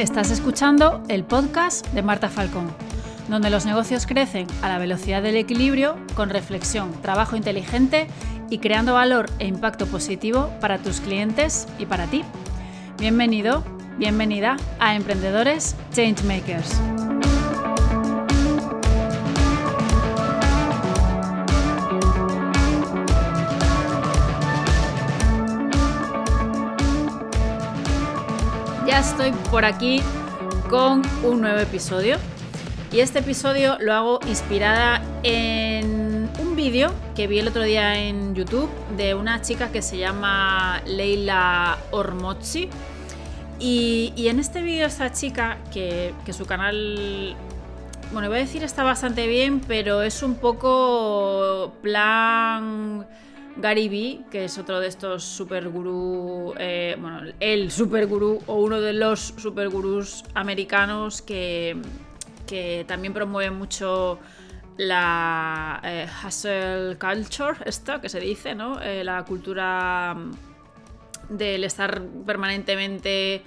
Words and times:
Estás 0.00 0.30
escuchando 0.30 1.02
el 1.08 1.24
podcast 1.24 1.86
de 1.88 2.00
Marta 2.00 2.30
Falcón, 2.30 2.74
donde 3.28 3.50
los 3.50 3.66
negocios 3.66 4.06
crecen 4.06 4.46
a 4.62 4.68
la 4.70 4.78
velocidad 4.78 5.22
del 5.22 5.36
equilibrio 5.36 5.98
con 6.14 6.30
reflexión, 6.30 6.90
trabajo 7.02 7.36
inteligente 7.36 8.06
y 8.48 8.60
creando 8.60 8.94
valor 8.94 9.26
e 9.38 9.46
impacto 9.46 9.86
positivo 9.86 10.50
para 10.58 10.78
tus 10.78 11.02
clientes 11.02 11.68
y 11.78 11.84
para 11.84 12.06
ti. 12.06 12.24
Bienvenido, 12.98 13.62
bienvenida 13.98 14.56
a 14.78 14.94
Emprendedores 14.94 15.76
Changemakers. 15.92 16.80
Estoy 29.00 29.32
por 29.50 29.64
aquí 29.64 30.02
con 30.68 31.00
un 31.24 31.40
nuevo 31.40 31.58
episodio. 31.58 32.18
Y 32.92 33.00
este 33.00 33.20
episodio 33.20 33.78
lo 33.80 33.94
hago 33.94 34.20
inspirada 34.28 35.00
en 35.22 36.28
un 36.38 36.54
vídeo 36.54 36.92
que 37.16 37.26
vi 37.26 37.38
el 37.38 37.48
otro 37.48 37.62
día 37.62 37.98
en 37.98 38.34
YouTube 38.34 38.68
de 38.98 39.14
una 39.14 39.40
chica 39.40 39.72
que 39.72 39.80
se 39.80 39.96
llama 39.96 40.82
Leila 40.84 41.78
Ormozzi. 41.92 42.68
Y, 43.58 44.12
en 44.28 44.38
este 44.38 44.60
vídeo 44.60 44.86
esta 44.86 45.10
chica, 45.10 45.56
que, 45.72 46.12
su 46.30 46.44
canal 46.44 47.34
bueno, 48.12 48.28
iba 48.28 48.36
a 48.36 48.40
decir 48.40 48.62
está 48.64 48.82
bastante 48.82 49.26
bien, 49.26 49.60
pero 49.60 50.02
es 50.02 50.22
un 50.22 50.34
poco 50.34 51.72
plan 51.80 53.06
Gary 53.56 53.88
Vee, 53.88 54.20
que 54.30 54.44
es 54.44 54.58
otro 54.58 54.80
de 54.80 54.88
estos 54.88 55.24
super 55.24 55.68
gurú, 55.68 56.54
eh, 56.58 56.96
bueno, 57.00 57.22
el 57.40 57.70
super 57.70 58.06
gurú 58.06 58.40
o 58.46 58.54
uno 58.56 58.80
de 58.80 58.92
los 58.92 59.20
super 59.20 59.68
gurús 59.68 60.24
americanos 60.34 61.22
que, 61.22 61.76
que 62.46 62.84
también 62.86 63.12
promueve 63.12 63.50
mucho 63.50 64.18
la 64.76 65.80
eh, 65.84 66.06
hustle 66.26 66.96
culture, 66.98 67.58
esta 67.66 68.00
que 68.00 68.08
se 68.08 68.20
dice, 68.20 68.54
¿no? 68.54 68.80
Eh, 68.80 69.04
la 69.04 69.24
cultura 69.24 70.16
del 71.28 71.64
estar 71.64 72.02
permanentemente 72.26 73.42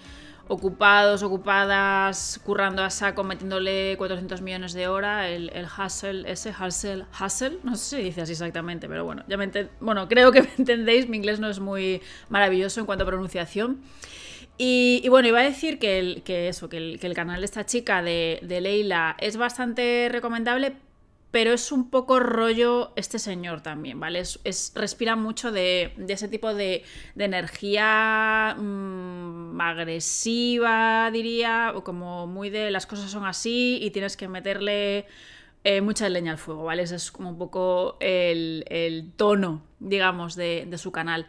ocupados, 0.54 1.24
ocupadas, 1.24 2.40
currando 2.44 2.84
a 2.84 2.90
saco, 2.90 3.24
metiéndole 3.24 3.96
400 3.98 4.42
millones 4.42 4.74
de 4.74 4.88
horas, 4.88 5.28
el, 5.30 5.50
el 5.54 5.66
hustle, 5.66 6.32
ese 6.32 6.52
hustle, 6.52 7.06
hustle, 7.20 7.60
no 7.64 7.76
sé 7.76 7.98
si 7.98 8.04
dice 8.04 8.22
así 8.22 8.34
exactamente, 8.34 8.88
pero 8.88 9.04
bueno, 9.04 9.24
ya 9.28 9.38
me 9.38 9.50
bueno, 9.80 10.08
creo 10.08 10.32
que 10.32 10.42
me 10.44 10.50
entendéis, 10.58 11.10
mi 11.10 11.18
inglés 11.18 11.40
no 11.40 11.50
es 11.50 11.60
muy 11.60 12.02
maravilloso 12.30 12.80
en 12.80 12.86
cuanto 12.86 13.04
a 13.04 13.08
pronunciación. 13.08 13.82
Y, 14.56 15.08
bueno, 15.10 15.28
iba 15.28 15.40
a 15.40 15.44
decir 15.44 15.80
que, 15.80 15.98
el, 15.98 16.22
que 16.22 16.48
eso, 16.48 16.70
que 16.70 16.78
el, 16.78 17.00
que 17.00 17.08
el, 17.08 17.16
canal 17.16 17.40
de 17.42 17.46
esta 17.46 17.66
chica 17.66 18.04
de, 18.04 18.40
de 18.44 18.62
Leila 18.62 19.16
es 19.20 19.36
bastante 19.36 20.10
recomendable, 20.12 20.76
pero 21.34 21.52
es 21.52 21.72
un 21.72 21.90
poco 21.90 22.20
rollo 22.20 22.94
este 22.96 23.18
señor 23.18 23.62
también, 23.62 24.00
¿vale? 24.00 24.20
Es, 24.20 24.72
respira 24.76 25.16
mucho 25.16 25.52
de, 25.52 25.92
ese 26.08 26.28
tipo 26.28 26.54
de, 26.54 26.84
energía 27.18 28.56
mm, 28.56 29.60
agresiva, 29.60 31.10
diría, 31.12 31.74
o 31.74 31.84
como 31.84 32.28
muy 32.28 32.52
de 32.52 32.70
las 32.70 32.86
cosas 32.86 33.10
son 33.10 33.26
así 33.26 33.80
y 33.82 33.90
tienes 33.90 34.16
que 34.16 34.28
meterle 34.28 35.08
eh, 35.64 35.82
mucha 35.82 36.08
leña 36.08 36.34
al 36.34 36.38
fuego, 36.38 36.66
¿vale? 36.66 36.84
Ese 36.84 36.98
es 36.98 37.12
como 37.12 37.30
un 37.30 37.40
poco 37.40 37.98
el, 38.00 39.12
tono, 39.18 39.64
digamos, 39.80 40.36
de, 40.36 40.72
su 40.78 40.92
canal. 40.92 41.26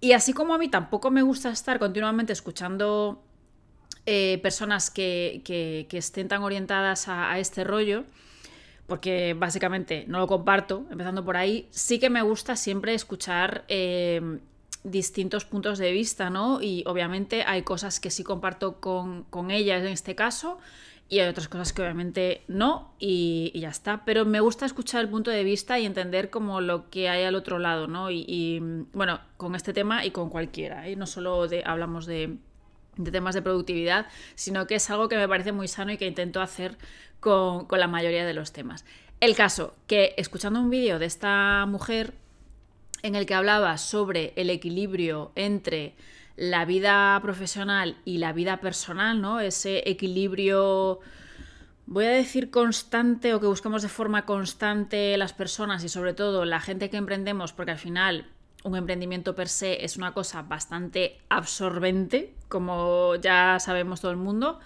Y 0.00 0.10
así 0.10 0.32
como 0.32 0.54
a 0.54 0.58
mí 0.58 0.68
tampoco 0.68 1.12
me 1.12 1.22
gusta 1.22 1.50
estar 1.50 1.78
continuamente 1.78 2.32
escuchando 2.32 3.22
eh, 4.06 4.40
personas 4.42 4.90
que, 4.90 5.86
estén 5.92 6.26
tan 6.26 6.42
orientadas 6.42 7.06
a 7.06 7.38
este 7.38 7.62
rollo, 7.62 8.06
porque 8.90 9.34
básicamente 9.38 10.04
no 10.08 10.18
lo 10.18 10.26
comparto, 10.26 10.84
empezando 10.90 11.24
por 11.24 11.36
ahí, 11.36 11.68
sí 11.70 12.00
que 12.00 12.10
me 12.10 12.22
gusta 12.22 12.56
siempre 12.56 12.92
escuchar 12.92 13.64
eh, 13.68 14.40
distintos 14.82 15.44
puntos 15.44 15.78
de 15.78 15.92
vista, 15.92 16.28
¿no? 16.28 16.60
Y 16.60 16.82
obviamente 16.86 17.44
hay 17.44 17.62
cosas 17.62 18.00
que 18.00 18.10
sí 18.10 18.24
comparto 18.24 18.80
con, 18.80 19.22
con 19.30 19.52
ellas 19.52 19.80
en 19.82 19.92
este 19.92 20.16
caso 20.16 20.58
y 21.08 21.20
hay 21.20 21.28
otras 21.28 21.46
cosas 21.46 21.72
que 21.72 21.82
obviamente 21.82 22.42
no 22.48 22.92
y, 22.98 23.52
ya 23.54 23.68
está, 23.68 24.04
pero 24.04 24.24
me 24.24 24.40
gusta 24.40 24.66
escuchar 24.66 25.02
el 25.02 25.08
punto 25.08 25.30
de 25.30 25.44
vista 25.44 25.78
y 25.78 25.86
entender 25.86 26.28
como 26.28 26.60
lo 26.60 26.90
que 26.90 27.08
hay 27.08 27.22
al 27.22 27.36
otro 27.36 27.60
lado, 27.60 27.86
¿no? 27.86 28.10
Y, 28.10 28.60
bueno, 28.92 29.20
con 29.36 29.54
este 29.54 29.72
tema 29.72 30.04
y 30.04 30.10
con 30.10 30.30
cualquiera, 30.30 30.88
¿eh? 30.88 30.96
no 30.96 31.06
solo 31.06 31.46
de, 31.46 31.62
hablamos 31.64 32.06
de 32.06 32.38
de 32.96 33.10
temas 33.10 33.34
de 33.34 33.42
productividad, 33.42 34.06
sino 34.34 34.66
que 34.66 34.76
es 34.76 34.90
algo 34.90 35.08
que 35.08 35.16
me 35.16 35.28
parece 35.28 35.52
muy 35.52 35.68
sano 35.68 35.92
y 35.92 35.96
que 35.96 36.06
intento 36.06 36.40
hacer 36.40 36.76
con, 37.20 37.66
la 37.70 37.86
mayoría 37.86 38.26
de 38.26 38.34
los 38.34 38.52
temas. 38.52 38.84
El 39.20 39.36
caso, 39.36 39.74
que 39.86 40.14
escuchando 40.16 40.60
un 40.60 40.70
vídeo 40.70 40.98
de 40.98 41.06
esta 41.06 41.64
mujer 41.66 42.14
en 43.02 43.14
el 43.14 43.26
que 43.26 43.34
hablaba 43.34 43.76
sobre 43.78 44.32
el 44.36 44.50
equilibrio 44.50 45.32
entre 45.34 45.94
la 46.36 46.64
vida 46.64 47.18
profesional 47.22 47.96
y 48.04 48.18
la 48.18 48.32
vida 48.32 48.60
personal, 48.60 49.20
¿no? 49.20 49.40
Ese 49.40 49.88
equilibrio, 49.88 51.00
voy 51.86 52.06
a 52.06 52.10
decir 52.10 52.50
constante 52.50 53.34
o 53.34 53.40
que 53.40 53.46
buscamos 53.46 53.82
de 53.82 53.88
forma 53.88 54.24
constante 54.24 55.16
las 55.18 55.34
personas 55.34 55.84
y 55.84 55.90
sobre 55.90 56.14
todo 56.14 56.46
la 56.46 56.60
gente 56.60 56.88
que 56.88 56.96
emprendemos, 56.96 57.52
porque 57.52 57.72
al 57.72 57.78
final 57.78 58.26
un 58.62 58.76
emprendimiento 58.76 59.34
per 59.34 59.48
se 59.48 59.84
es 59.84 59.96
una 59.96 60.12
cosa 60.12 60.42
bastante 60.42 61.18
absorbente, 61.28 62.34
como 62.48 63.16
ya 63.16 63.58
sabemos 63.58 64.00
todo 64.00 64.10
el 64.10 64.16
mundo, 64.16 64.60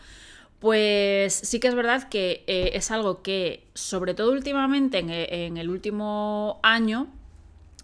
pues 0.59 1.35
sí 1.35 1.61
que 1.61 1.69
es 1.69 1.75
verdad 1.75 2.09
que 2.09 2.43
eh, 2.47 2.71
es 2.75 2.91
algo 2.91 3.23
que, 3.23 3.67
sobre 3.75 4.15
todo 4.15 4.33
últimamente, 4.33 4.99
en, 4.99 5.57
el 5.57 5.69
último 5.69 6.59
año, 6.63 7.09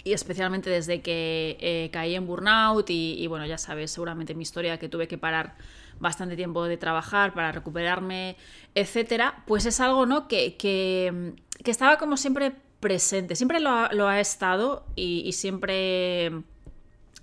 y 0.03 0.15
especialmente 0.15 0.71
desde 0.71 1.03
que 1.03 1.59
eh, 1.61 1.91
caí 1.93 2.15
en 2.15 2.27
burnout 2.27 2.89
y, 2.89 3.27
bueno, 3.27 3.45
ya 3.45 3.59
sabes 3.59 3.91
seguramente 3.91 4.35
mi 4.35 4.43
historia 4.43 4.79
que 4.79 4.89
tuve 4.89 5.07
que 5.09 5.19
parar 5.19 5.57
bastante 5.99 6.37
tiempo 6.37 6.65
de 6.65 6.79
trabajar 6.79 7.35
para 7.35 7.53
recuperarme, 7.53 8.37
etcétera, 8.75 9.45
pues 9.47 9.67
es 9.67 9.79
algo 9.81 10.07
¿no? 10.07 10.27
que, 10.27 10.57
que, 10.57 11.35
que 11.63 11.71
estaba 11.71 11.99
como 11.99 12.17
siempre 12.17 12.55
presente. 12.81 13.37
Siempre 13.37 13.61
lo 13.61 13.71
ha, 14.09 14.21
estado 14.21 14.85
y, 14.97 15.33
siempre 15.33 16.33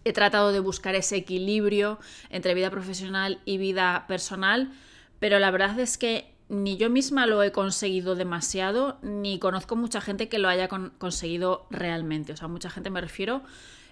he 0.05 0.13
tratado 0.13 0.51
de 0.51 0.59
buscar 0.59 0.95
ese 0.95 1.17
equilibrio 1.17 1.99
entre 2.29 2.53
vida 2.53 2.69
profesional 2.69 3.41
y 3.43 3.57
vida 3.57 4.05
personal, 4.07 4.71
pero 5.19 5.39
la 5.39 5.51
verdad 5.51 5.77
es 5.79 5.97
que 5.97 6.31
ni 6.49 6.77
yo 6.77 6.89
misma 6.89 7.25
lo 7.25 7.43
he 7.43 7.51
conseguido 7.51 8.15
demasiado, 8.15 8.99
ni 9.01 9.37
conozco 9.37 9.75
mucha 9.75 9.99
gente 9.99 10.29
que 10.29 10.39
lo 10.39 10.47
haya 10.47 10.69
conseguido 10.69 11.67
realmente. 11.69 12.31
O 12.31 12.37
sea, 12.37 12.47
mucha 12.47 12.69
gente 12.69 12.89
me 12.89 13.01
refiero 13.01 13.41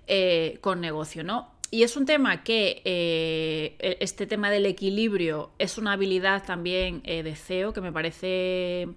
eh, 0.07 0.59
con 0.61 0.79
negocio, 0.79 1.23
¿no? 1.23 1.51
Y 1.71 1.83
es 1.83 1.97
un 1.97 2.05
tema 2.05 2.43
que 2.43 2.81
eh, 2.85 3.75
e-, 3.79 3.97
este 3.99 4.27
tema 4.27 4.49
del 4.49 4.65
equilibrio 4.65 5.51
es 5.57 5.77
una 5.77 5.93
habilidad 5.93 6.45
también 6.45 7.01
eh, 7.03 7.23
de 7.23 7.35
CEO 7.35 7.73
que 7.73 7.81
me 7.81 7.91
parece 7.91 8.87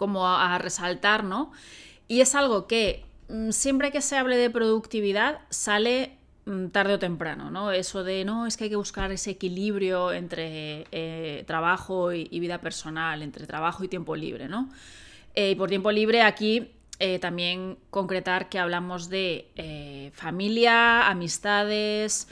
como 0.00 0.26
a, 0.26 0.56
resaltar, 0.56 1.24
¿no? 1.24 1.52
Y 2.08 2.22
es 2.22 2.34
algo 2.34 2.66
que 2.66 3.04
mm, 3.28 3.50
siempre 3.50 3.92
que 3.92 4.00
se 4.00 4.16
hable 4.16 4.38
de 4.38 4.48
productividad 4.48 5.40
sale 5.50 6.16
mm, 6.46 6.68
tarde 6.68 6.94
o 6.94 6.98
temprano, 6.98 7.50
¿no? 7.50 7.70
Eso 7.70 8.02
de, 8.02 8.24
no, 8.24 8.46
es 8.46 8.56
que 8.56 8.64
hay 8.64 8.70
que 8.70 8.76
buscar 8.76 9.12
ese 9.12 9.32
equilibrio 9.32 10.10
entre 10.12 10.86
eh, 10.90 11.44
trabajo 11.46 12.14
y, 12.14 12.40
vida 12.40 12.62
personal, 12.62 13.20
entre 13.20 13.46
trabajo 13.46 13.84
y 13.84 13.88
tiempo 13.88 14.16
libre, 14.16 14.48
¿no? 14.48 14.70
Eh, 15.34 15.50
y 15.50 15.54
por 15.54 15.68
tiempo 15.68 15.92
libre 15.92 16.22
aquí 16.22 16.70
eh, 16.98 17.18
también 17.18 17.76
concretar 17.90 18.48
que 18.48 18.58
hablamos 18.58 19.10
de 19.10 20.10
familia, 20.14 21.08
amistades, 21.10 22.26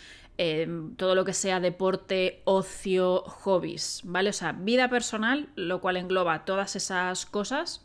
todo 0.97 1.17
lo 1.17 1.25
que 1.25 1.33
sea 1.33 1.59
deporte, 1.59 2.43
ocio, 2.45 3.23
hobbies, 3.23 4.03
¿vale? 4.05 4.31
O 4.31 4.33
sea, 4.33 4.53
vida 4.53 4.89
personal, 4.89 5.49
lo 5.57 5.81
cual 5.81 5.97
engloba 5.97 6.45
todas 6.45 6.77
esas 6.77 7.27
cosas, 7.27 7.85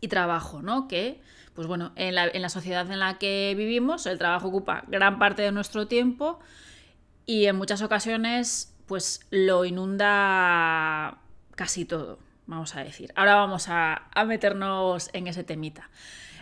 y 0.00 0.08
trabajo, 0.08 0.62
¿no? 0.62 0.88
Que, 0.88 1.20
pues 1.54 1.66
bueno, 1.68 1.92
en 1.96 2.14
la, 2.14 2.26
en 2.26 2.42
la 2.42 2.48
sociedad 2.48 2.90
en 2.90 2.98
la 2.98 3.18
que 3.18 3.54
vivimos, 3.56 4.06
el 4.06 4.18
trabajo 4.18 4.48
ocupa 4.48 4.84
gran 4.88 5.18
parte 5.18 5.42
de 5.42 5.52
nuestro 5.52 5.86
tiempo 5.86 6.40
y 7.26 7.46
en 7.46 7.56
muchas 7.56 7.82
ocasiones, 7.82 8.74
pues 8.86 9.26
lo 9.30 9.64
inunda 9.64 11.18
casi 11.54 11.84
todo, 11.84 12.18
vamos 12.46 12.74
a 12.76 12.82
decir. 12.82 13.12
Ahora 13.14 13.34
vamos 13.34 13.66
a, 13.68 14.08
meternos 14.26 15.10
en 15.12 15.26
ese 15.26 15.44
temita. 15.44 15.90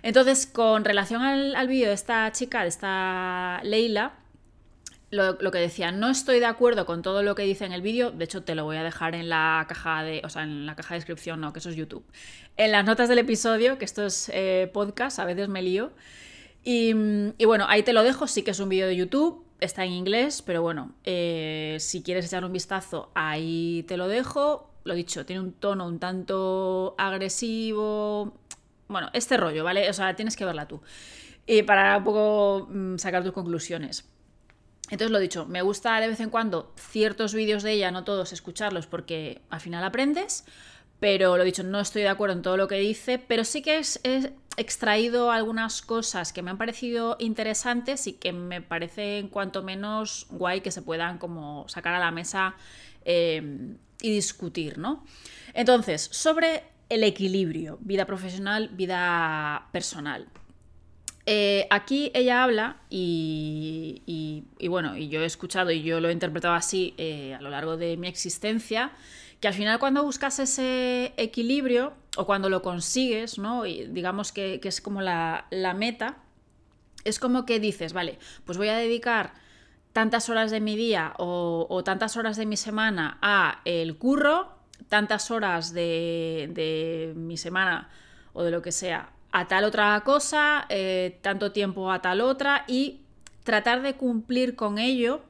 Entonces, 0.02 0.46
con 0.46 0.84
relación 0.84 1.22
al, 1.22 1.56
al 1.56 1.66
vídeo 1.66 1.88
de 1.88 1.94
esta 1.94 2.30
chica, 2.30 2.62
de 2.62 2.68
esta 2.68 3.60
Leila, 3.64 4.12
lo, 5.10 5.38
que 5.38 5.58
decía, 5.58 5.90
no 5.90 6.10
estoy 6.10 6.38
de 6.38 6.46
acuerdo 6.46 6.84
con 6.84 7.02
todo 7.02 7.22
lo 7.22 7.34
que 7.34 7.42
dice 7.42 7.64
en 7.64 7.72
el 7.72 7.80
vídeo, 7.80 8.10
de 8.10 8.24
hecho 8.24 8.42
te 8.42 8.54
lo 8.54 8.64
voy 8.64 8.76
a 8.76 8.82
dejar 8.82 9.14
en 9.14 9.28
la 9.28 9.64
caja 9.68 10.02
de, 10.02 10.20
o 10.24 10.28
sea, 10.28 10.42
en 10.42 10.66
la 10.66 10.76
caja 10.76 10.94
de 10.94 10.98
descripción, 10.98 11.40
no, 11.40 11.52
que 11.52 11.60
eso 11.60 11.70
es 11.70 11.76
YouTube. 11.76 12.04
En 12.56 12.72
las 12.72 12.84
notas 12.84 13.08
del 13.08 13.18
episodio, 13.18 13.78
que 13.78 13.84
esto 13.84 14.04
es 14.04 14.30
eh, 14.34 14.70
podcast, 14.72 15.18
a 15.18 15.24
veces 15.24 15.48
me 15.48 15.62
lío. 15.62 15.92
Y, 16.64 16.92
bueno, 17.46 17.64
ahí 17.68 17.82
te 17.82 17.94
lo 17.94 18.02
dejo, 18.02 18.26
sí 18.26 18.42
que 18.42 18.50
es 18.50 18.60
un 18.60 18.68
vídeo 18.68 18.86
de 18.86 18.96
YouTube, 18.96 19.42
está 19.60 19.84
en 19.84 19.92
inglés, 19.92 20.42
pero 20.42 20.60
bueno, 20.60 20.92
eh, 21.04 21.78
si 21.80 22.02
quieres 22.02 22.26
echar 22.26 22.44
un 22.44 22.52
vistazo, 22.52 23.10
ahí 23.14 23.84
te 23.88 23.96
lo 23.96 24.08
dejo. 24.08 24.68
Lo 24.84 24.94
dicho, 24.94 25.24
tiene 25.24 25.40
un 25.40 25.52
tono 25.52 25.86
un 25.86 25.98
tanto 25.98 26.94
agresivo. 26.98 28.34
Bueno, 28.88 29.08
este 29.14 29.38
rollo, 29.38 29.64
¿vale? 29.64 29.88
O 29.88 29.92
sea, 29.94 30.14
tienes 30.14 30.36
que 30.36 30.44
verla 30.44 30.68
tú. 30.68 30.82
Y 31.46 31.62
para 31.62 31.96
un 31.96 32.04
poco 32.04 32.68
mm, 32.70 32.98
sacar 32.98 33.22
tus 33.22 33.32
conclusiones. 33.32 34.06
Entonces 34.90 35.10
lo 35.10 35.18
dicho, 35.18 35.46
me 35.46 35.62
gusta 35.62 36.00
de 36.00 36.08
vez 36.08 36.20
en 36.20 36.30
cuando 36.30 36.72
ciertos 36.76 37.34
vídeos 37.34 37.62
de 37.62 37.72
ella, 37.72 37.90
no 37.90 38.04
todos, 38.04 38.32
escucharlos 38.32 38.86
porque 38.86 39.42
al 39.50 39.60
final 39.60 39.84
aprendes. 39.84 40.44
Pero 41.00 41.36
lo 41.36 41.44
dicho, 41.44 41.62
no 41.62 41.78
estoy 41.78 42.02
de 42.02 42.08
acuerdo 42.08 42.34
en 42.34 42.42
todo 42.42 42.56
lo 42.56 42.66
que 42.66 42.76
dice, 42.76 43.18
pero 43.20 43.44
sí 43.44 43.62
que 43.62 43.80
he 44.02 44.32
extraído 44.56 45.30
algunas 45.30 45.80
cosas 45.80 46.32
que 46.32 46.42
me 46.42 46.50
han 46.50 46.58
parecido 46.58 47.16
interesantes 47.20 48.08
y 48.08 48.14
que 48.14 48.32
me 48.32 48.60
parece 48.60 49.18
en 49.18 49.28
cuanto 49.28 49.62
menos 49.62 50.26
guay 50.30 50.60
que 50.60 50.72
se 50.72 50.82
puedan 50.82 51.18
como 51.18 51.68
sacar 51.68 51.94
a 51.94 52.00
la 52.00 52.10
mesa 52.10 52.56
eh, 53.04 53.76
y 54.00 54.10
discutir, 54.10 54.78
¿no? 54.78 55.04
Entonces, 55.54 56.08
sobre 56.10 56.64
el 56.88 57.04
equilibrio, 57.04 57.78
vida 57.80 58.04
profesional, 58.04 58.68
vida 58.70 59.68
personal. 59.70 60.26
Eh, 61.30 61.66
aquí 61.68 62.10
ella 62.14 62.42
habla 62.42 62.78
y, 62.88 64.46
bueno, 64.66 64.96
y 64.96 65.10
yo 65.10 65.20
he 65.20 65.26
escuchado 65.26 65.70
y 65.70 65.82
yo 65.82 66.00
lo 66.00 66.08
he 66.08 66.12
interpretado 66.12 66.54
así 66.54 66.94
eh, 66.96 67.34
a 67.34 67.42
lo 67.42 67.50
largo 67.50 67.76
de 67.76 67.98
mi 67.98 68.08
existencia, 68.08 68.92
que 69.38 69.46
al 69.46 69.52
final 69.52 69.78
cuando 69.78 70.02
buscas 70.02 70.38
ese 70.38 71.12
equilibrio 71.18 71.92
o 72.16 72.24
cuando 72.24 72.48
lo 72.48 72.62
consigues, 72.62 73.36
¿no? 73.38 73.66
Y 73.66 73.88
digamos 73.88 74.32
que, 74.32 74.58
es 74.62 74.80
como 74.80 75.02
la, 75.02 75.44
meta, 75.76 76.16
es 77.04 77.18
como 77.18 77.44
que 77.44 77.60
dices, 77.60 77.92
vale, 77.92 78.18
pues 78.46 78.56
voy 78.56 78.68
a 78.68 78.78
dedicar 78.78 79.34
tantas 79.92 80.30
horas 80.30 80.50
de 80.50 80.60
mi 80.60 80.76
día 80.76 81.12
o, 81.18 81.82
tantas 81.84 82.16
horas 82.16 82.38
de 82.38 82.46
mi 82.46 82.56
semana 82.56 83.18
a 83.20 83.60
el 83.66 83.98
curro, 83.98 84.56
tantas 84.88 85.30
horas 85.30 85.74
de, 85.74 86.48
de 86.54 87.12
mi 87.16 87.36
semana 87.36 87.90
o 88.32 88.44
de 88.44 88.50
lo 88.50 88.62
que 88.62 88.72
sea 88.72 89.12
a 89.32 89.46
tal 89.46 89.64
otra 89.64 90.00
cosa, 90.04 90.66
eh, 90.68 91.18
tanto 91.22 91.52
tiempo 91.52 91.90
a 91.92 92.00
tal 92.00 92.20
otra 92.20 92.64
y 92.66 93.00
tratar 93.44 93.82
de 93.82 93.94
cumplir 93.94 94.56
con 94.56 94.78
ello 94.78 95.20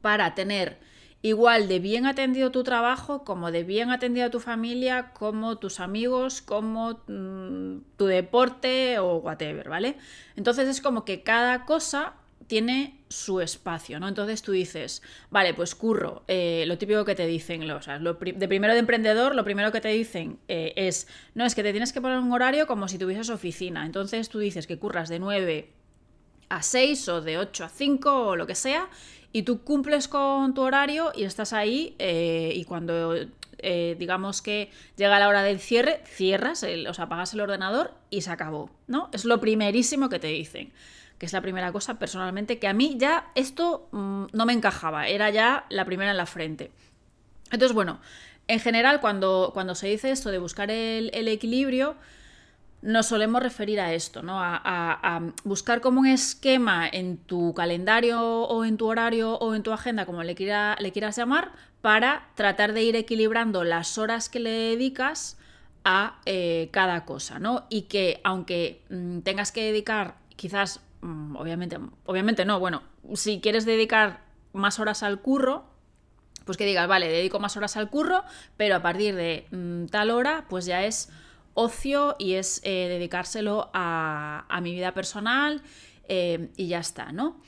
para 0.00 0.34
tener 0.34 0.78
igual 1.22 1.66
de 1.66 1.80
bien 1.80 2.06
atendido 2.06 2.50
tu 2.52 2.62
trabajo, 2.62 3.24
como 3.24 3.50
de 3.50 3.64
bien 3.64 3.90
atendido 3.90 4.30
tu 4.30 4.38
familia, 4.38 5.12
como 5.12 5.56
tus 5.56 5.80
amigos, 5.80 6.40
como 6.40 7.00
mm, 7.08 7.78
tu 7.96 8.06
deporte 8.06 8.98
o 8.98 9.16
whatever, 9.16 9.68
¿vale? 9.68 9.96
Entonces 10.36 10.68
es 10.68 10.80
como 10.80 11.04
que 11.04 11.22
cada 11.22 11.64
cosa 11.64 12.14
tiene 12.46 12.96
su 13.08 13.40
espacio, 13.40 14.00
¿no? 14.00 14.08
Entonces 14.08 14.42
tú 14.42 14.52
dices, 14.52 15.02
vale, 15.30 15.54
pues 15.54 15.74
curro, 15.74 16.24
eh, 16.28 16.64
lo 16.66 16.78
típico 16.78 17.04
que 17.04 17.14
te 17.14 17.26
dicen, 17.26 17.68
o 17.70 17.82
sea, 17.82 17.98
de 17.98 18.48
primero 18.48 18.72
de 18.72 18.80
emprendedor, 18.80 19.34
lo 19.34 19.44
primero 19.44 19.72
que 19.72 19.80
te 19.80 19.88
dicen 19.88 20.38
eh, 20.48 20.72
es, 20.76 21.08
no, 21.34 21.44
es 21.44 21.54
que 21.54 21.62
te 21.62 21.72
tienes 21.72 21.92
que 21.92 22.00
poner 22.00 22.18
un 22.18 22.32
horario 22.32 22.66
como 22.66 22.88
si 22.88 22.98
tuvieses 22.98 23.30
oficina, 23.30 23.86
entonces 23.86 24.28
tú 24.28 24.38
dices 24.38 24.66
que 24.66 24.78
curras 24.78 25.08
de 25.08 25.18
9 25.18 25.70
a 26.48 26.62
6 26.62 27.08
o 27.08 27.20
de 27.20 27.38
8 27.38 27.64
a 27.64 27.68
5 27.68 28.26
o 28.28 28.36
lo 28.36 28.46
que 28.46 28.54
sea, 28.54 28.88
y 29.32 29.42
tú 29.42 29.62
cumples 29.62 30.08
con 30.08 30.54
tu 30.54 30.62
horario 30.62 31.12
y 31.14 31.24
estás 31.24 31.52
ahí 31.52 31.94
eh, 31.98 32.52
y 32.54 32.64
cuando 32.64 33.14
digamos 33.98 34.42
que 34.42 34.70
llega 34.96 35.18
la 35.18 35.28
hora 35.28 35.42
del 35.42 35.58
cierre, 35.58 36.00
cierras, 36.04 36.62
o 36.62 36.94
sea, 36.94 37.06
apagas 37.06 37.32
el 37.32 37.40
ordenador 37.40 37.94
y 38.10 38.20
se 38.20 38.30
acabó, 38.30 38.70
¿no? 38.86 39.08
Es 39.12 39.24
lo 39.24 39.40
primerísimo 39.40 40.08
que 40.08 40.20
te 40.20 40.28
dicen 40.28 40.72
que 41.18 41.26
es 41.26 41.32
la 41.32 41.40
primera 41.40 41.72
cosa 41.72 41.98
personalmente, 41.98 42.58
que 42.58 42.68
a 42.68 42.72
mí 42.72 42.96
ya 42.98 43.30
esto 43.34 43.88
mm, 43.92 44.26
no 44.32 44.46
me 44.46 44.52
encajaba, 44.52 45.08
era 45.08 45.30
ya 45.30 45.64
la 45.70 45.84
primera 45.84 46.10
en 46.10 46.16
la 46.16 46.26
frente. 46.26 46.70
Entonces, 47.50 47.72
bueno, 47.72 48.00
en 48.48 48.60
general 48.60 49.00
cuando, 49.00 49.50
cuando 49.54 49.74
se 49.74 49.88
dice 49.88 50.10
esto 50.10 50.30
de 50.30 50.38
buscar 50.38 50.70
el, 50.70 51.10
equilibrio, 51.28 51.96
nos 52.82 53.06
solemos 53.06 53.42
referir 53.42 53.80
a 53.80 53.92
esto, 53.94 54.22
¿no? 54.22 54.36
A, 54.38 55.22
buscar 55.44 55.80
como 55.80 56.00
un 56.00 56.06
esquema 56.06 56.86
en 56.88 57.16
tu 57.16 57.54
calendario 57.54 58.20
o 58.22 58.64
en 58.64 58.76
tu 58.76 58.86
horario 58.86 59.36
o 59.38 59.54
en 59.54 59.62
tu 59.62 59.72
agenda, 59.72 60.06
como 60.06 60.22
le, 60.22 60.34
quiera, 60.34 60.76
le 60.78 60.92
quieras 60.92 61.16
llamar, 61.16 61.52
para 61.80 62.28
tratar 62.34 62.72
de 62.72 62.82
ir 62.82 62.96
equilibrando 62.96 63.64
las 63.64 63.98
horas 63.98 64.28
que 64.28 64.40
le 64.40 64.50
dedicas 64.50 65.38
a 65.84 66.20
eh, 66.26 66.68
cada 66.72 67.04
cosa, 67.04 67.38
¿no? 67.38 67.66
Y 67.70 67.82
que 67.82 68.20
aunque 68.24 68.82
mm, 68.90 69.20
tengas 69.20 69.52
que 69.52 69.62
dedicar 69.62 70.16
quizás 70.36 70.80
obviamente, 71.02 71.78
obviamente 72.04 72.44
no, 72.44 72.58
bueno, 72.58 72.82
si 73.14 73.40
quieres 73.40 73.64
dedicar 73.64 74.24
más 74.52 74.78
horas 74.78 75.02
al 75.02 75.20
curro, 75.20 75.64
pues 76.44 76.56
que 76.56 76.64
digas, 76.64 76.88
vale, 76.88 77.08
dedico 77.08 77.40
más 77.40 77.56
horas 77.56 77.76
al 77.76 77.90
curro, 77.90 78.22
pero 78.56 78.76
a 78.76 78.82
partir 78.82 79.14
de 79.14 79.46
mm, 79.50 79.86
tal 79.86 80.10
hora, 80.10 80.46
pues 80.48 80.64
ya 80.64 80.84
es 80.84 81.10
ocio 81.54 82.14
y 82.18 82.34
es 82.34 82.60
eh, 82.64 82.86
dedicárselo 82.88 83.70
a, 83.74 84.46
mi 84.62 84.72
vida 84.72 84.92
personal 84.92 85.62
eh, 86.08 86.50
y 86.56 86.68
ya 86.68 86.78
está, 86.78 87.12
¿no? 87.12 87.40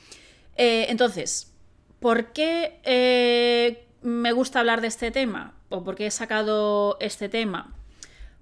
Eh, 0.56 0.87
entonces, 0.89 1.53
¿por 2.00 2.33
qué 2.33 3.87
me 4.03 4.33
gusta 4.33 4.61
hablar 4.61 4.81
de 4.81 4.89
este 4.89 5.11
tema? 5.11 5.55
¿O 5.69 5.85
por 5.85 5.95
qué 5.95 6.06
he 6.06 6.11
sacado 6.11 6.97
este 7.00 7.29
tema? 7.29 7.78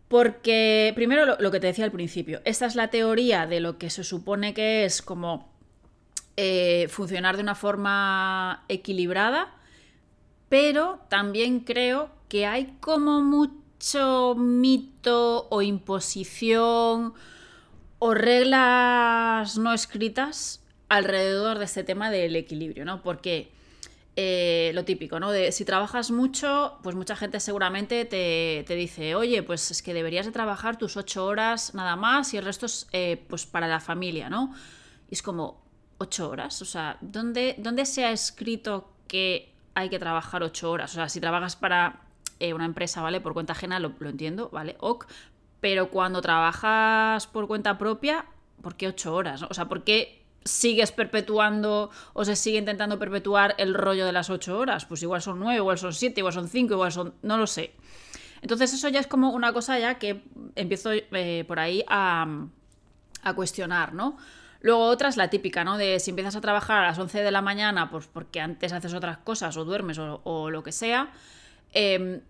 Porque, 0.09 0.93
primero, 0.95 1.37
lo, 1.39 1.51
que 1.51 1.61
te 1.61 1.67
decía 1.67 1.85
al 1.85 1.93
principio, 1.93 2.41
esta 2.45 2.67
es 2.67 2.77
la 2.77 2.89
teoría 2.89 3.47
de 3.47 3.61
lo 3.61 3.77
que 3.77 3.91
se 3.91 4.05
supone 4.05 4.55
que 4.55 4.85
es 4.85 5.03
como 5.03 5.51
eh, 6.37 6.87
funcionar 6.89 7.37
de 7.37 7.43
una 7.43 7.57
forma 7.57 8.65
equilibrada, 8.69 9.53
pero 10.49 11.01
también 11.09 11.61
creo 11.61 12.11
que 12.29 12.47
hay 12.47 12.77
como 12.81 13.21
mucho 13.21 14.37
mito 14.37 15.49
o 15.51 15.63
imposición 15.63 17.15
o 17.99 18.15
reglas 18.15 19.59
no 19.59 19.73
escritas 19.73 20.63
alrededor 20.89 21.59
de 21.59 21.65
este 21.65 21.83
tema 21.83 22.11
del 22.11 22.37
equilibrio, 22.37 22.85
¿no? 22.85 23.03
Porque 23.03 23.51
eh, 24.19 24.71
lo 24.75 24.87
típico, 24.87 25.21
¿no? 25.21 25.31
De 25.31 25.53
si 25.53 25.67
trabajas 25.67 26.11
mucho, 26.11 26.79
pues 26.83 26.97
mucha 26.97 27.17
gente 27.17 27.39
seguramente 27.39 28.07
te, 28.07 28.65
dice, 28.75 29.15
oye, 29.15 29.43
pues 29.43 29.71
es 29.71 29.83
que 29.83 29.93
deberías 29.93 30.25
de 30.25 30.33
trabajar 30.33 30.79
tus 30.79 30.97
ocho 30.97 31.27
horas 31.27 31.75
nada 31.75 31.97
más 31.97 32.33
y 32.33 32.39
el 32.39 32.45
resto 32.47 32.65
es 32.65 32.89
eh, 32.93 33.23
pues 33.29 33.45
para 33.45 33.69
la 33.69 33.79
familia, 33.79 34.31
¿no? 34.31 34.55
Y 35.11 35.15
es 35.15 35.23
como, 35.23 35.63
ocho 35.99 36.31
horas, 36.31 36.63
o 36.63 36.65
sea, 36.65 36.97
¿dónde, 37.03 37.57
¿dónde 37.59 37.85
se 37.85 38.07
ha 38.07 38.11
escrito 38.11 38.91
que 39.07 39.53
hay 39.75 39.91
que 39.91 39.99
trabajar 39.99 40.43
ocho 40.43 40.71
horas? 40.71 40.93
O 40.93 40.95
sea, 40.95 41.11
si 41.11 41.21
trabajas 41.21 41.55
para 41.55 42.01
eh, 42.41 42.55
una 42.55 42.65
empresa, 42.65 43.03
¿vale? 43.03 43.21
Por 43.21 43.35
cuenta 43.35 43.53
ajena, 43.53 43.81
lo, 43.81 43.93
lo 43.99 44.09
entiendo, 44.09 44.49
¿vale? 44.51 44.77
Ok, 44.81 45.07
pero 45.61 45.91
cuando 45.91 46.23
trabajas 46.23 47.27
por 47.27 47.47
cuenta 47.47 47.77
propia, 47.77 48.25
¿por 48.63 48.77
qué 48.77 48.89
ocho 48.89 49.15
horas? 49.15 49.43
O 49.43 49.53
sea, 49.53 49.67
¿por 49.69 49.85
qué 49.85 50.26
sigues 50.47 50.93
perpetuando 50.93 51.91
o 52.15 52.25
se 52.25 52.37
sigue 52.37 52.59
intentando 52.59 52.99
perpetuar 52.99 53.55
el 53.59 53.75
rollo 53.75 54.07
de 54.07 54.13
las 54.13 54.31
ocho 54.31 54.59
horas. 54.59 54.87
Pues 54.87 55.03
igual 55.03 55.21
son 55.21 55.41
nueve, 55.41 55.59
igual 55.59 55.79
son 55.79 55.93
siete, 55.93 56.21
igual 56.21 56.33
son 56.33 56.49
cinco, 56.49 56.75
igual 56.75 56.93
son... 56.93 57.15
no 57.23 57.37
lo 57.37 57.47
sé. 57.47 57.75
Entonces 58.43 58.73
eso 58.73 58.89
ya 58.89 59.01
es 59.01 59.07
como 59.07 59.31
una 59.31 59.53
cosa 59.53 59.79
ya 59.79 59.99
que 59.99 60.23
empiezo 60.55 60.93
eh, 60.93 61.45
por 61.49 61.59
ahí 61.59 61.85
a, 61.89 62.27
a, 63.23 63.35
cuestionar, 63.35 63.93
¿no? 63.93 64.17
Luego 64.61 64.85
otra 64.85 65.09
es 65.09 65.17
la 65.17 65.31
típica, 65.31 65.65
¿no? 65.65 65.77
De 65.79 66.01
si 66.01 66.11
empiezas 66.11 66.37
a 66.37 66.41
trabajar 66.41 66.85
a 66.85 66.87
las 66.89 66.99
11 66.99 67.23
de 67.23 67.31
la 67.31 67.43
mañana, 67.43 67.91
pues 67.91 68.07
porque 68.07 68.41
antes 68.41 68.73
haces 68.73 68.95
otras 68.95 69.19
cosas 69.19 69.57
o 69.57 69.65
duermes 69.65 69.99
o, 69.99 70.51
lo 70.51 70.63
que 70.63 70.73
sea, 70.73 71.11
em, 71.73 72.21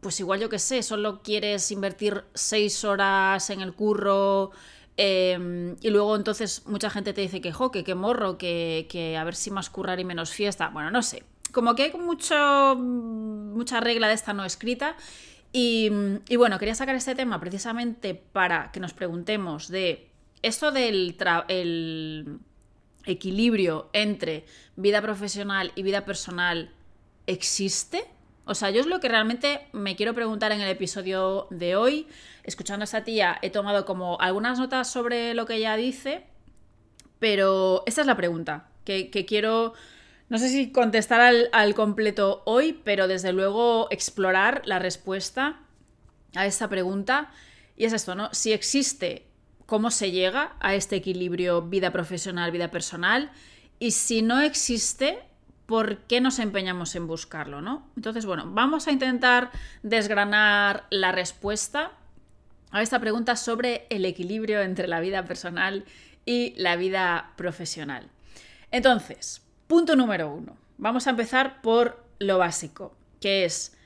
pues 0.00 0.20
igual 0.20 0.40
yo 0.40 0.48
que 0.48 0.58
sé, 0.58 0.82
solo 0.82 1.22
quieres 1.22 1.70
invertir 1.70 2.24
seis 2.34 2.84
horas 2.84 3.48
en 3.50 3.60
el 3.60 3.72
curro 3.72 4.50
Em, 4.96 5.76
y 5.80 5.90
luego 5.90 6.14
entonces 6.14 6.66
mucha 6.66 6.88
gente 6.88 7.12
te 7.12 7.20
dice 7.20 7.40
que 7.40 7.52
jo, 7.52 7.70
que, 7.70 7.94
morro, 7.94 8.38
que, 8.38 9.16
a 9.18 9.24
ver 9.24 9.34
si 9.34 9.50
más 9.50 9.70
currar 9.70 10.00
y 10.00 10.04
menos 10.04 10.30
fiesta. 10.30 10.68
Bueno, 10.68 10.90
no 10.90 11.02
sé. 11.02 11.24
Como 11.52 11.74
que 11.74 11.84
hay 11.84 11.92
mucho, 11.92 12.76
mucha 12.76 13.80
regla 13.80 14.08
de 14.08 14.14
esta 14.14 14.32
no 14.32 14.44
escrita. 14.44 14.96
Y, 15.52 15.88
bueno, 16.36 16.58
quería 16.58 16.74
sacar 16.74 16.96
este 16.96 17.14
tema 17.14 17.38
precisamente 17.38 18.14
para 18.14 18.72
que 18.72 18.80
nos 18.80 18.92
preguntemos 18.92 19.68
de 19.68 20.10
esto 20.42 20.72
del 20.72 21.16
el 21.48 22.40
equilibrio 23.06 23.88
entre 23.92 24.46
vida 24.76 25.00
profesional 25.00 25.70
y 25.76 25.82
vida 25.82 26.04
personal 26.04 26.72
existe. 27.26 28.04
O 28.46 28.54
sea, 28.54 28.70
yo 28.70 28.80
es 28.80 28.86
lo 28.86 29.00
que 29.00 29.08
realmente 29.08 29.66
me 29.72 29.96
quiero 29.96 30.14
preguntar 30.14 30.52
en 30.52 30.60
el 30.60 30.68
episodio 30.68 31.46
de 31.50 31.76
hoy. 31.76 32.06
Escuchando 32.42 32.82
a 32.82 32.84
esta 32.84 33.04
tía, 33.04 33.38
he 33.40 33.50
tomado 33.50 33.86
como 33.86 34.20
algunas 34.20 34.58
notas 34.58 34.90
sobre 34.90 35.32
lo 35.34 35.46
que 35.46 35.54
ella 35.54 35.76
dice, 35.76 36.24
pero 37.18 37.82
esta 37.86 38.02
es 38.02 38.06
la 38.06 38.16
pregunta 38.16 38.68
que, 38.84 39.24
quiero, 39.26 39.72
no 40.28 40.38
sé 40.38 40.50
si 40.50 40.70
contestar 40.70 41.22
al, 41.22 41.48
al, 41.52 41.74
completo 41.74 42.42
hoy, 42.44 42.78
pero 42.84 43.08
desde 43.08 43.32
luego 43.32 43.88
explorar 43.90 44.62
la 44.66 44.78
respuesta 44.78 45.60
a 46.34 46.44
esta 46.44 46.68
pregunta. 46.68 47.32
Y 47.76 47.86
es 47.86 47.94
esto, 47.94 48.14
¿no? 48.14 48.28
Si 48.32 48.52
existe, 48.52 49.26
¿cómo 49.64 49.90
se 49.90 50.10
llega 50.10 50.56
a 50.60 50.74
este 50.74 50.96
equilibrio 50.96 51.62
vida 51.62 51.90
profesional, 51.92 52.50
vida 52.50 52.70
personal? 52.70 53.32
Y 53.78 53.92
si 53.92 54.20
no 54.20 54.40
existe, 54.40 55.22
¿por 55.66 55.98
qué 55.98 56.20
nos 56.20 56.38
empeñamos 56.38 56.94
en 56.94 57.06
buscarlo, 57.06 57.60
no? 57.60 57.88
Entonces, 57.96 58.26
bueno, 58.26 58.44
vamos 58.48 58.86
a 58.86 58.92
intentar 58.92 59.50
desgranar 59.82 60.86
la 60.90 61.12
respuesta 61.12 61.92
a 62.70 62.82
esta 62.82 63.00
pregunta 63.00 63.36
sobre 63.36 63.86
el 63.90 64.04
equilibrio 64.04 64.60
entre 64.60 64.88
la 64.88 65.00
vida 65.00 65.24
personal 65.24 65.84
y 66.26 66.54
la 66.56 66.76
vida 66.76 67.32
profesional. 67.36 68.10
Entonces, 68.70 69.42
punto 69.66 69.96
número 69.96 70.28
uno. 70.28 70.56
Vamos 70.78 71.06
a 71.06 71.10
empezar 71.10 71.62
por 71.62 72.04
lo 72.18 72.38
básico, 72.38 72.96
que 73.20 73.44
es 73.44 73.76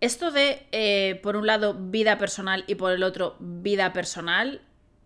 esto 0.00 0.30
de, 0.30 0.66
eh, 0.72 1.20
por 1.22 1.36
un 1.36 1.46
lado, 1.46 1.74
vida 1.74 2.16
personal 2.16 2.64
y 2.66 2.76
por 2.76 2.92
el 2.92 3.02
otro, 3.02 3.36
vida 3.38 3.92
personal. 3.92 4.62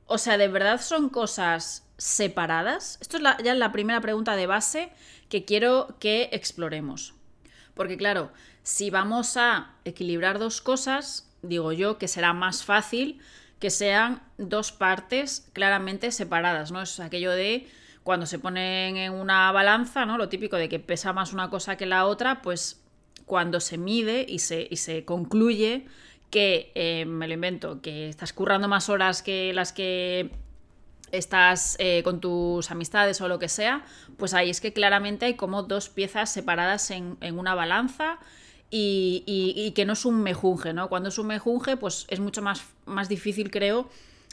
O 0.07 0.19
sea, 0.19 0.39
¿de 0.39 0.49
verdad 0.49 0.81
son 0.81 1.09
cosas 1.09 1.84
separadas? 1.97 2.99
Esto 3.01 3.17
es 3.17 3.23
ya 3.43 3.55
la 3.55 3.73
primera 3.73 4.01
pregunta 4.01 4.37
de 4.37 4.47
base 4.47 4.93
que 5.29 5.45
quiero 5.45 5.97
que 6.01 6.29
exploremos. 6.33 7.15
Porque 7.75 7.97
claro, 7.97 8.31
si 8.63 8.91
vamos 8.91 9.37
a 9.37 9.75
equilibrar 9.85 10.39
dos 10.39 10.61
cosas, 10.61 11.31
digo 11.43 11.73
yo 11.73 11.99
que 11.99 12.09
será 12.09 12.33
más 12.33 12.65
fácil 12.65 13.21
que 13.59 13.71
sean 13.71 14.23
dos 14.37 14.73
partes 14.73 15.49
claramente 15.53 16.13
separadas, 16.13 16.71
¿no? 16.71 16.83
Es 16.83 17.01
aquello 17.01 17.33
de 17.33 17.67
cuando 18.03 18.27
se 18.27 18.39
ponen 18.39 18.97
en 18.99 19.13
una 19.13 19.51
balanza, 19.53 20.05
¿no? 20.05 20.19
Lo 20.19 20.29
típico 20.29 20.57
de 20.57 20.69
que 20.69 20.79
pesa 20.79 21.13
más 21.13 21.33
una 21.33 21.49
cosa 21.49 21.77
que 21.77 21.87
la 21.87 22.05
otra, 22.05 22.43
pues 22.43 22.83
cuando 23.25 23.61
se 23.61 23.79
mide 23.79 24.27
y 24.29 24.41
se, 24.41 24.69
se 24.77 25.05
concluye 25.05 25.87
que, 26.31 26.73
eh, 26.75 27.07
me 27.07 27.27
lo 27.27 27.35
invento, 27.35 27.81
que 27.81 28.09
estás 28.09 28.33
currando 28.33 28.69
más 28.69 28.89
horas 28.89 29.23
que 29.23 29.53
las 29.55 29.73
que 29.73 30.31
estás 31.19 31.77
eh, 31.79 32.03
con 32.03 32.21
tus 32.21 32.71
amistades 32.71 33.21
o 33.21 33.29
lo 33.29 33.39
que 33.39 33.49
sea, 33.49 33.85
pues 34.17 34.35
ahí 34.35 34.51
es 34.51 34.61
que 34.61 34.73
claramente 34.73 35.27
hay 35.27 35.35
como 35.35 35.63
dos 35.63 35.89
piezas 35.89 36.33
separadas 36.33 36.91
en, 36.91 37.17
una 37.21 37.55
balanza 37.55 38.19
y, 38.71 39.73
que 39.77 39.85
no 39.85 39.93
es 39.93 40.05
un 40.05 40.23
mejunje, 40.23 40.73
¿no? 40.73 40.89
Cuando 40.89 41.09
es 41.09 41.19
un 41.19 41.29
mejunje, 41.29 41.77
pues 41.77 42.07
es 42.09 42.21
mucho 42.21 42.43
más, 42.43 42.65
más 42.87 43.09
difícil, 43.09 43.51
creo, 43.51 43.89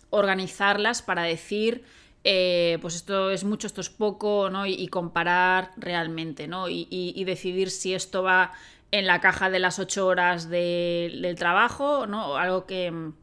organizarlas 0.09 1.01
para 1.01 1.23
decir, 1.23 1.83
eh, 2.23 2.77
pues 2.81 2.95
esto 2.95 3.29
es 3.31 3.43
mucho, 3.43 3.67
esto 3.67 3.81
es 3.81 3.89
poco, 3.89 4.49
¿no? 4.49 4.65
Y, 4.65 4.87
comparar 4.87 5.71
realmente, 5.77 6.47
¿no? 6.47 6.69
Y, 6.69 7.23
decidir 7.25 7.69
si 7.69 7.93
esto 7.93 8.23
va 8.23 8.51
en 8.91 9.07
la 9.07 9.21
caja 9.21 9.49
de 9.49 9.59
las 9.59 9.79
ocho 9.79 10.07
horas 10.07 10.49
del 10.49 11.35
trabajo, 11.37 12.07
¿no? 12.07 12.37
Algo 12.37 12.65
que 12.65 13.13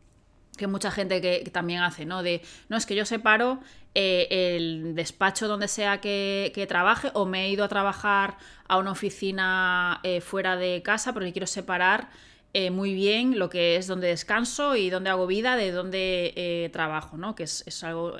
que 0.58 0.66
mucha 0.66 0.90
gente 0.90 1.22
que, 1.22 1.48
también 1.50 1.80
hace, 1.80 2.04
¿no? 2.04 2.22
De, 2.22 2.42
no, 2.68 2.76
es 2.76 2.84
que 2.84 2.94
yo 2.94 3.06
separo 3.06 3.60
eh, 3.94 4.56
el 4.56 4.94
despacho 4.94 5.48
donde 5.48 5.68
sea 5.68 6.02
que, 6.02 6.66
trabaje 6.68 7.10
o 7.14 7.24
me 7.24 7.46
he 7.46 7.50
ido 7.50 7.64
a 7.64 7.68
trabajar 7.68 8.36
a 8.68 8.76
una 8.76 8.92
oficina 8.92 10.00
eh, 10.02 10.20
fuera 10.20 10.56
de 10.56 10.82
casa 10.82 11.14
porque 11.14 11.32
quiero 11.32 11.46
separar 11.46 12.10
eh, 12.52 12.70
muy 12.70 12.92
bien 12.92 13.38
lo 13.38 13.48
que 13.48 13.76
es 13.76 13.86
donde 13.86 14.08
descanso 14.08 14.76
y 14.76 14.90
donde 14.90 15.10
hago 15.10 15.26
vida 15.26 15.56
de 15.56 15.70
donde 15.70 16.68
trabajo, 16.72 17.16
¿no? 17.16 17.34
Que 17.34 17.44
es, 17.44 17.84
algo 17.84 18.16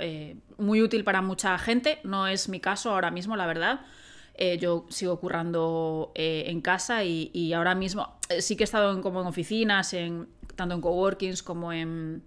muy 0.57 0.81
útil 0.81 1.05
para 1.05 1.21
mucha 1.21 1.59
gente, 1.59 1.99
no 2.05 2.27
es 2.27 2.49
mi 2.49 2.61
caso 2.61 2.91
ahora 2.91 3.11
mismo, 3.11 3.37
la 3.37 3.47
verdad. 3.47 3.81
yo 4.61 4.87
sigo 4.89 5.19
currando 5.19 6.13
en 6.15 6.61
casa 6.61 7.05
y, 7.05 7.53
ahora 7.53 7.75
mismo 7.75 8.19
sí 8.41 8.57
que 8.57 8.63
he 8.63 8.71
estado 8.71 8.93
en, 8.93 9.03
como 9.03 9.21
en 9.21 9.27
oficinas, 9.27 9.93
en, 9.95 10.29
tanto 10.59 10.75
en 10.75 10.81
coworkings 10.81 11.43
como 11.43 11.73
en 11.73 12.23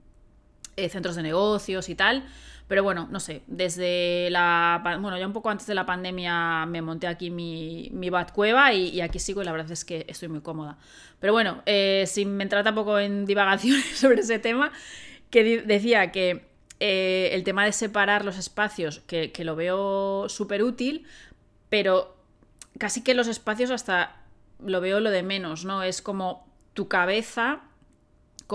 eh, 0.77 0.89
centros 0.89 1.15
de 1.15 1.21
negocios 1.21 1.89
y 1.89 1.95
tal. 1.95 2.25
Pero 2.67 2.83
bueno, 2.83 3.09
no 3.11 3.19
sé, 3.19 3.41
desde 3.47 4.29
la... 4.29 4.81
Bueno, 5.01 5.17
ya 5.17 5.27
un 5.27 5.33
poco 5.33 5.49
antes 5.49 5.67
de 5.67 5.75
la 5.75 5.85
pandemia 5.85 6.65
me 6.65 6.81
monté 6.81 7.07
aquí 7.07 7.29
mi, 7.29 7.89
mi 7.91 8.09
bat 8.09 8.31
cueva 8.31 8.73
y, 8.73 9.01
aquí 9.01 9.19
sigo 9.19 9.41
y 9.41 9.45
la 9.45 9.51
verdad 9.51 9.69
es 9.69 9.83
que 9.83 10.05
estoy 10.07 10.29
muy 10.29 10.39
cómoda. 10.39 10.77
Pero 11.19 11.33
bueno, 11.33 11.61
eh, 11.65 12.05
sin 12.07 12.39
entrar 12.39 12.63
tampoco 12.63 12.97
en 12.97 13.25
divagaciones 13.31 13.97
sobre 13.97 14.21
ese 14.21 14.39
tema, 14.39 14.71
que 15.29 15.61
decía 15.63 16.13
que 16.13 16.49
eh, 16.79 17.31
el 17.33 17.43
tema 17.43 17.65
de 17.65 17.73
separar 17.73 18.23
los 18.23 18.37
espacios, 18.37 19.01
que, 19.01 19.33
lo 19.39 19.57
veo 19.57 20.29
súper 20.29 20.63
útil, 20.63 21.05
pero 21.67 22.15
casi 22.79 23.03
que 23.03 23.13
los 23.13 23.27
espacios 23.27 23.69
hasta 23.69 24.15
lo 24.65 24.79
veo 24.79 25.01
lo 25.01 25.11
de 25.11 25.23
menos, 25.23 25.65
¿no? 25.65 25.83
Es 25.83 26.01
como 26.01 26.47
tu 26.73 26.87
cabeza, 26.87 27.63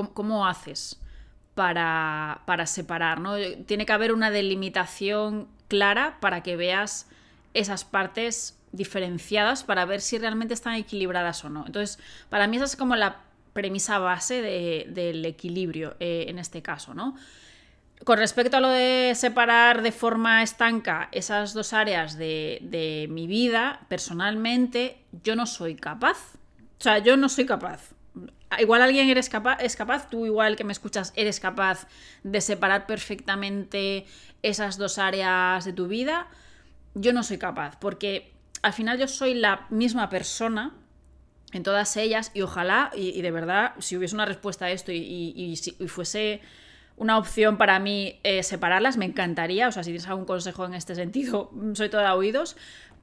cómo 0.05 0.47
haces? 0.47 1.01
para, 1.57 2.67
separar, 2.67 3.19
¿no? 3.19 3.37
Tiene 3.65 3.87
que 3.87 3.93
haber 3.93 4.13
una 4.13 4.31
delimitación 4.31 5.49
clara 5.69 6.19
para 6.21 6.43
que 6.43 6.55
veas 6.55 7.09
esas 7.55 7.85
partes 7.85 8.59
diferenciadas 8.73 9.65
para 9.65 9.87
ver 9.87 10.03
si 10.03 10.19
realmente 10.19 10.53
están 10.53 10.75
equilibradas 10.75 11.43
o 11.47 11.49
no. 11.49 11.65
Entonces, 11.65 11.99
para 12.29 12.47
mí 12.47 12.57
esa 12.57 12.67
es 12.67 12.77
como 12.77 12.95
la 12.95 13.23
premisa 13.55 13.99
base 13.99 14.43
del 14.43 15.25
equilibrio 15.25 15.97
eh, 15.99 16.27
en 16.29 16.39
este 16.39 16.61
caso, 16.61 16.93
¿no? 16.93 17.17
Con 18.05 18.19
respecto 18.19 18.59
a 18.59 18.61
lo 18.61 18.69
de 18.69 19.15
separar 19.17 19.81
de 19.81 19.93
forma 19.93 20.43
estanca 20.43 21.09
esas 21.13 21.55
dos 21.55 21.73
áreas 21.73 22.19
de, 22.19 22.59
de 22.61 23.07
mi 23.09 23.27
vida, 23.27 23.81
personalmente 23.89 24.99
yo 25.25 25.35
no 25.35 25.47
soy 25.47 25.75
capaz. 25.75 26.35
O 26.79 26.83
sea, 26.83 26.99
yo 26.99 27.17
no 27.17 27.31
soy 27.31 27.47
capaz. 27.47 27.96
Igual 28.59 28.83
alguien 28.83 29.09
eres 29.09 29.29
capaz, 29.29 29.59
es 29.61 29.77
capaz, 29.77 30.09
tú 30.09 30.25
igual 30.25 30.57
que 30.57 30.65
me 30.65 30.73
escuchas, 30.73 31.13
eres 31.17 31.41
capaz 31.41 31.89
de 32.23 32.41
separar 32.41 32.87
perfectamente 32.87 34.07
esas 34.43 34.79
dos 34.79 34.99
áreas 34.99 35.65
de 35.65 35.73
tu 35.73 35.89
vida. 35.89 36.29
Yo 36.95 37.13
no 37.13 37.23
soy 37.23 37.39
capaz, 37.39 37.77
porque 37.79 38.33
al 38.63 38.73
final 38.73 38.99
yo 38.99 39.09
soy 39.09 39.35
la 39.35 39.67
misma 39.71 40.09
persona 40.09 40.75
en 41.53 41.63
todas 41.63 41.97
ellas 41.97 42.31
y 42.35 42.43
ojalá, 42.43 42.91
y, 42.95 43.21
de 43.21 43.31
verdad, 43.31 43.75
si 43.79 43.97
hubiese 43.97 44.15
una 44.15 44.27
respuesta 44.27 44.67
a 44.67 44.71
esto 44.71 44.93
y, 44.93 45.57
si 45.57 45.73
fuese 45.89 46.41
una 46.97 47.19
opción 47.19 47.59
para 47.59 47.79
mí 47.79 48.19
eh, 48.23 48.43
separarlas, 48.43 48.97
me 48.97 49.05
encantaría. 49.05 49.69
O 49.69 49.73
sea, 49.73 49.83
si 49.83 49.91
tienes 49.91 50.09
algún 50.09 50.25
consejo 50.25 50.65
en 50.65 50.75
este 50.75 50.95
sentido, 50.95 51.51
soy 51.75 51.89
toda 51.89 52.15
oídos. 52.15 52.57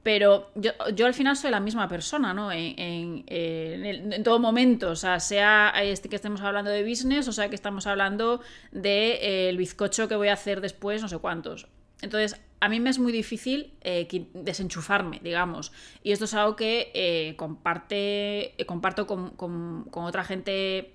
Pero 0.04 0.50
yo, 0.54 0.72
yo, 0.94 1.06
al 1.06 1.14
final 1.14 1.34
soy 1.34 1.50
la 1.50 1.60
misma 1.60 1.88
persona, 1.88 2.34
¿no? 2.34 2.52
En, 2.52 3.24
en, 3.26 4.22
todo 4.22 4.38
momento, 4.38 4.90
o 4.90 4.96
sea, 4.96 5.18
sea 5.18 5.72
este 5.82 6.10
que 6.10 6.16
estemos 6.16 6.42
hablando 6.42 6.70
de 6.70 6.86
business, 6.86 7.26
o 7.26 7.32
sea 7.32 7.48
que 7.48 7.54
estamos 7.54 7.86
hablando 7.86 8.42
del 8.70 8.82
de, 8.82 9.48
eh, 9.48 9.56
bizcocho 9.56 10.06
que 10.06 10.14
voy 10.14 10.28
a 10.28 10.34
hacer 10.34 10.60
después, 10.60 11.00
no 11.00 11.08
sé 11.08 11.16
cuántos. 11.16 11.68
Entonces, 12.02 12.38
a 12.60 12.68
mí 12.68 12.80
me 12.80 12.90
es 12.90 12.98
muy 12.98 13.12
difícil 13.12 13.72
eh, 13.80 14.06
desenchufarme, 14.34 15.20
digamos. 15.22 15.72
Y 16.02 16.12
esto 16.12 16.26
es 16.26 16.34
algo 16.34 16.54
que 16.54 16.92
eh, 16.92 17.34
comparte, 17.36 18.54
comparto 18.66 19.06
con, 19.06 19.30
con 19.30 20.04
otra 20.04 20.22
gente 20.22 20.92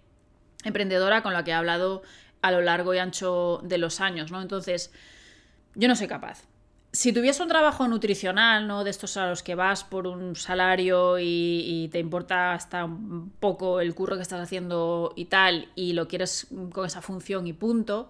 emprendedora 0.63 1.23
con 1.23 1.33
la 1.33 1.43
que 1.43 1.49
he 1.49 1.55
hablado 1.55 2.03
a 2.43 2.51
lo 2.51 2.61
largo 2.61 2.93
y 2.93 2.99
ancho 2.99 3.59
de 3.63 3.79
los 3.79 4.01
años, 4.01 4.31
¿no? 4.31 4.39
Entonces, 4.39 4.93
yo 5.73 5.87
no 5.87 5.95
soy 5.95 6.07
capaz 6.07 6.43
si 6.91 7.13
tuviese 7.13 7.43
un 7.43 7.49
trabajo 7.49 7.87
nutricional, 7.87 8.67
¿no? 8.67 8.83
De 8.83 8.89
estos 8.89 9.15
a 9.17 9.27
los 9.27 9.43
que 9.43 9.55
vas 9.55 9.83
por 9.83 10.07
un 10.07 10.35
salario 10.35 11.17
y, 11.19 11.87
te 11.91 11.99
importa 11.99 12.53
hasta 12.53 12.85
un 12.85 13.31
poco 13.39 13.79
el 13.79 13.93
curro 13.93 14.15
que 14.15 14.23
estás 14.23 14.41
haciendo 14.41 15.13
y 15.15 15.25
tal, 15.25 15.69
y 15.75 15.93
lo 15.93 16.07
quieres 16.07 16.47
con 16.71 16.85
esa 16.85 17.01
función 17.01 17.45
y 17.45 17.53
punto, 17.53 18.09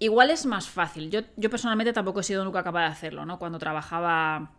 igual 0.00 0.30
es 0.30 0.44
más 0.46 0.68
fácil. 0.68 1.10
Yo, 1.10 1.20
yo 1.36 1.50
personalmente 1.50 1.92
tampoco 1.92 2.20
he 2.20 2.24
sido 2.24 2.44
nunca 2.44 2.64
capaz 2.64 2.80
de 2.80 2.86
hacerlo, 2.86 3.24
¿no? 3.26 3.38
Cuando 3.38 3.58
trabajaba 3.58 4.50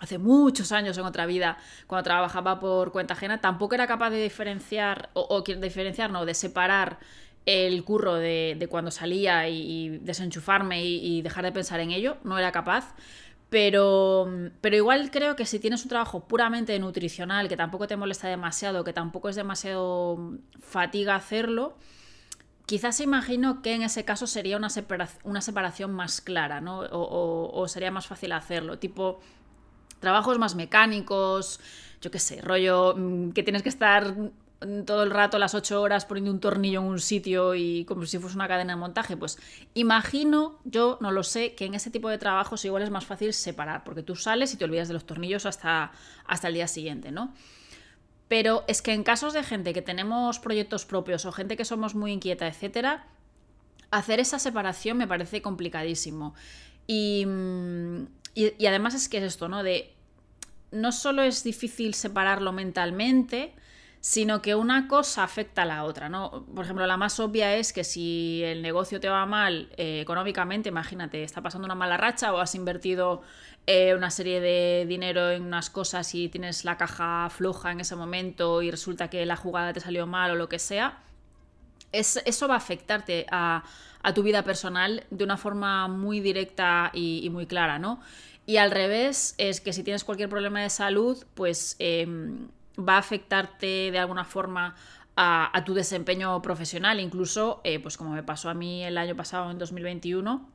hace 0.00 0.18
muchos 0.18 0.72
años 0.72 0.98
en 0.98 1.04
otra 1.04 1.26
vida, 1.26 1.56
cuando 1.86 2.02
trabajaba 2.02 2.58
por 2.58 2.90
cuenta 2.90 3.14
ajena, 3.14 3.40
tampoco 3.40 3.76
era 3.76 3.86
capaz 3.86 4.10
de 4.10 4.20
diferenciar, 4.20 5.10
o, 5.14 5.26
o 5.30 5.42
diferenciar, 5.42 6.10
no, 6.10 6.24
de 6.26 6.34
separar 6.34 6.98
el 7.46 7.84
curro 7.84 8.14
de, 8.14 8.66
cuando 8.70 8.90
salía 8.90 9.48
y, 9.48 9.98
desenchufarme 9.98 10.84
y, 10.84 11.22
dejar 11.22 11.44
de 11.44 11.52
pensar 11.52 11.80
en 11.80 11.90
ello, 11.90 12.16
no 12.24 12.38
era 12.38 12.52
capaz. 12.52 12.94
Pero, 13.50 14.28
pero 14.60 14.76
igual 14.76 15.10
creo 15.10 15.36
que 15.36 15.46
si 15.46 15.60
tienes 15.60 15.82
un 15.84 15.88
trabajo 15.88 16.26
puramente 16.26 16.76
nutricional, 16.78 17.48
que 17.48 17.56
tampoco 17.56 17.86
te 17.86 17.96
molesta 17.96 18.28
demasiado, 18.28 18.82
que 18.82 18.92
tampoco 18.92 19.28
es 19.28 19.36
demasiado 19.36 20.38
fatiga 20.58 21.14
hacerlo, 21.14 21.76
quizás 22.66 22.98
imagino 23.00 23.62
que 23.62 23.74
en 23.74 23.82
ese 23.82 24.04
caso 24.04 24.26
sería 24.26 24.56
una, 24.56 24.70
separación, 24.70 25.20
una 25.24 25.40
separación 25.40 25.92
más 25.92 26.20
clara, 26.20 26.60
¿no? 26.60 26.80
O, 26.80 27.50
o, 27.52 27.68
sería 27.68 27.90
más 27.90 28.06
fácil 28.06 28.32
hacerlo. 28.32 28.78
Tipo, 28.78 29.20
trabajos 30.00 30.38
más 30.38 30.54
mecánicos, 30.56 31.60
yo 32.00 32.10
qué 32.10 32.18
sé, 32.18 32.40
rollo 32.40 32.94
mm, 32.96 33.30
que 33.32 33.42
tienes 33.42 33.62
que 33.62 33.68
estar 33.68 34.14
todo 34.86 35.02
el 35.02 35.10
rato 35.10 35.38
las 35.38 35.54
ocho 35.54 35.82
horas 35.82 36.06
poniendo 36.06 36.30
un 36.30 36.40
tornillo 36.40 36.80
en 36.80 36.86
un 36.86 37.00
sitio 37.00 37.54
y 37.54 37.84
como 37.84 38.06
si 38.06 38.18
fuese 38.18 38.36
una 38.36 38.48
cadena 38.48 38.74
de 38.74 38.80
montaje, 38.80 39.16
pues 39.16 39.38
imagino, 39.74 40.58
yo 40.64 40.98
no 41.00 41.10
lo 41.10 41.22
sé, 41.22 41.54
que 41.54 41.66
en 41.66 41.74
ese 41.74 41.90
tipo 41.90 42.08
de 42.08 42.18
trabajos 42.18 42.64
igual 42.64 42.82
es 42.82 42.90
más 42.90 43.04
fácil 43.04 43.32
separar, 43.32 43.84
porque 43.84 44.02
tú 44.02 44.16
sales 44.16 44.54
y 44.54 44.56
te 44.56 44.64
olvidas 44.64 44.88
de 44.88 44.94
los 44.94 45.04
tornillos 45.04 45.44
hasta, 45.46 45.92
hasta 46.26 46.48
el 46.48 46.54
día 46.54 46.68
siguiente, 46.68 47.10
¿no? 47.10 47.34
Pero 48.28 48.64
es 48.66 48.80
que 48.80 48.92
en 48.92 49.02
casos 49.02 49.34
de 49.34 49.42
gente 49.42 49.74
que 49.74 49.82
tenemos 49.82 50.38
proyectos 50.38 50.86
propios 50.86 51.26
o 51.26 51.32
gente 51.32 51.56
que 51.56 51.64
somos 51.64 51.94
muy 51.94 52.12
inquieta, 52.12 52.46
etcétera, 52.46 53.06
hacer 53.90 54.18
esa 54.18 54.38
separación 54.38 54.96
me 54.96 55.06
parece 55.06 55.42
complicadísimo. 55.42 56.34
Y, 56.86 57.24
mm, 57.26 58.06
y, 58.34 58.66
además 58.66 58.94
es 58.94 59.08
que 59.08 59.18
es 59.18 59.24
esto, 59.24 59.48
¿no? 59.48 59.62
De 59.62 59.92
no 60.72 60.90
solo 60.90 61.22
es 61.22 61.44
difícil 61.44 61.94
separarlo 61.94 62.52
mentalmente, 62.52 63.54
sino 64.04 64.42
que 64.42 64.54
una 64.54 64.86
cosa 64.86 65.24
afecta 65.24 65.62
a 65.62 65.64
la 65.64 65.82
otra, 65.84 66.10
¿no? 66.10 66.44
Por 66.54 66.66
ejemplo, 66.66 66.86
la 66.86 66.98
más 66.98 67.18
obvia 67.20 67.54
es 67.54 67.72
que 67.72 67.84
si 67.84 68.42
el 68.44 68.60
negocio 68.60 69.00
te 69.00 69.08
va 69.08 69.24
mal 69.24 69.70
eh, 69.78 70.02
económicamente, 70.02 70.68
imagínate, 70.68 71.22
está 71.22 71.40
pasando 71.40 71.64
una 71.64 71.74
mala 71.74 71.96
racha 71.96 72.34
o 72.34 72.38
has 72.38 72.54
invertido 72.54 73.22
eh, 73.66 73.94
una 73.94 74.10
serie 74.10 74.42
de 74.42 74.84
dinero 74.86 75.30
en 75.30 75.44
unas 75.44 75.70
cosas 75.70 76.14
y 76.14 76.28
tienes 76.28 76.66
la 76.66 76.76
caja 76.76 77.30
floja 77.30 77.72
en 77.72 77.80
ese 77.80 77.96
momento 77.96 78.60
y 78.60 78.70
resulta 78.70 79.08
que 79.08 79.24
la 79.24 79.36
jugada 79.36 79.72
te 79.72 79.80
salió 79.80 80.06
mal 80.06 80.32
o 80.32 80.34
lo 80.34 80.50
que 80.50 80.58
sea, 80.58 80.98
eso 81.90 82.46
va 82.46 82.54
a 82.54 82.58
afectarte 82.58 83.24
a, 83.30 83.64
tu 84.14 84.22
vida 84.22 84.42
personal 84.42 85.04
de 85.08 85.24
una 85.24 85.38
forma 85.38 85.88
muy 85.88 86.20
directa 86.20 86.90
y, 86.92 87.30
muy 87.30 87.46
clara, 87.46 87.78
¿no? 87.78 88.02
Y 88.44 88.58
al 88.58 88.70
revés, 88.70 89.34
es 89.38 89.62
que 89.62 89.72
si 89.72 89.82
tienes 89.82 90.04
cualquier 90.04 90.28
problema 90.28 90.60
de 90.60 90.68
salud, 90.68 91.24
pues 91.34 91.76
em, 91.78 92.48
va 92.78 92.94
a 92.94 92.98
afectarte 92.98 93.90
de 93.90 93.98
alguna 93.98 94.24
forma 94.24 94.74
a, 95.16 95.62
tu 95.64 95.74
desempeño 95.74 96.42
profesional, 96.42 96.98
incluso, 96.98 97.60
eh, 97.62 97.78
pues 97.78 97.96
como 97.96 98.10
me 98.10 98.22
pasó 98.22 98.50
a 98.50 98.54
mí 98.54 98.82
el 98.82 98.98
año 98.98 99.14
pasado, 99.14 99.50
en 99.50 99.58
2021, 99.58 100.48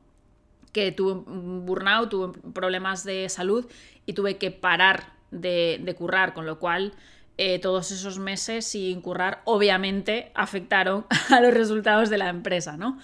que 0.72 0.92
tuve 0.92 1.12
un 1.12 1.64
burnout, 1.64 2.10
tuve 2.10 2.38
problemas 2.52 3.04
de 3.04 3.28
salud 3.28 3.66
y 4.04 4.12
tuve 4.12 4.36
que 4.36 4.50
parar 4.50 5.14
de, 5.30 5.94
currar, 5.96 6.34
con 6.34 6.44
lo 6.44 6.58
cual 6.58 6.92
eh, 7.38 7.58
todos 7.58 7.90
esos 7.90 8.18
meses 8.18 8.66
sin 8.66 9.00
currar, 9.00 9.40
obviamente 9.44 10.30
afectaron 10.34 11.06
a 11.30 11.40
los 11.40 11.54
resultados 11.54 12.10
de 12.10 12.18
la 12.18 12.28
empresa, 12.28 12.76
¿no? 12.76 12.98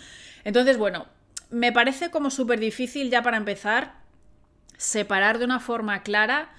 Entonces, 0.45 0.77
bueno, 0.77 1.07
me 1.51 1.73
parece 1.73 2.11
como 2.11 2.31
súper 2.31 2.61
difícil 2.61 3.11
ya 3.11 3.23
para 3.23 3.39
empezar 3.39 3.95
separar 4.77 5.39
de 5.39 5.45
una 5.45 5.61
forma 5.61 6.03
clara 6.03 6.51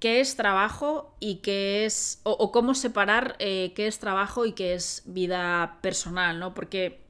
qué 0.00 0.20
es 0.20 0.36
trabajo 0.36 1.14
y 1.20 1.36
qué 1.36 1.84
es, 1.84 2.20
o, 2.22 2.52
cómo 2.52 2.74
separar 2.74 3.36
eh, 3.38 3.72
qué 3.74 3.86
es 3.86 3.98
trabajo 3.98 4.46
y 4.46 4.52
qué 4.52 4.74
es 4.74 5.02
vida 5.06 5.78
personal, 5.80 6.38
¿no? 6.38 6.54
Porque 6.54 7.00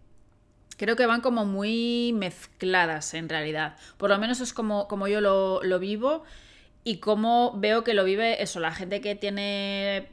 creo 0.76 0.96
que 0.96 1.06
van 1.06 1.20
como 1.20 1.44
muy 1.44 2.12
mezcladas 2.14 3.14
en 3.14 3.28
realidad. 3.28 3.76
Por 3.96 4.10
lo 4.10 4.18
menos 4.18 4.40
es 4.40 4.52
como, 4.52 4.88
como 4.88 5.08
yo 5.08 5.20
lo, 5.20 5.62
lo 5.62 5.78
vivo 5.78 6.24
y 6.84 6.98
cómo 6.98 7.54
veo 7.56 7.84
que 7.84 7.94
lo 7.94 8.04
vive 8.04 8.42
eso, 8.42 8.60
la 8.60 8.72
gente 8.72 9.00
que 9.00 9.14
tiene 9.14 10.08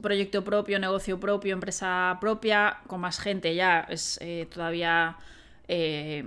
proyecto 0.00 0.44
propio, 0.44 0.78
negocio 0.78 1.20
propio, 1.20 1.52
empresa 1.52 2.18
propia, 2.20 2.78
con 2.86 3.00
más 3.00 3.20
gente 3.20 3.54
ya 3.54 3.80
es 3.88 4.18
eh, 4.22 4.48
todavía... 4.52 5.18
Eh, 5.68 6.24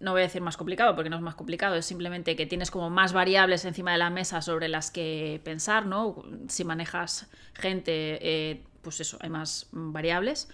no 0.00 0.12
voy 0.12 0.20
a 0.20 0.24
decir 0.24 0.42
más 0.42 0.56
complicado 0.56 0.94
porque 0.94 1.10
no 1.10 1.16
es 1.16 1.22
más 1.22 1.34
complicado, 1.34 1.74
es 1.76 1.86
simplemente 1.86 2.36
que 2.36 2.46
tienes 2.46 2.70
como 2.70 2.90
más 2.90 3.12
variables 3.12 3.64
encima 3.64 3.92
de 3.92 3.98
la 3.98 4.10
mesa 4.10 4.42
sobre 4.42 4.68
las 4.68 4.90
que 4.90 5.40
pensar, 5.44 5.86
¿no? 5.86 6.22
Si 6.48 6.64
manejas 6.64 7.28
gente, 7.54 8.18
eh, 8.20 8.62
pues 8.82 9.00
eso, 9.00 9.18
hay 9.20 9.30
más 9.30 9.68
variables. 9.72 10.48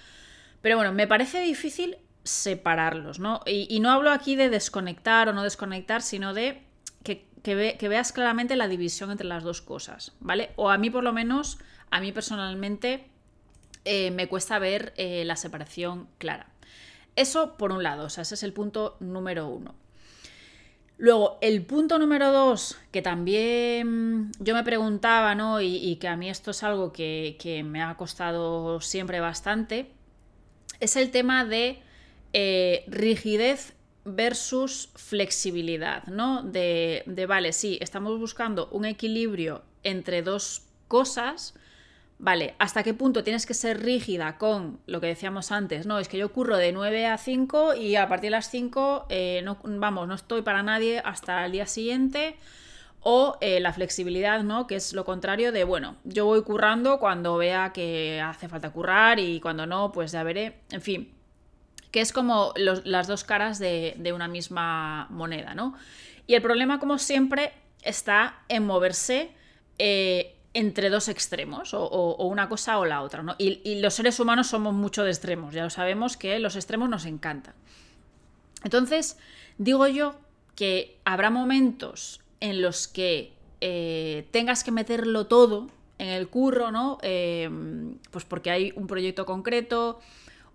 Pero 0.61 0.77
bueno, 0.77 0.93
me 0.93 1.07
parece 1.07 1.41
difícil 1.41 1.97
separarlos, 2.25 3.19
¿no? 3.19 3.41
y, 3.47 3.81
no 3.81 3.91
hablo 3.91 4.13
aquí 4.13 4.37
de 4.37 4.49
desconectar 4.49 5.29
o 5.29 5.33
no 5.33 5.43
desconectar, 5.43 6.03
sino 6.03 6.35
de 6.35 6.63
que, 7.43 7.89
veas 7.89 8.13
claramente 8.13 8.57
la 8.57 8.69
división 8.69 9.11
entre 9.11 9.27
las 9.27 9.43
dos 9.43 9.63
cosas, 9.63 10.13
¿vale? 10.21 10.51
O 10.57 10.71
a 10.71 10.79
mí 10.79 10.91
por 10.91 11.03
lo 11.03 11.13
menos, 11.13 11.59
a 11.91 12.01
mí 12.01 12.13
personalmente, 12.13 13.09
eh, 13.85 14.13
me 14.13 14.29
cuesta 14.29 14.59
ver 14.59 14.95
eh, 14.97 15.25
la 15.25 15.37
separación 15.37 16.09
clara. 16.19 16.52
Eso 17.17 17.57
por 17.57 17.73
un 17.73 17.83
lado, 17.83 18.07
o 18.07 18.11
sea, 18.11 18.23
ese 18.23 18.35
es 18.35 18.43
el 18.43 18.53
punto 18.53 18.97
número 19.01 19.47
uno. 19.49 19.75
Luego, 20.99 21.39
el 21.41 21.65
punto 21.65 21.99
número 21.99 22.31
dos, 22.31 22.79
que 22.93 23.03
también 23.03 24.31
yo 24.39 24.55
me 24.55 24.63
preguntaba, 24.63 25.35
¿no? 25.35 25.61
Y, 25.61 25.97
que 25.97 26.07
a 26.07 26.17
mí 26.17 26.31
esto 26.31 26.53
es 26.53 26.63
algo 26.63 26.93
que, 26.93 27.37
que, 27.41 27.65
me 27.65 27.83
ha 27.83 27.97
costado 27.97 28.81
siempre 28.81 29.19
bastante, 29.19 29.91
es 30.79 30.95
el 30.97 31.11
tema 31.11 31.45
de 31.45 31.81
eh, 32.33 32.85
rigidez 32.87 33.75
versus 34.05 34.91
flexibilidad, 34.95 36.05
¿no? 36.07 36.43
De, 36.43 37.03
de, 37.07 37.27
vale, 37.27 37.53
sí, 37.53 37.79
estamos 37.81 38.19
buscando 38.19 38.69
un 38.71 38.85
equilibrio 38.85 39.63
entre 39.83 40.23
dos 40.23 40.69
cosas, 40.89 41.55
vale, 42.23 42.55
¿hasta 42.61 42.85
qué 42.85 42.95
punto 42.95 43.25
tienes 43.25 43.47
que 43.47 43.53
ser 43.53 43.83
rígida 43.83 44.39
con 44.39 44.79
lo 44.87 45.01
que 45.01 45.09
decíamos 45.09 45.51
antes? 45.51 45.87
No, 45.87 45.99
es 45.99 46.09
que 46.09 46.19
yo 46.19 46.33
curro 46.33 46.57
de 46.57 46.73
9 46.73 47.07
a 47.07 47.19
5 47.19 47.75
y 47.75 47.97
a 47.97 48.09
partir 48.09 48.29
de 48.29 48.31
las 48.31 48.49
5, 48.49 49.07
eh, 49.09 49.41
no, 49.43 49.59
vamos, 49.65 50.07
no 50.07 50.15
estoy 50.15 50.43
para 50.43 50.63
nadie 50.63 51.03
hasta 51.05 51.45
el 51.45 51.53
día 51.53 51.67
siguiente. 51.67 52.37
O 53.05 53.37
eh, 53.41 53.59
la 53.59 53.73
flexibilidad, 53.73 54.45
¿no? 54.45 54.69
Que 54.69 54.77
es 54.77 54.93
lo 54.93 55.05
contrario 55.05 55.51
de, 55.51 55.65
bueno, 55.65 55.97
yo 56.05 56.25
voy 56.25 56.41
currando 56.45 57.01
cuando 57.01 57.37
vea 57.37 57.73
que 57.73 58.21
hace 58.21 58.49
falta 58.49 58.71
currar 58.71 59.19
y 59.19 59.41
cuando 59.41 59.67
no, 59.67 59.91
pues 59.91 60.13
ya 60.13 60.23
veré. 60.23 60.61
En 60.71 60.81
fin, 60.81 61.13
que 61.91 62.01
es 62.01 62.13
como 62.13 62.55
las 62.57 63.09
dos 63.09 63.25
caras 63.25 63.59
de, 63.59 64.13
una 64.15 64.29
misma 64.29 65.09
moneda, 65.11 65.57
¿no? 65.57 65.75
Y 66.29 66.35
el 66.35 66.43
problema, 66.43 66.79
como 66.79 66.99
siempre, 66.99 67.53
está 67.83 68.45
en 68.49 68.65
moverse 68.65 69.33
eh, 69.79 70.37
entre 70.55 70.91
dos 70.91 71.09
extremos, 71.09 71.73
o, 71.75 72.17
una 72.27 72.49
cosa 72.49 72.79
o 72.79 72.85
la 72.85 73.03
otra, 73.03 73.23
¿no? 73.23 73.35
Y, 73.39 73.81
los 73.81 73.95
seres 73.95 74.21
humanos 74.21 74.49
somos 74.49 74.75
mucho 74.75 75.05
de 75.05 75.11
extremos, 75.11 75.55
ya 75.55 75.65
lo 75.65 75.71
sabemos 75.71 76.17
que 76.17 76.39
los 76.39 76.57
extremos 76.57 76.89
nos 76.89 77.07
encantan. 77.07 77.55
Entonces, 78.65 79.19
digo 79.59 79.87
yo 79.89 80.15
que 80.55 80.99
habrá 81.05 81.31
momentos 81.31 82.21
en 82.41 82.61
los 82.61 82.87
que 82.87 83.33
eh, 83.61 84.27
tengas 84.31 84.65
que 84.65 84.71
meterlo 84.73 85.27
todo 85.27 85.69
en 85.99 86.09
el 86.09 86.29
curro, 86.29 86.71
¿no? 86.71 86.99
Eh, 87.03 87.49
pues 88.11 88.25
porque 88.25 88.51
hay 88.51 88.73
un 88.77 88.87
proyecto 88.87 89.25
concreto, 89.25 90.01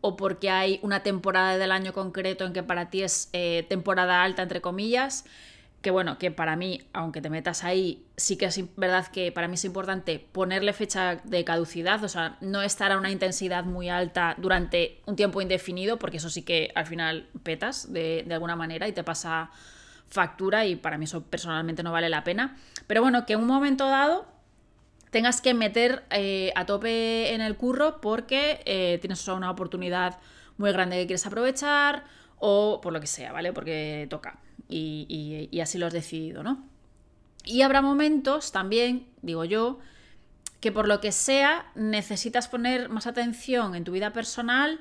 o 0.02 0.16
porque 0.16 0.50
hay 0.50 0.80
una 0.84 1.04
temporada 1.04 1.58
del 1.58 1.72
año 1.72 1.94
concreto 1.94 2.46
en 2.46 2.54
que 2.54 2.64
para 2.64 2.90
ti 2.90 3.04
es 3.04 3.30
eh, 3.34 3.66
temporada 3.68 4.24
alta, 4.24 4.44
entre 4.44 4.62
comillas, 4.62 5.26
que 5.82 5.92
bueno, 5.92 6.18
que 6.18 6.32
para 6.32 6.56
mí, 6.56 6.82
aunque 6.94 7.22
te 7.22 7.30
metas 7.30 7.64
ahí, 7.64 8.04
sí 8.18 8.36
que 8.36 8.46
es 8.46 8.60
verdad 8.76 9.08
que 9.08 9.32
para 9.32 9.48
mí 9.48 9.54
es 9.56 9.66
importante 9.66 10.20
ponerle 10.20 10.74
fecha 10.74 11.22
de 11.24 11.44
caducidad, 11.44 12.04
o 12.04 12.10
sea, 12.10 12.38
no 12.42 12.64
estar 12.64 12.92
a 12.92 12.98
una 12.98 13.12
intensidad 13.12 13.64
muy 13.64 13.90
alta 13.90 14.36
durante 14.38 15.02
un 15.06 15.16
tiempo 15.16 15.42
indefinido, 15.42 16.00
porque 16.00 16.18
eso 16.18 16.30
sí 16.30 16.42
que 16.42 16.72
al 16.74 16.88
final 16.88 17.30
petas 17.44 17.94
de, 17.94 18.26
alguna 18.32 18.56
manera 18.56 18.88
y 18.88 18.92
te 18.92 19.04
pasa 19.04 19.52
factura 20.10 20.66
y 20.66 20.76
para 20.76 20.98
mí 20.98 21.06
eso 21.06 21.24
personalmente 21.24 21.84
no 21.84 21.92
vale 21.92 22.10
la 22.10 22.24
pena. 22.24 22.58
Pero 22.88 23.02
bueno, 23.02 23.26
que 23.26 23.34
en 23.34 23.42
un 23.42 23.48
momento 23.48 23.88
dado 23.88 24.26
tengas 25.12 25.42
que 25.42 25.54
meter 25.54 26.04
eh, 26.10 26.52
a 26.56 26.66
tope 26.66 27.34
en 27.34 27.42
el 27.42 27.56
curro 27.56 28.02
porque 28.02 28.62
eh, 28.66 28.98
tienes 29.00 29.28
una 29.28 29.52
oportunidad 29.52 30.20
muy 30.58 30.72
grande 30.72 30.98
que 30.98 31.08
quieres 31.08 31.26
aprovechar 31.28 32.04
o 32.40 32.82
por 32.82 32.94
lo 32.94 33.00
que 33.00 33.08
sea, 33.08 33.32
¿vale? 33.32 33.54
Porque 33.54 34.08
toca 34.10 34.40
y, 34.70 35.60
así 35.62 35.78
lo 35.78 35.88
has 35.88 35.94
decidido, 35.94 36.44
¿no? 36.44 36.64
Y 37.44 37.62
habrá 37.62 37.82
momentos 37.82 38.52
también, 38.52 39.08
digo 39.22 39.46
yo, 39.46 39.80
que 40.60 40.72
por 40.72 40.88
lo 40.88 41.00
que 41.00 41.12
sea 41.12 41.72
necesitas 41.76 42.48
poner 42.48 42.90
más 42.90 43.08
atención 43.08 43.76
en 43.76 43.84
tu 43.84 43.92
vida 43.92 44.12
personal. 44.12 44.80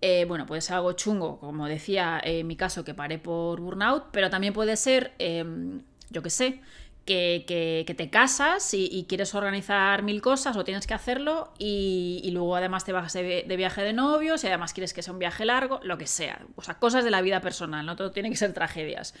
Eh, 0.00 0.24
bueno, 0.26 0.46
puede 0.46 0.60
ser 0.60 0.76
algo 0.76 0.92
chungo, 0.92 1.38
como 1.38 1.66
decía 1.66 2.20
en 2.22 2.46
mi 2.46 2.56
caso, 2.56 2.84
que 2.84 2.92
paré 2.92 3.18
por 3.18 3.60
burnout, 3.60 4.06
pero 4.10 4.30
también 4.30 4.52
puede 4.52 4.76
ser, 4.76 5.12
em, 5.18 5.82
yo 6.10 6.22
qué 6.22 6.30
sé, 6.30 6.60
que, 7.04 7.94
te 7.96 8.10
casas 8.10 8.74
y, 8.74 9.06
quieres 9.08 9.34
organizar 9.34 10.02
mil 10.02 10.20
cosas 10.22 10.56
o 10.56 10.64
tienes 10.64 10.86
que 10.86 10.94
hacerlo 10.94 11.52
y, 11.58 12.28
luego 12.32 12.56
además 12.56 12.84
te 12.84 12.92
vas 12.92 13.12
de, 13.12 13.44
viaje 13.56 13.82
de 13.82 13.92
novios 13.92 14.44
y 14.44 14.46
además 14.46 14.72
quieres 14.72 14.94
que 14.94 15.02
sea 15.02 15.12
un 15.12 15.18
viaje 15.18 15.44
largo, 15.44 15.80
lo 15.82 15.98
que 15.98 16.06
sea. 16.06 16.44
O 16.56 16.62
sea, 16.62 16.78
cosas 16.78 17.04
de 17.04 17.10
la 17.10 17.20
vida 17.20 17.40
personal, 17.40 17.84
no 17.84 17.96
todo 17.96 18.12
tiene 18.12 18.30
que 18.30 18.36
ser 18.36 18.52
tragedias. 18.52 19.14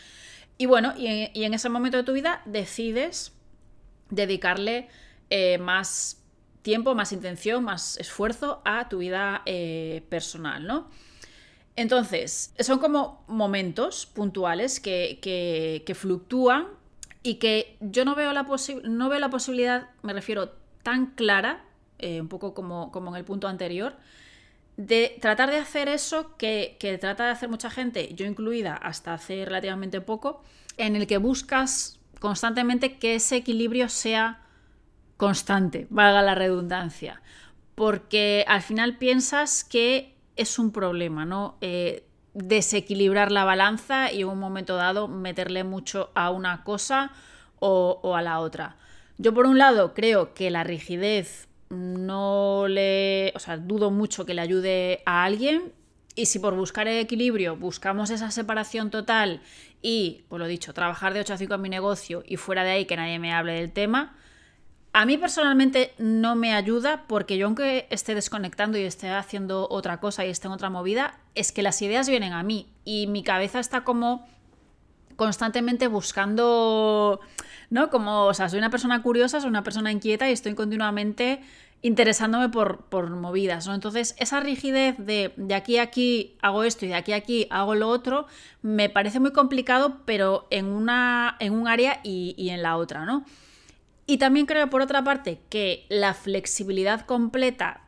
Y 0.58 0.66
bueno, 0.66 0.94
y 0.96 1.30
en, 1.42 1.54
ese 1.54 1.68
momento 1.68 1.96
de 1.96 2.04
tu 2.04 2.12
vida 2.12 2.42
decides 2.44 3.32
dedicarle 4.10 4.88
eh, 5.30 5.58
más 5.58 6.22
tiempo, 6.60 6.94
más 6.94 7.12
intención, 7.12 7.64
más 7.64 7.96
esfuerzo 7.96 8.62
a 8.64 8.88
tu 8.88 8.98
vida 8.98 9.42
eh, 9.46 10.04
personal, 10.08 10.66
¿no? 10.66 10.88
Entonces, 11.74 12.54
son 12.60 12.78
como 12.78 13.24
momentos 13.26 14.04
puntuales 14.04 14.78
que, 14.78 15.18
que 15.22 15.94
fluctúan 15.94 16.68
y 17.22 17.36
que 17.36 17.76
yo 17.80 18.04
no 18.04 18.14
veo 18.14 18.32
la, 18.32 18.46
no 18.84 19.08
veo 19.08 19.20
la 19.20 19.30
posibilidad, 19.30 19.90
me 20.02 20.12
refiero, 20.12 20.50
tan 20.82 21.06
clara, 21.06 21.64
eh, 21.98 22.20
un 22.20 22.28
poco 22.28 22.54
como, 22.54 22.90
como, 22.90 23.10
en 23.10 23.16
el 23.16 23.24
punto 23.24 23.48
anterior, 23.48 23.96
de 24.76 25.16
tratar 25.20 25.50
de 25.50 25.58
hacer 25.58 25.88
eso 25.88 26.36
que, 26.36 26.76
que, 26.80 26.98
trata 26.98 27.24
de 27.24 27.30
hacer 27.30 27.48
mucha 27.48 27.70
gente, 27.70 28.14
yo 28.14 28.26
incluida 28.26 28.74
hasta 28.74 29.14
hace 29.14 29.44
relativamente 29.44 30.00
poco, 30.00 30.42
en 30.76 30.96
el 30.96 31.06
que 31.06 31.18
buscas 31.18 32.00
constantemente 32.18 32.98
que 32.98 33.16
ese 33.16 33.36
equilibrio 33.36 33.88
sea 33.88 34.42
constante, 35.16 35.86
valga 35.90 36.22
la 36.22 36.34
redundancia, 36.34 37.22
porque 37.74 38.44
al 38.48 38.62
final 38.62 38.98
piensas 38.98 39.62
que 39.62 40.16
es 40.36 40.58
un 40.58 40.72
problema, 40.72 41.24
¿no? 41.24 41.56
Eh, 41.60 42.06
desequilibrar 42.34 43.30
la 43.30 43.44
balanza 43.44 44.10
y 44.12 44.22
en 44.22 44.28
un 44.28 44.38
momento 44.38 44.76
dado 44.76 45.08
meterle 45.08 45.64
mucho 45.64 46.10
a 46.14 46.30
una 46.30 46.64
cosa 46.64 47.12
o, 47.58 48.16
a 48.16 48.22
la 48.22 48.40
otra. 48.40 48.76
Yo 49.18 49.32
por 49.34 49.46
un 49.46 49.58
lado 49.58 49.94
creo 49.94 50.34
que 50.34 50.50
la 50.50 50.64
rigidez 50.64 51.48
no 51.70 52.66
le... 52.68 53.32
O 53.34 53.38
sea, 53.38 53.56
dudo 53.56 53.90
mucho 53.90 54.26
que 54.26 54.34
le 54.34 54.40
ayude 54.40 55.02
a 55.06 55.24
alguien. 55.24 55.72
Y 56.14 56.26
si 56.26 56.38
por 56.38 56.54
buscar 56.54 56.88
el 56.88 56.98
equilibrio 56.98 57.56
buscamos 57.56 58.10
esa 58.10 58.30
separación 58.30 58.90
total 58.90 59.40
y, 59.80 60.24
pues 60.28 60.40
lo 60.40 60.46
dicho, 60.46 60.74
trabajar 60.74 61.14
de 61.14 61.20
8 61.20 61.34
a 61.34 61.38
5 61.38 61.54
en 61.54 61.62
mi 61.62 61.68
negocio 61.68 62.22
y 62.26 62.36
fuera 62.36 62.64
de 62.64 62.72
ahí 62.72 62.84
que 62.84 62.96
nadie 62.96 63.18
me 63.18 63.32
hable 63.32 63.54
del 63.54 63.72
tema, 63.72 64.16
a 64.94 65.06
mí 65.06 65.16
personalmente 65.16 65.94
no 65.98 66.34
me 66.34 66.52
ayuda 66.52 67.04
porque 67.06 67.38
yo 67.38 67.46
aunque 67.46 67.86
esté 67.90 68.14
desconectando 68.14 68.76
y 68.76 68.82
esté 68.82 69.08
haciendo 69.08 69.66
otra 69.70 70.00
cosa 70.00 70.26
y 70.26 70.30
esté 70.30 70.48
en 70.48 70.52
otra 70.52 70.68
movida, 70.68 71.18
es 71.34 71.50
que 71.52 71.62
las 71.62 71.80
ideas 71.80 72.08
vienen 72.08 72.34
a 72.34 72.42
mí 72.42 72.68
y 72.84 73.06
mi 73.06 73.22
cabeza 73.22 73.58
está 73.58 73.84
como 73.84 74.26
constantemente 75.16 75.86
buscando, 75.86 77.20
¿no? 77.70 77.90
Como, 77.90 78.26
o 78.26 78.34
sea, 78.34 78.48
soy 78.48 78.58
una 78.58 78.70
persona 78.70 79.02
curiosa, 79.02 79.40
soy 79.40 79.48
una 79.48 79.62
persona 79.62 79.92
inquieta 79.92 80.28
y 80.28 80.32
estoy 80.32 80.54
continuamente 80.54 81.40
interesándome 81.80 82.48
por, 82.50 82.84
por 82.84 83.08
movidas, 83.10 83.66
¿no? 83.66 83.74
Entonces, 83.74 84.14
esa 84.18 84.40
rigidez 84.40 84.96
de 84.98 85.32
de 85.36 85.54
aquí 85.54 85.78
a 85.78 85.82
aquí 85.82 86.36
hago 86.42 86.64
esto 86.64 86.84
y 86.84 86.88
de 86.88 86.94
aquí 86.94 87.12
a 87.12 87.16
aquí 87.16 87.46
hago 87.50 87.74
lo 87.74 87.88
otro, 87.88 88.26
me 88.60 88.90
parece 88.90 89.20
muy 89.20 89.32
complicado, 89.32 90.02
pero 90.04 90.46
en, 90.50 90.66
una, 90.66 91.36
en 91.40 91.54
un 91.54 91.66
área 91.66 92.00
y, 92.04 92.34
y 92.36 92.50
en 92.50 92.62
la 92.62 92.76
otra, 92.76 93.04
¿no? 93.06 93.24
Y 94.06 94.18
también 94.18 94.46
creo, 94.46 94.68
por 94.68 94.82
otra 94.82 95.04
parte, 95.04 95.40
que 95.48 95.86
la 95.88 96.14
flexibilidad 96.14 97.06
completa, 97.06 97.82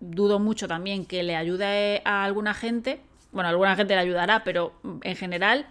dudo 0.00 0.38
mucho 0.38 0.66
también 0.66 1.04
que 1.04 1.22
le 1.22 1.36
ayude 1.36 2.02
a 2.04 2.24
alguna 2.24 2.54
gente. 2.54 3.00
Bueno, 3.32 3.48
a 3.48 3.50
alguna 3.50 3.76
gente 3.76 3.94
le 3.94 4.00
ayudará, 4.00 4.42
pero 4.44 4.72
en 5.02 5.16
general, 5.16 5.68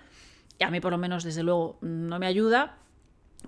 y 0.58 0.64
a 0.64 0.70
mí 0.70 0.80
por 0.80 0.92
lo 0.92 0.98
menos 0.98 1.24
desde 1.24 1.44
luego 1.44 1.78
no 1.82 2.20
me 2.20 2.28
ayuda. 2.28 2.78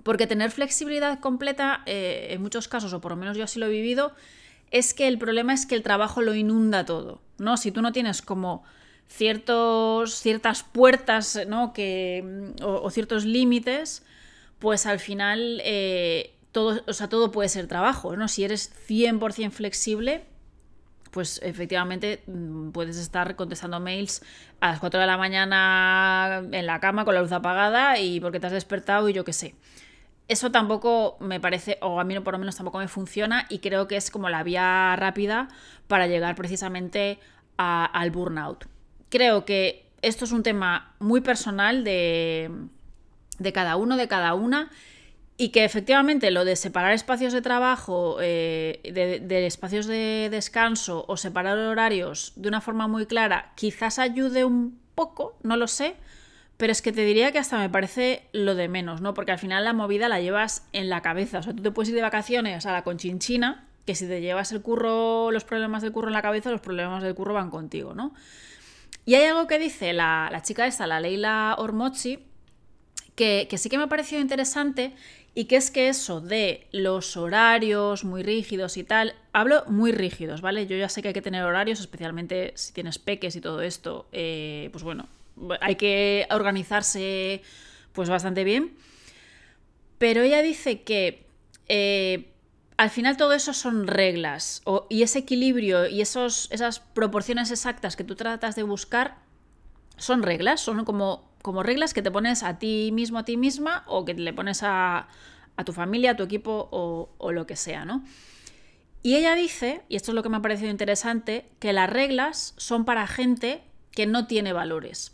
Porque 0.02 0.26
tener 0.26 0.50
flexibilidad 0.50 1.20
completa, 1.20 1.82
eh, 1.86 2.28
en 2.30 2.42
muchos 2.42 2.68
casos, 2.68 2.92
o 2.92 3.00
por 3.00 3.12
lo 3.12 3.16
menos 3.16 3.36
yo 3.36 3.44
así 3.44 3.58
lo 3.58 3.66
he 3.66 3.70
vivido, 3.70 4.12
es 4.70 4.94
que 4.94 5.06
el 5.06 5.18
problema 5.18 5.52
es 5.52 5.66
que 5.66 5.74
el 5.74 5.82
trabajo 5.82 6.22
lo 6.22 6.34
inunda 6.34 6.84
todo. 6.84 7.20
¿no? 7.38 7.56
Si 7.56 7.70
tú 7.70 7.82
no 7.82 7.92
tienes 7.92 8.22
como 8.22 8.64
ciertos, 9.06 10.14
ciertas 10.14 10.62
puertas 10.62 11.38
¿no? 11.46 11.72
que, 11.72 12.54
o, 12.62 12.90
ciertos 12.90 13.24
límites, 13.24 14.02
pues 14.58 14.86
al 14.86 14.98
final 14.98 15.60
eh, 15.64 16.34
todo, 16.52 16.82
o 16.86 16.92
sea, 16.92 17.08
todo 17.08 17.32
puede 17.32 17.48
ser 17.48 17.66
trabajo, 17.66 18.14
¿no? 18.16 18.28
Si 18.28 18.44
eres 18.44 18.72
100% 18.88 19.50
flexible, 19.50 20.24
pues 21.10 21.40
efectivamente 21.42 22.22
mm, 22.26 22.70
puedes 22.70 22.96
estar 22.96 23.36
contestando 23.36 23.80
mails 23.80 24.22
a 24.60 24.70
las 24.70 24.80
4 24.80 25.00
de 25.00 25.06
la 25.06 25.16
mañana 25.16 26.42
en 26.52 26.66
la 26.66 26.80
cama 26.80 27.04
con 27.04 27.14
la 27.14 27.22
luz 27.22 27.32
apagada 27.32 27.98
y 27.98 28.20
porque 28.20 28.40
te 28.40 28.46
has 28.46 28.52
despertado 28.52 29.08
y 29.08 29.12
yo 29.12 29.24
qué 29.24 29.32
sé. 29.32 29.54
Eso 30.28 30.50
tampoco 30.50 31.16
me 31.20 31.40
parece, 31.40 31.78
o 31.82 32.00
a 32.00 32.04
mí 32.04 32.18
por 32.20 32.34
lo 32.34 32.38
menos 32.38 32.56
tampoco 32.56 32.78
me 32.78 32.88
funciona 32.88 33.46
y 33.50 33.58
creo 33.58 33.88
que 33.88 33.96
es 33.96 34.10
como 34.10 34.30
la 34.30 34.42
vía 34.42 34.94
rápida 34.96 35.48
para 35.88 36.06
llegar 36.06 36.34
precisamente 36.34 37.18
al 37.56 38.10
burnout. 38.10 38.66
Creo 39.10 39.44
que 39.44 39.90
esto 40.00 40.24
es 40.24 40.32
un 40.32 40.42
tema 40.42 40.94
muy 40.98 41.20
personal 41.20 41.84
de, 41.84 42.50
de 43.38 43.52
cada 43.52 43.76
uno, 43.76 43.96
de 43.96 44.08
cada 44.08 44.34
una 44.34 44.70
y 45.42 45.48
que 45.48 45.64
efectivamente 45.64 46.30
lo 46.30 46.44
de 46.44 46.54
separar 46.54 46.92
espacios 46.92 47.32
de 47.32 47.42
trabajo, 47.42 48.18
eh, 48.20 48.78
de, 48.84 49.44
espacios 49.44 49.86
de 49.86 50.28
descanso 50.30 51.04
o 51.08 51.16
separar 51.16 51.58
horarios 51.58 52.32
de 52.36 52.46
una 52.46 52.60
forma 52.60 52.86
muy 52.86 53.06
clara, 53.06 53.50
quizás 53.56 53.98
ayude 53.98 54.44
un 54.44 54.78
poco, 54.94 55.36
no 55.42 55.56
lo 55.56 55.66
sé, 55.66 55.96
pero 56.58 56.70
es 56.70 56.80
que 56.80 56.92
te 56.92 57.04
diría 57.04 57.32
que 57.32 57.40
hasta 57.40 57.58
me 57.58 57.68
parece 57.68 58.28
lo 58.32 58.54
de 58.54 58.68
menos, 58.68 59.00
¿no? 59.00 59.14
Porque 59.14 59.32
al 59.32 59.40
final 59.40 59.64
la 59.64 59.72
movida 59.72 60.08
la 60.08 60.20
llevas 60.20 60.68
en 60.72 60.88
la 60.88 61.02
cabeza. 61.02 61.40
O 61.40 61.42
sea, 61.42 61.52
tú 61.52 61.60
te 61.60 61.72
puedes 61.72 61.88
ir 61.88 61.96
de 61.96 62.02
vacaciones 62.02 62.64
a 62.64 62.70
la 62.70 62.84
conchinchina, 62.84 63.66
que 63.84 63.96
si 63.96 64.06
te 64.06 64.20
llevas 64.20 64.52
el 64.52 64.62
curro, 64.62 65.32
los 65.32 65.42
problemas 65.42 65.82
del 65.82 65.90
curro 65.90 66.06
en 66.06 66.14
la 66.14 66.22
cabeza, 66.22 66.52
los 66.52 66.60
problemas 66.60 67.02
del 67.02 67.16
curro 67.16 67.34
van 67.34 67.50
contigo, 67.50 67.94
¿no? 67.96 68.14
Y 69.06 69.16
hay 69.16 69.24
algo 69.24 69.48
que 69.48 69.58
dice 69.58 69.92
la, 69.92 70.40
chica 70.44 70.68
esta, 70.68 70.86
la 70.86 71.00
Leila 71.00 71.56
Ormochi, 71.58 72.20
que, 73.16 73.48
que 73.50 73.58
sí 73.58 73.68
que 73.68 73.76
me 73.76 73.84
ha 73.84 73.88
parecido 73.88 74.22
interesante 74.22 74.94
y 75.34 75.46
que 75.46 75.56
es 75.56 75.70
que 75.70 75.88
eso 75.88 76.20
de 76.20 76.66
los 76.72 77.16
horarios 77.16 78.04
muy 78.04 78.22
rígidos 78.22 78.76
y 78.76 78.84
tal, 78.84 79.14
hablo 79.32 79.64
muy 79.66 79.92
rígidos, 79.92 80.42
¿vale? 80.42 80.66
Yo 80.66 80.76
ya 80.76 80.88
sé 80.88 81.00
que 81.00 81.08
hay 81.08 81.14
que 81.14 81.22
tener 81.22 81.42
horarios, 81.44 81.80
especialmente 81.80 82.52
si 82.54 82.72
tienes 82.72 82.98
peques 82.98 83.34
y 83.36 83.40
todo 83.40 83.62
esto, 83.62 84.06
eh, 84.12 84.68
pues 84.72 84.84
bueno, 84.84 85.08
hay 85.60 85.76
que 85.76 86.26
organizarse 86.30 87.42
pues 87.92 88.08
bastante 88.08 88.44
bien. 88.44 88.74
Pero 89.98 90.22
ella 90.22 90.42
dice 90.42 90.82
que 90.82 91.24
eh, 91.68 92.28
al 92.76 92.90
final 92.90 93.16
todo 93.16 93.32
eso 93.32 93.54
son 93.54 93.86
reglas 93.86 94.62
y 94.90 95.02
ese 95.02 95.20
equilibrio 95.20 95.86
y 95.86 96.00
esos, 96.02 96.48
esas 96.50 96.80
proporciones 96.80 97.50
exactas 97.50 97.96
que 97.96 98.04
tú 98.04 98.16
tratas 98.16 98.56
de 98.56 98.64
buscar 98.64 99.16
son 99.96 100.22
reglas, 100.22 100.60
son 100.60 100.84
como 100.84 101.30
como 101.42 101.62
reglas 101.62 101.92
que 101.92 102.02
te 102.02 102.10
pones 102.10 102.42
a 102.42 102.58
ti 102.58 102.90
mismo, 102.92 103.18
a 103.18 103.24
ti 103.24 103.36
misma, 103.36 103.84
o 103.86 104.04
que 104.04 104.14
le 104.14 104.32
pones 104.32 104.62
a, 104.62 105.08
tu 105.64 105.72
familia, 105.72 106.12
a 106.12 106.16
tu 106.16 106.22
equipo 106.22 106.68
o, 106.70 107.32
lo 107.32 107.46
que 107.46 107.56
sea, 107.56 107.84
¿no? 107.84 108.04
Y 109.02 109.16
ella 109.16 109.34
dice, 109.34 109.82
y 109.88 109.96
esto 109.96 110.12
es 110.12 110.14
lo 110.14 110.22
que 110.22 110.28
me 110.28 110.36
ha 110.36 110.42
parecido 110.42 110.70
interesante, 110.70 111.48
que 111.58 111.72
las 111.72 111.90
reglas 111.90 112.54
son 112.56 112.84
para 112.84 113.06
gente 113.06 113.62
que 113.90 114.06
no 114.06 114.26
tiene 114.26 114.52
valores. 114.52 115.12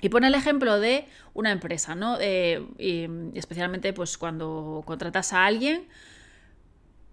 Y 0.00 0.08
pone 0.08 0.28
el 0.28 0.34
ejemplo 0.34 0.80
de 0.80 1.06
una 1.34 1.52
empresa, 1.52 1.94
¿no? 1.94 2.16
Eh, 2.18 2.66
y 2.78 3.06
especialmente 3.38 3.92
pues 3.92 4.16
cuando 4.16 4.82
contratas 4.86 5.34
a 5.34 5.44
alguien, 5.44 5.88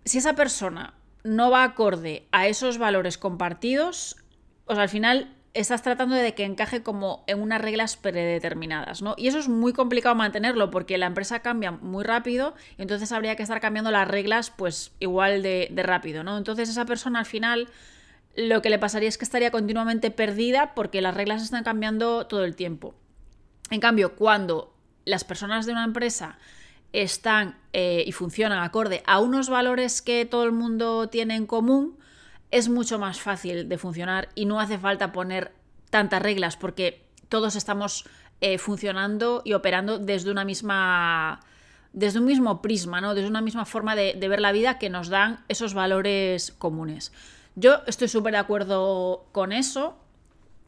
si 0.05 0.19
esa 0.19 0.35
persona 0.35 0.93
no 1.23 1.51
va 1.51 1.63
acorde 1.63 2.27
a 2.31 2.47
esos 2.47 2.77
valores 2.77 3.17
compartidos, 3.17 4.15
pues 4.65 4.79
al 4.79 4.87
final 4.87 5.36
estás 5.61 5.81
tratando 5.81 6.15
de 6.15 6.35
que 6.35 6.43
encaje 6.43 6.83
como 6.83 7.23
en 7.25 7.41
unas 7.41 7.59
reglas 7.59 7.97
predeterminadas, 7.97 9.01
¿no? 9.01 9.15
Y 9.17 9.27
eso 9.27 9.39
es 9.39 9.47
muy 9.47 9.73
complicado 9.73 10.13
mantenerlo 10.13 10.69
porque 10.69 10.97
la 10.97 11.07
empresa 11.07 11.39
cambia 11.39 11.71
muy 11.71 12.03
rápido 12.03 12.53
y 12.77 12.83
entonces 12.83 13.11
habría 13.11 13.35
que 13.35 13.43
estar 13.43 13.59
cambiando 13.59 13.89
las 13.89 14.07
reglas 14.07 14.51
pues 14.51 14.91
igual 14.99 15.41
de, 15.41 15.71
rápido, 15.77 16.23
¿no? 16.23 16.37
Entonces 16.37 16.69
esa 16.69 16.85
persona 16.85 17.19
al 17.19 17.25
final 17.25 17.69
lo 18.35 18.61
que 18.61 18.69
le 18.69 18.77
pasaría 18.77 19.09
es 19.09 19.17
que 19.17 19.25
estaría 19.25 19.49
continuamente 19.49 20.11
perdida 20.11 20.75
porque 20.75 21.01
las 21.01 21.15
reglas 21.15 21.41
están 21.41 21.63
cambiando 21.63 22.27
todo 22.27 22.43
el 22.43 22.55
tiempo. 22.55 22.93
En 23.71 23.79
cambio, 23.79 24.15
cuando 24.15 24.75
las 25.05 25.23
personas 25.23 25.65
de 25.65 25.71
una 25.71 25.85
empresa 25.85 26.37
están 26.93 27.57
eh, 27.73 28.03
y 28.05 28.11
funcionan 28.11 28.63
acorde 28.63 29.01
a 29.07 29.19
unos 29.19 29.49
valores 29.49 30.03
que 30.03 30.25
todo 30.25 30.43
el 30.43 30.51
mundo 30.51 31.09
tiene 31.09 31.35
en 31.35 31.47
común, 31.47 31.97
es 32.51 32.69
mucho 32.69 32.99
más 32.99 33.19
fácil 33.19 33.67
de 33.67 33.77
funcionar 33.77 34.29
y 34.35 34.45
no 34.45 34.59
hace 34.59 34.77
falta 34.77 35.11
poner 35.11 35.53
tantas 35.89 36.21
reglas 36.21 36.57
porque 36.57 37.03
todos 37.29 37.55
estamos 37.55 38.05
eh, 38.41 38.57
funcionando 38.57 39.41
y 39.43 39.53
operando 39.53 39.99
desde 39.99 40.31
una 40.31 40.45
misma 40.45 41.41
desde 41.93 42.19
un 42.19 42.25
mismo 42.25 42.61
prisma, 42.61 43.01
¿no? 43.01 43.15
desde 43.15 43.27
una 43.27 43.41
misma 43.41 43.65
forma 43.65 43.95
de, 43.95 44.13
ver 44.13 44.39
la 44.39 44.51
vida 44.51 44.77
que 44.77 44.89
nos 44.89 45.09
dan 45.09 45.43
esos 45.47 45.73
valores 45.73 46.51
comunes. 46.51 47.11
Yo 47.55 47.81
estoy 47.87 48.07
súper 48.07 48.33
de 48.33 48.37
acuerdo 48.37 49.25
con 49.31 49.51
eso 49.51 49.97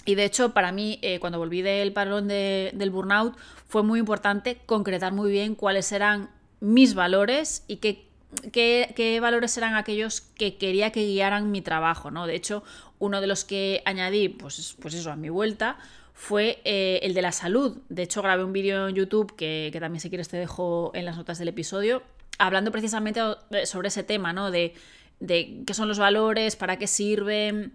y 0.06 0.16
de 0.16 0.26
hecho 0.26 0.54
para 0.56 0.72
mí 0.72 0.98
eh, 1.04 1.20
cuando 1.20 1.38
volví 1.38 1.62
del 1.62 1.94
parón 1.94 2.28
del 2.28 2.90
burnout 2.90 3.38
fue 3.68 3.84
muy 3.84 4.00
importante 4.00 4.60
concretar 4.66 5.14
muy 5.14 5.30
bien 5.30 5.54
cuáles 5.54 5.92
eran 5.92 6.32
mis 6.62 6.96
valores 6.96 7.64
y 7.68 7.78
qué 7.78 8.09
qué, 8.52 9.20
valores 9.22 9.58
eran 9.58 9.76
aquellos 9.76 10.22
que 10.22 10.58
quería 10.58 10.92
que 10.92 11.06
guiaran 11.06 11.52
mi 11.52 11.62
trabajo, 11.62 12.12
¿no? 12.12 12.28
De 12.28 12.36
hecho, 12.36 12.64
uno 13.00 13.22
de 13.22 13.28
los 13.28 13.46
que 13.46 13.82
añadí, 13.86 14.30
pues, 14.30 14.76
pues 14.82 14.94
eso, 14.94 15.12
a 15.12 15.16
mi 15.16 15.30
vuelta, 15.30 15.78
fue 16.14 16.60
eh, 16.66 17.00
el 17.04 17.14
de 17.14 17.22
la 17.22 17.32
salud. 17.32 17.78
De 17.90 18.04
hecho, 18.04 18.22
grabé 18.22 18.44
un 18.44 18.54
vídeo 18.54 18.88
en 18.88 18.96
YouTube 18.96 19.36
que, 19.36 19.76
también 19.80 20.02
si 20.02 20.10
quieres 20.10 20.28
te 20.28 20.38
dejo 20.38 20.92
en 20.94 21.06
las 21.06 21.18
notas 21.18 21.40
del 21.40 21.48
episodio, 21.48 22.04
hablando 22.38 22.72
precisamente 22.72 23.22
sobre 23.66 23.88
ese 23.88 24.04
tema, 24.04 24.34
¿no? 24.34 24.52
De, 24.52 24.74
de 25.20 25.64
qué 25.66 25.74
son 25.74 25.88
los 25.88 26.00
valores, 26.00 26.56
para 26.56 26.78
qué 26.78 26.88
sirven 26.88 27.74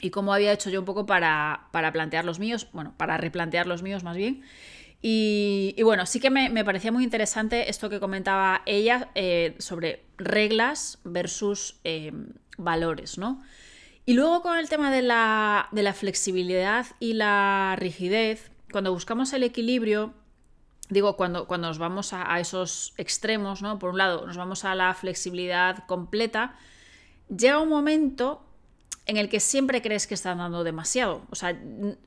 y 0.00 0.10
cómo 0.10 0.32
había 0.32 0.52
hecho 0.52 0.70
yo 0.70 0.80
un 0.80 0.86
poco 0.86 1.06
para, 1.06 1.68
para 1.72 1.92
plantear 1.92 2.24
los 2.24 2.38
míos, 2.38 2.68
bueno, 2.72 2.94
para 2.96 3.16
replantear 3.16 3.66
los 3.66 3.82
míos 3.82 4.02
más 4.02 4.16
bien. 4.16 4.42
Y, 5.02 5.74
bueno, 5.82 6.04
sí 6.04 6.20
que 6.20 6.28
me, 6.28 6.64
parecía 6.64 6.92
muy 6.92 7.04
interesante 7.04 7.70
esto 7.70 7.88
que 7.88 8.00
comentaba 8.00 8.62
ella 8.66 9.08
eh, 9.14 9.54
sobre 9.58 10.04
reglas 10.18 10.98
versus 11.04 11.80
eh, 11.84 12.12
valores, 12.58 13.16
¿no? 13.16 13.42
Y 14.04 14.14
luego 14.14 14.42
con 14.42 14.58
el 14.58 14.68
tema 14.68 14.90
de 14.90 15.02
la, 15.02 15.68
flexibilidad 15.94 16.86
y 16.98 17.14
la 17.14 17.76
rigidez, 17.78 18.50
cuando 18.72 18.92
buscamos 18.92 19.32
el 19.32 19.42
equilibrio, 19.42 20.12
digo, 20.90 21.16
cuando, 21.16 21.46
cuando 21.46 21.68
nos 21.68 21.78
vamos 21.78 22.12
a, 22.12 22.38
esos 22.38 22.92
extremos, 22.98 23.62
¿no? 23.62 23.78
Por 23.78 23.90
un 23.90 23.98
lado, 23.98 24.26
nos 24.26 24.36
vamos 24.36 24.64
a 24.64 24.74
la 24.74 24.92
flexibilidad 24.92 25.86
completa, 25.86 26.56
llega 27.28 27.60
un 27.60 27.68
momento 27.68 28.42
en 29.06 29.16
el 29.16 29.28
que 29.28 29.40
siempre 29.40 29.82
crees 29.82 30.06
que 30.06 30.14
estás 30.14 30.36
dando 30.36 30.64
demasiado. 30.64 31.22
O 31.30 31.34
sea, 31.34 31.58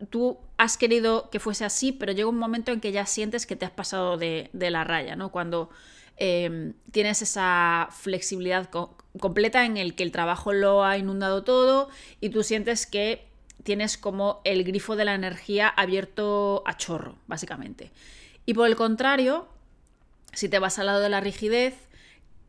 tú 0.09 0.37
has 0.57 0.77
querido 0.77 1.29
que 1.29 1.39
fuese 1.39 1.65
así, 1.65 1.91
pero 1.91 2.11
llega 2.11 2.29
un 2.29 2.37
momento 2.37 2.71
en 2.71 2.79
que 2.79 2.91
ya 2.91 3.05
sientes 3.05 3.45
que 3.45 3.55
te 3.55 3.65
has 3.65 3.71
pasado 3.71 4.17
de, 4.17 4.49
la 4.53 4.83
raya, 4.83 5.15
¿no? 5.15 5.29
Cuando 5.29 5.69
em, 6.17 6.73
tienes 6.91 7.21
esa 7.21 7.89
flexibilidad 7.91 8.69
completa 9.19 9.65
en 9.65 9.77
el 9.77 9.95
que 9.95 10.03
el 10.03 10.11
trabajo 10.11 10.53
lo 10.53 10.85
ha 10.85 10.97
inundado 10.97 11.43
todo 11.43 11.89
y 12.21 12.29
tú 12.29 12.43
sientes 12.43 12.85
que 12.85 13.25
tienes 13.63 13.97
como 13.97 14.41
el 14.43 14.63
grifo 14.63 14.95
de 14.95 15.05
la 15.05 15.15
energía 15.15 15.67
abierto 15.67 16.63
a 16.65 16.77
chorro, 16.77 17.17
básicamente. 17.27 17.91
Y 18.45 18.53
por 18.53 18.67
el 18.67 18.75
contrario, 18.75 19.47
si 20.33 20.49
te 20.49 20.59
vas 20.59 20.79
al 20.79 20.87
lado 20.87 20.99
de 20.99 21.09
la 21.09 21.21
rigidez, 21.21 21.75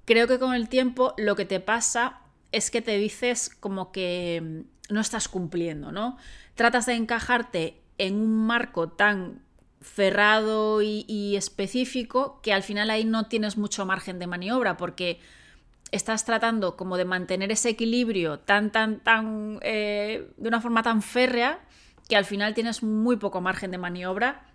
creo 0.04 0.26
que 0.26 0.38
con 0.38 0.54
el 0.54 0.68
tiempo 0.68 1.14
lo 1.16 1.36
que 1.36 1.44
te 1.44 1.60
pasa 1.60 2.20
es 2.54 2.70
que 2.70 2.82
te 2.82 2.96
dices 2.98 3.50
como 3.60 3.90
que 3.92 4.40
mm, 4.42 4.92
no 4.94 5.00
estás 5.00 5.28
cumpliendo, 5.28 5.92
¿no? 5.92 6.16
Tratas 6.54 6.86
de 6.86 6.94
encajarte 6.94 7.80
en 7.98 8.14
un 8.14 8.46
marco 8.46 8.88
tan 8.88 9.42
cerrado 9.80 10.80
y, 10.82 11.36
específico 11.36 12.40
que 12.42 12.52
al 12.52 12.62
final 12.62 12.88
ahí 12.90 13.04
no 13.04 13.26
tienes 13.26 13.58
mucho 13.58 13.84
margen 13.84 14.18
de 14.18 14.26
maniobra 14.26 14.78
porque 14.78 15.20
estás 15.90 16.24
tratando 16.24 16.76
como 16.76 16.96
de 16.96 17.04
mantener 17.04 17.52
ese 17.52 17.68
equilibrio 17.68 18.38
tan, 18.38 18.72
tan, 18.72 19.00
tan, 19.00 19.58
eh, 19.62 20.30
de 20.38 20.48
una 20.48 20.62
forma 20.62 20.82
tan 20.82 21.02
férrea 21.02 21.60
que 22.08 22.16
al 22.16 22.24
final 22.24 22.54
tienes 22.54 22.82
muy 22.82 23.16
poco 23.16 23.40
margen 23.42 23.70
de 23.70 23.78
maniobra 23.78 24.46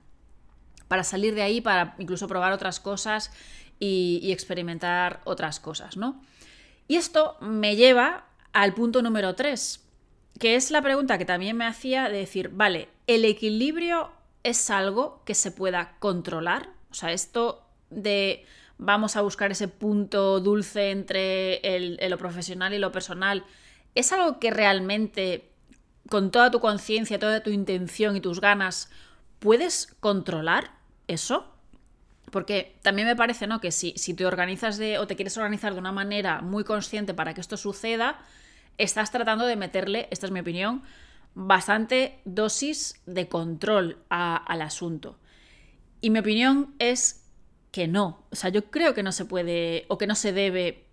para 0.88 1.04
salir 1.04 1.36
de 1.36 1.44
ahí, 1.44 1.62
para 1.62 1.96
incluso 2.00 2.28
probar 2.28 2.52
otras 2.52 2.80
cosas 2.80 3.32
y, 3.80 4.20
y 4.24 4.32
experimentar 4.32 5.22
otras 5.26 5.60
cosas, 5.60 5.96
¿no? 5.96 6.22
Y 6.90 6.96
esto 6.96 7.38
me 7.40 7.76
lleva 7.76 8.26
al 8.52 8.74
punto 8.74 9.04
número 9.04 9.36
3, 9.36 9.86
que 10.40 10.56
es 10.56 10.72
la 10.72 10.82
pregunta 10.82 11.20
que 11.20 11.24
también 11.24 11.56
me 11.56 11.68
hacía 11.68 12.10
de 12.10 12.18
decir, 12.18 12.50
vale, 12.50 12.90
¿el 13.06 13.26
equilibrio 13.26 14.12
es 14.42 14.72
algo 14.72 15.22
que 15.24 15.36
se 15.36 15.52
pueda 15.52 15.98
controlar? 16.00 16.72
O 16.90 16.96
sea, 16.96 17.12
esto 17.12 17.64
de 17.92 18.44
vamos 18.80 19.16
a 19.16 19.22
buscar 19.22 19.52
ese 19.52 19.68
punto 19.68 20.40
dulce 20.40 20.90
entre 20.90 21.62
lo 22.10 22.18
profesional 22.18 22.74
y 22.74 22.80
lo 22.80 22.92
personal, 22.92 23.46
¿es 23.94 24.12
algo 24.12 24.40
que 24.40 24.50
realmente, 24.50 25.48
con 26.10 26.32
toda 26.32 26.50
tu 26.50 26.60
conciencia, 26.60 27.20
toda 27.20 27.44
tu 27.44 27.52
intención 27.52 28.18
y 28.18 28.22
tus 28.22 28.42
ganas, 28.42 28.90
puedes 29.38 29.96
controlar 30.00 30.72
eso? 31.08 31.54
Porque 32.32 32.76
también 32.82 33.08
me 33.08 33.16
parece, 33.16 33.48
¿no? 33.48 33.60
Que 33.60 33.72
si, 33.72 33.94
si 33.98 34.14
te 34.14 34.26
organizas 34.26 34.78
de, 34.78 35.00
o 35.00 35.08
te 35.08 35.16
quieres 35.16 35.38
organizar 35.38 35.74
de 35.74 35.80
una 35.80 35.92
manera 35.92 36.42
muy 36.42 36.64
consciente 36.64 37.14
para 37.14 37.34
que 37.34 37.42
esto 37.42 37.58
suceda, 37.58 38.20
estás 38.78 39.12
tratando 39.12 39.46
de 39.46 39.56
meterle, 39.56 40.08
esta 40.12 40.26
es 40.26 40.32
mi 40.32 40.40
opinión, 40.40 40.84
bastante 41.36 42.20
dosis 42.26 43.00
de 43.06 43.28
control 43.28 43.98
al 44.10 44.62
asunto. 44.62 45.18
Y 46.02 46.10
mi 46.10 46.20
opinión 46.20 46.74
es 46.80 47.26
que 47.72 47.88
no. 47.88 48.24
O 48.32 48.36
sea, 48.36 48.50
yo 48.50 48.66
creo 48.66 48.94
que 48.94 49.04
no 49.04 49.12
se 49.12 49.26
puede 49.26 49.86
o 49.90 49.98
que 49.98 50.08
no 50.08 50.16
se 50.16 50.34
debe 50.34 50.86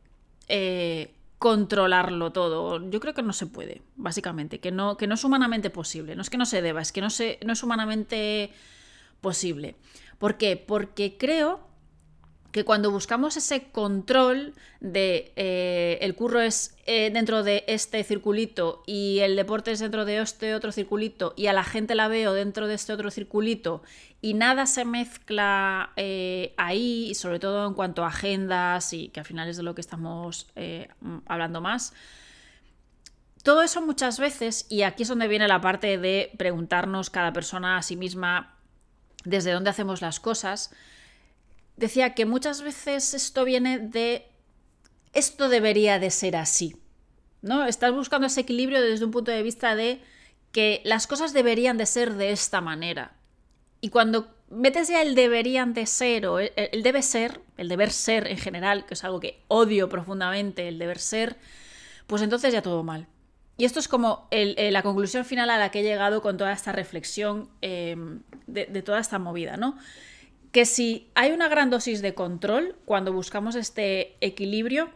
eh, 0.48 1.14
controlarlo 1.38 2.32
todo. 2.32 2.90
Yo 2.90 3.00
creo 3.00 3.14
que 3.14 3.22
no 3.22 3.32
se 3.32 3.46
puede, 3.46 3.82
básicamente. 3.96 4.58
Que 4.58 4.72
no, 4.72 4.96
que 4.96 5.06
no 5.06 5.14
es 5.14 5.24
humanamente 5.24 5.70
posible. 5.70 6.16
No 6.16 6.22
es 6.22 6.30
que 6.30 6.38
no 6.38 6.46
se 6.46 6.62
deba, 6.62 6.80
es 6.80 6.92
que 6.92 7.00
no, 7.00 7.10
se, 7.10 7.38
no 7.44 7.52
es 7.52 7.62
humanamente 7.62 8.50
posible. 9.20 9.76
¿Por 10.18 10.36
qué? 10.38 10.56
Porque 10.56 11.16
creo 11.18 11.66
que 12.56 12.64
cuando 12.64 12.90
buscamos 12.90 13.36
ese 13.36 13.70
control 13.70 14.54
de 14.80 15.34
eh, 15.36 15.98
el 16.00 16.14
curro 16.14 16.40
es 16.40 16.74
eh, 16.86 17.10
dentro 17.12 17.42
de 17.42 17.64
este 17.68 18.02
circulito 18.02 18.82
y 18.86 19.18
el 19.18 19.36
deporte 19.36 19.72
es 19.72 19.80
dentro 19.80 20.06
de 20.06 20.22
este 20.22 20.54
otro 20.54 20.72
circulito 20.72 21.34
y 21.36 21.48
a 21.48 21.52
la 21.52 21.64
gente 21.64 21.94
la 21.94 22.08
veo 22.08 22.32
dentro 22.32 22.66
de 22.66 22.72
este 22.72 22.94
otro 22.94 23.10
circulito 23.10 23.82
y 24.22 24.32
nada 24.32 24.64
se 24.64 24.86
mezcla 24.86 25.92
eh, 25.96 26.54
ahí, 26.56 27.14
sobre 27.14 27.40
todo 27.40 27.66
en 27.66 27.74
cuanto 27.74 28.04
a 28.04 28.08
agendas 28.08 28.94
y 28.94 29.08
que 29.08 29.20
al 29.20 29.26
final 29.26 29.50
es 29.50 29.58
de 29.58 29.62
lo 29.62 29.74
que 29.74 29.82
estamos 29.82 30.46
hablando 31.26 31.60
más. 31.60 31.92
Todo 33.42 33.62
eso 33.62 33.82
muchas 33.82 34.18
veces, 34.18 34.64
y 34.70 34.80
aquí 34.80 35.02
es 35.02 35.10
donde 35.10 35.28
viene 35.28 35.46
la 35.46 35.60
parte 35.60 35.98
de 35.98 36.32
preguntarnos 36.38 37.10
cada 37.10 37.34
persona 37.34 37.76
a 37.76 37.82
sí 37.82 37.96
misma 37.96 38.55
desde 39.26 39.52
dónde 39.52 39.70
hacemos 39.70 40.00
las 40.00 40.20
cosas, 40.20 40.70
decía 41.76 42.14
que 42.14 42.24
muchas 42.24 42.62
veces 42.62 43.12
esto 43.12 43.44
viene 43.44 43.78
de 43.78 44.26
esto 45.12 45.48
debería 45.48 45.98
de 45.98 46.10
ser 46.10 46.36
así. 46.36 46.76
¿No? 47.42 47.64
Estás 47.64 47.92
buscando 47.92 48.26
ese 48.26 48.40
equilibrio 48.40 48.80
desde 48.80 49.04
un 49.04 49.10
punto 49.10 49.30
de 49.30 49.42
vista 49.42 49.74
de 49.76 50.00
que 50.52 50.80
las 50.84 51.06
cosas 51.06 51.32
deberían 51.32 51.76
de 51.76 51.86
ser 51.86 52.14
de 52.14 52.32
esta 52.32 52.60
manera. 52.60 53.12
Y 53.80 53.90
cuando 53.90 54.34
metes 54.48 54.88
ya 54.88 55.02
el 55.02 55.14
deberían 55.14 55.74
de 55.74 55.86
ser 55.86 56.26
o 56.26 56.38
el, 56.38 56.82
debe 56.82 57.02
ser, 57.02 57.40
el 57.56 57.68
deber 57.68 57.90
ser 57.92 58.26
en 58.26 58.38
general, 58.38 58.86
que 58.86 58.94
es 58.94 59.04
algo 59.04 59.20
que 59.20 59.42
odio 59.48 59.88
profundamente, 59.88 60.68
el 60.68 60.78
deber 60.78 60.98
ser, 60.98 61.36
pues 62.06 62.22
entonces 62.22 62.52
ya 62.52 62.62
todo 62.62 62.82
mal. 62.82 63.06
Y 63.58 63.64
esto 63.64 63.80
es 63.80 63.88
como 63.88 64.28
eh, 64.30 64.70
la 64.70 64.82
conclusión 64.82 65.24
final 65.24 65.48
a 65.48 65.56
la 65.56 65.70
que 65.70 65.80
he 65.80 65.82
llegado 65.82 66.20
con 66.20 66.36
toda 66.36 66.52
esta 66.52 66.72
reflexión 66.72 67.48
em, 67.62 68.20
de, 68.46 68.66
toda 68.82 69.00
esta 69.00 69.18
movida, 69.18 69.56
¿no? 69.56 69.78
Que 70.52 70.66
si 70.66 71.10
hay 71.14 71.32
una 71.32 71.48
gran 71.48 71.70
dosis 71.70 72.02
de 72.02 72.14
control 72.14 72.76
cuando 72.84 73.12
buscamos 73.12 73.54
este 73.54 74.16
equilibrio, 74.20 74.90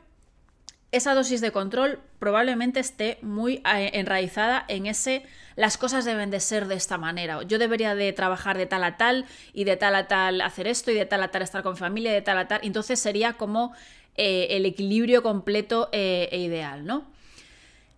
esa 0.92 1.14
dosis 1.14 1.40
de 1.40 1.52
control 1.52 2.00
probablemente 2.18 2.80
esté 2.80 3.18
muy 3.22 3.62
eh, 3.64 3.90
enraizada 3.94 4.64
en 4.68 4.86
ese 4.86 5.22
las 5.56 5.78
cosas 5.78 6.04
deben 6.04 6.30
de 6.30 6.40
ser 6.40 6.66
de 6.68 6.74
esta 6.74 6.96
manera. 6.96 7.42
Yo 7.42 7.58
debería 7.58 7.94
de 7.94 8.12
trabajar 8.12 8.56
de 8.56 8.66
tal 8.66 8.84
a 8.84 8.96
tal 8.96 9.26
y 9.52 9.64
de 9.64 9.76
tal 9.76 9.94
a 9.94 10.08
tal 10.08 10.40
hacer 10.40 10.66
esto 10.66 10.90
y 10.90 10.94
de 10.94 11.06
tal 11.06 11.22
a 11.22 11.30
tal 11.30 11.42
estar 11.42 11.62
con 11.62 11.76
familia 11.76 12.12
y 12.12 12.14
de 12.14 12.22
tal 12.22 12.38
a 12.38 12.48
tal. 12.48 12.60
Entonces 12.62 12.98
sería 12.98 13.34
como 13.34 13.74
eh, 14.16 14.48
el 14.50 14.64
equilibrio 14.64 15.22
completo 15.22 15.90
e 15.92 16.28
ideal, 16.32 16.86
¿no? 16.86 17.06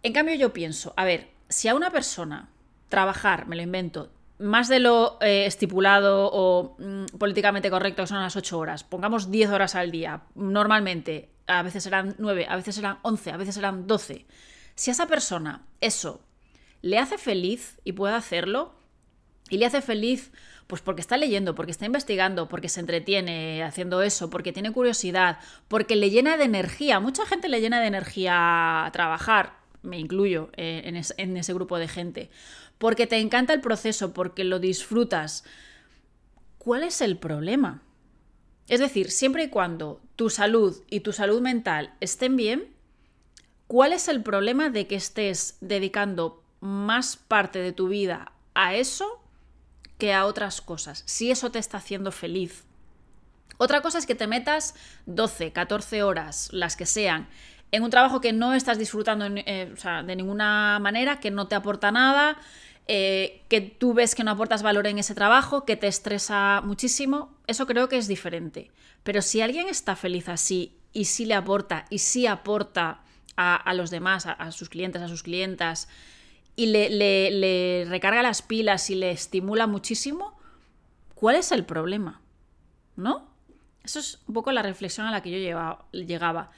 En 0.03 0.13
cambio, 0.13 0.35
yo 0.35 0.53
pienso, 0.53 0.95
a 0.97 1.05
ver, 1.05 1.31
si 1.49 1.69
a 1.69 1.75
una 1.75 1.91
persona 1.91 2.49
trabajar, 2.89 3.47
me 3.47 3.57
lo 3.57 3.63
invento, 3.63 4.11
más 4.39 4.69
de 4.69 4.81
lo 4.81 5.19
eh, 5.21 5.47
estipulado 5.47 6.29
o 6.33 6.77
mm, 6.79 7.19
políticamente 7.19 7.71
correcto, 7.71 8.03
que 8.03 8.09
son 8.09 8.21
las 8.21 8.37
8 8.37 8.59
horas, 8.59 8.85
pongamos 8.85 9.31
10 9.31 9.51
horas 9.51 9.75
al 9.75 9.91
día, 9.91 10.23
normalmente, 10.35 11.31
a 11.47 11.63
veces 11.63 11.85
serán 11.85 12.17
9, 12.19 12.47
a 12.49 12.57
veces 12.57 12.75
serán 12.75 12.99
11, 13.03 13.31
a 13.31 13.37
veces 13.37 13.55
serán 13.55 13.87
12. 13.87 14.27
Si 14.75 14.91
a 14.91 14.93
esa 14.93 15.07
persona 15.07 15.67
eso 15.81 16.21
le 16.81 16.99
hace 16.99 17.19
feliz 17.19 17.81
y 17.85 17.93
puede 17.93 18.15
hacerlo, 18.15 18.75
y 19.51 19.59
le 19.59 19.67
hace 19.67 19.83
feliz 19.83 20.33
pues 20.67 20.81
porque 20.81 21.03
está 21.03 21.19
leyendo, 21.19 21.55
porque 21.55 21.73
está 21.73 21.85
investigando, 21.85 22.49
porque 22.49 22.71
se 22.71 22.81
entretiene 22.81 23.63
haciendo 23.63 24.01
eso, 24.01 24.31
porque 24.31 24.53
tiene 24.53 24.73
curiosidad, 24.73 25.39
porque 25.69 25.97
le 25.97 26.09
llena 26.09 26.39
de 26.39 26.45
energía. 26.45 26.99
Mucha 26.99 27.27
gente 27.27 27.51
le 27.51 27.61
llena 27.61 27.81
de 27.81 27.89
energía 27.89 28.89
trabajar 28.93 29.62
me 29.83 29.99
incluyo 29.99 30.51
eh, 30.57 30.83
en, 31.17 31.37
ese 31.37 31.55
grupo 31.55 31.79
de 31.79 31.89
gente, 31.89 32.31
porque 32.79 33.07
te 33.07 33.19
encanta 33.19 33.53
el 33.53 33.61
proceso, 33.61 34.13
porque 34.13 34.45
lo 34.45 34.59
disfrutas, 34.59 35.45
¿cuál 36.59 36.83
es 36.83 37.01
el 37.01 37.19
problema? 37.19 37.83
Es 38.69 38.81
decir, 38.81 39.11
siempre 39.11 39.45
y 39.45 39.49
cuando 39.49 40.01
tu 40.17 40.31
salud 40.31 40.83
y 40.89 41.01
tu 41.01 41.13
salud 41.13 41.41
mental 41.41 41.95
estén 42.01 42.37
bien, 42.37 42.69
¿cuál 43.67 43.93
es 43.93 44.09
el 44.09 44.23
problema 44.23 44.71
de 44.71 44.87
que 44.87 44.97
estés 44.97 45.59
dedicando 45.61 46.43
más 46.61 47.17
parte 47.17 47.59
de 47.59 47.73
tu 47.73 47.89
vida 47.89 48.33
a 48.55 48.75
eso 48.75 49.21
que 49.99 50.15
a 50.15 50.27
otras 50.27 50.61
cosas? 50.61 51.03
Si 51.07 51.31
eso 51.31 51.51
te 51.51 51.59
está 51.59 51.79
haciendo 51.79 52.13
feliz. 52.13 52.65
Otra 53.59 53.81
cosa 53.81 53.99
es 53.99 54.07
que 54.07 54.15
te 54.15 54.27
metas 54.27 54.75
12, 55.07 55.53
14 55.53 56.03
horas, 56.03 56.49
las 56.53 56.77
que 56.77 56.87
sean, 56.87 57.29
en 57.73 57.83
un 57.83 57.91
trabajo 57.91 58.21
que 58.21 58.33
no 58.33 58.53
estás 58.53 58.79
disfrutando 58.79 59.27
eh, 59.27 59.75
de 60.07 60.17
ninguna 60.17 60.79
manera, 60.79 61.19
que 61.21 61.31
no 61.31 61.49
te 61.49 61.55
aporta 61.55 61.91
nada, 61.91 62.37
eh, 62.87 63.43
que 63.49 63.63
tú 63.63 63.95
ves 63.95 64.15
que 64.15 64.25
no 64.25 64.31
aportas 64.31 64.63
valor 64.63 64.87
en 64.87 64.99
ese 64.99 65.15
trabajo, 65.15 65.65
que 65.65 65.77
te 65.77 65.87
estresa 65.87 66.61
muchísimo, 66.63 67.35
eso 67.47 67.67
creo 67.67 67.89
que 67.89 67.97
es 67.97 68.09
diferente. 68.09 68.71
Pero 69.03 69.23
si 69.23 69.41
alguien 69.41 69.69
está 69.69 69.97
feliz 69.97 70.29
así 70.29 70.77
y 70.93 71.07
sí 71.07 71.25
le 71.25 71.35
aporta 71.35 71.87
y 71.89 71.99
sí 71.99 72.27
aporta 72.27 73.01
a, 73.37 73.73
los 73.75 73.91
demás, 73.91 74.27
a, 74.27 74.53
sus 74.53 74.69
clientes, 74.69 75.01
a 75.01 75.09
sus 75.09 75.23
clientas, 75.23 75.89
y 76.55 76.67
le, 76.67 76.91
le, 76.91 77.87
recarga 77.89 78.23
las 78.23 78.43
pilas 78.43 78.91
y 78.91 78.95
le 78.95 79.11
estimula 79.11 79.67
muchísimo, 79.67 80.39
¿cuál 81.15 81.37
es 81.37 81.51
el 81.51 81.65
problema? 81.65 82.21
¿No? 82.95 83.27
Eso 83.83 83.99
es 83.99 84.21
un 84.29 84.35
poco 84.35 84.53
la 84.53 84.63
reflexión 84.63 85.07
a 85.07 85.11
la 85.11 85.23
que 85.23 85.31
yo 85.31 85.39
llegaba. 85.93 86.51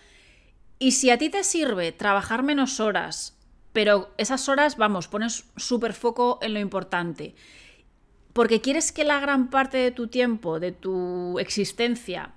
Y 0.85 0.91
si 0.93 1.09
a 1.09 1.17
ti 1.17 1.31
te 1.31 1.45
sirve 1.45 1.93
trabajar 1.93 2.43
menos 2.43 2.79
horas, 2.79 3.39
pero 3.73 4.11
esas 4.19 4.51
horas, 4.51 4.77
vamos, 4.77 5.09
pones 5.09 5.47
súper 5.57 5.95
foco 5.95 6.39
en 6.43 6.53
lo 6.53 6.61
importante, 6.61 7.35
porque 8.35 8.61
quieres 8.61 8.93
que 8.93 9.03
la 9.03 9.19
gran 9.19 9.49
parte 9.49 9.79
de 9.79 9.93
tu 9.93 10.09
tiempo, 10.09 10.61
de 10.61 10.73
tu 10.73 11.39
existencia, 11.39 12.35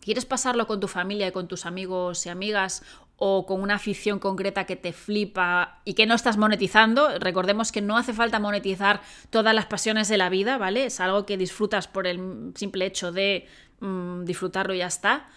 quieres 0.00 0.24
pasarlo 0.24 0.66
con 0.66 0.80
tu 0.80 0.88
familia 0.88 1.28
y 1.28 1.32
con 1.32 1.46
tus 1.46 1.66
amigos 1.66 2.24
y 2.24 2.30
amigas, 2.30 2.82
o 3.18 3.44
con 3.44 3.60
una 3.60 3.74
afición 3.74 4.18
concreta 4.18 4.64
que 4.64 4.76
te 4.76 4.94
flipa 4.94 5.82
y 5.84 5.92
que 5.92 6.06
no 6.06 6.14
estás 6.14 6.38
monetizando. 6.38 7.18
Recordemos 7.18 7.70
que 7.70 7.82
no 7.82 7.98
hace 7.98 8.14
falta 8.14 8.38
monetizar 8.38 9.02
todas 9.28 9.54
las 9.54 9.66
pasiones 9.66 10.08
de 10.08 10.16
la 10.16 10.30
vida, 10.30 10.56
¿vale? 10.56 10.86
Es 10.86 11.00
algo 11.00 11.26
que 11.26 11.36
disfrutas 11.36 11.86
por 11.86 12.06
el 12.06 12.52
simple 12.54 12.86
hecho 12.86 13.12
de 13.12 13.46
mm, 13.80 14.24
disfrutarlo 14.24 14.72
y 14.72 14.78
ya 14.78 14.86
está. 14.86 15.28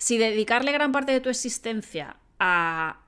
Si 0.00 0.16
dedicarle 0.16 0.72
gran 0.72 0.90
parte 0.90 1.12
de 1.12 1.20
tu 1.20 1.28
existencia 1.28 2.16
a, 2.38 3.00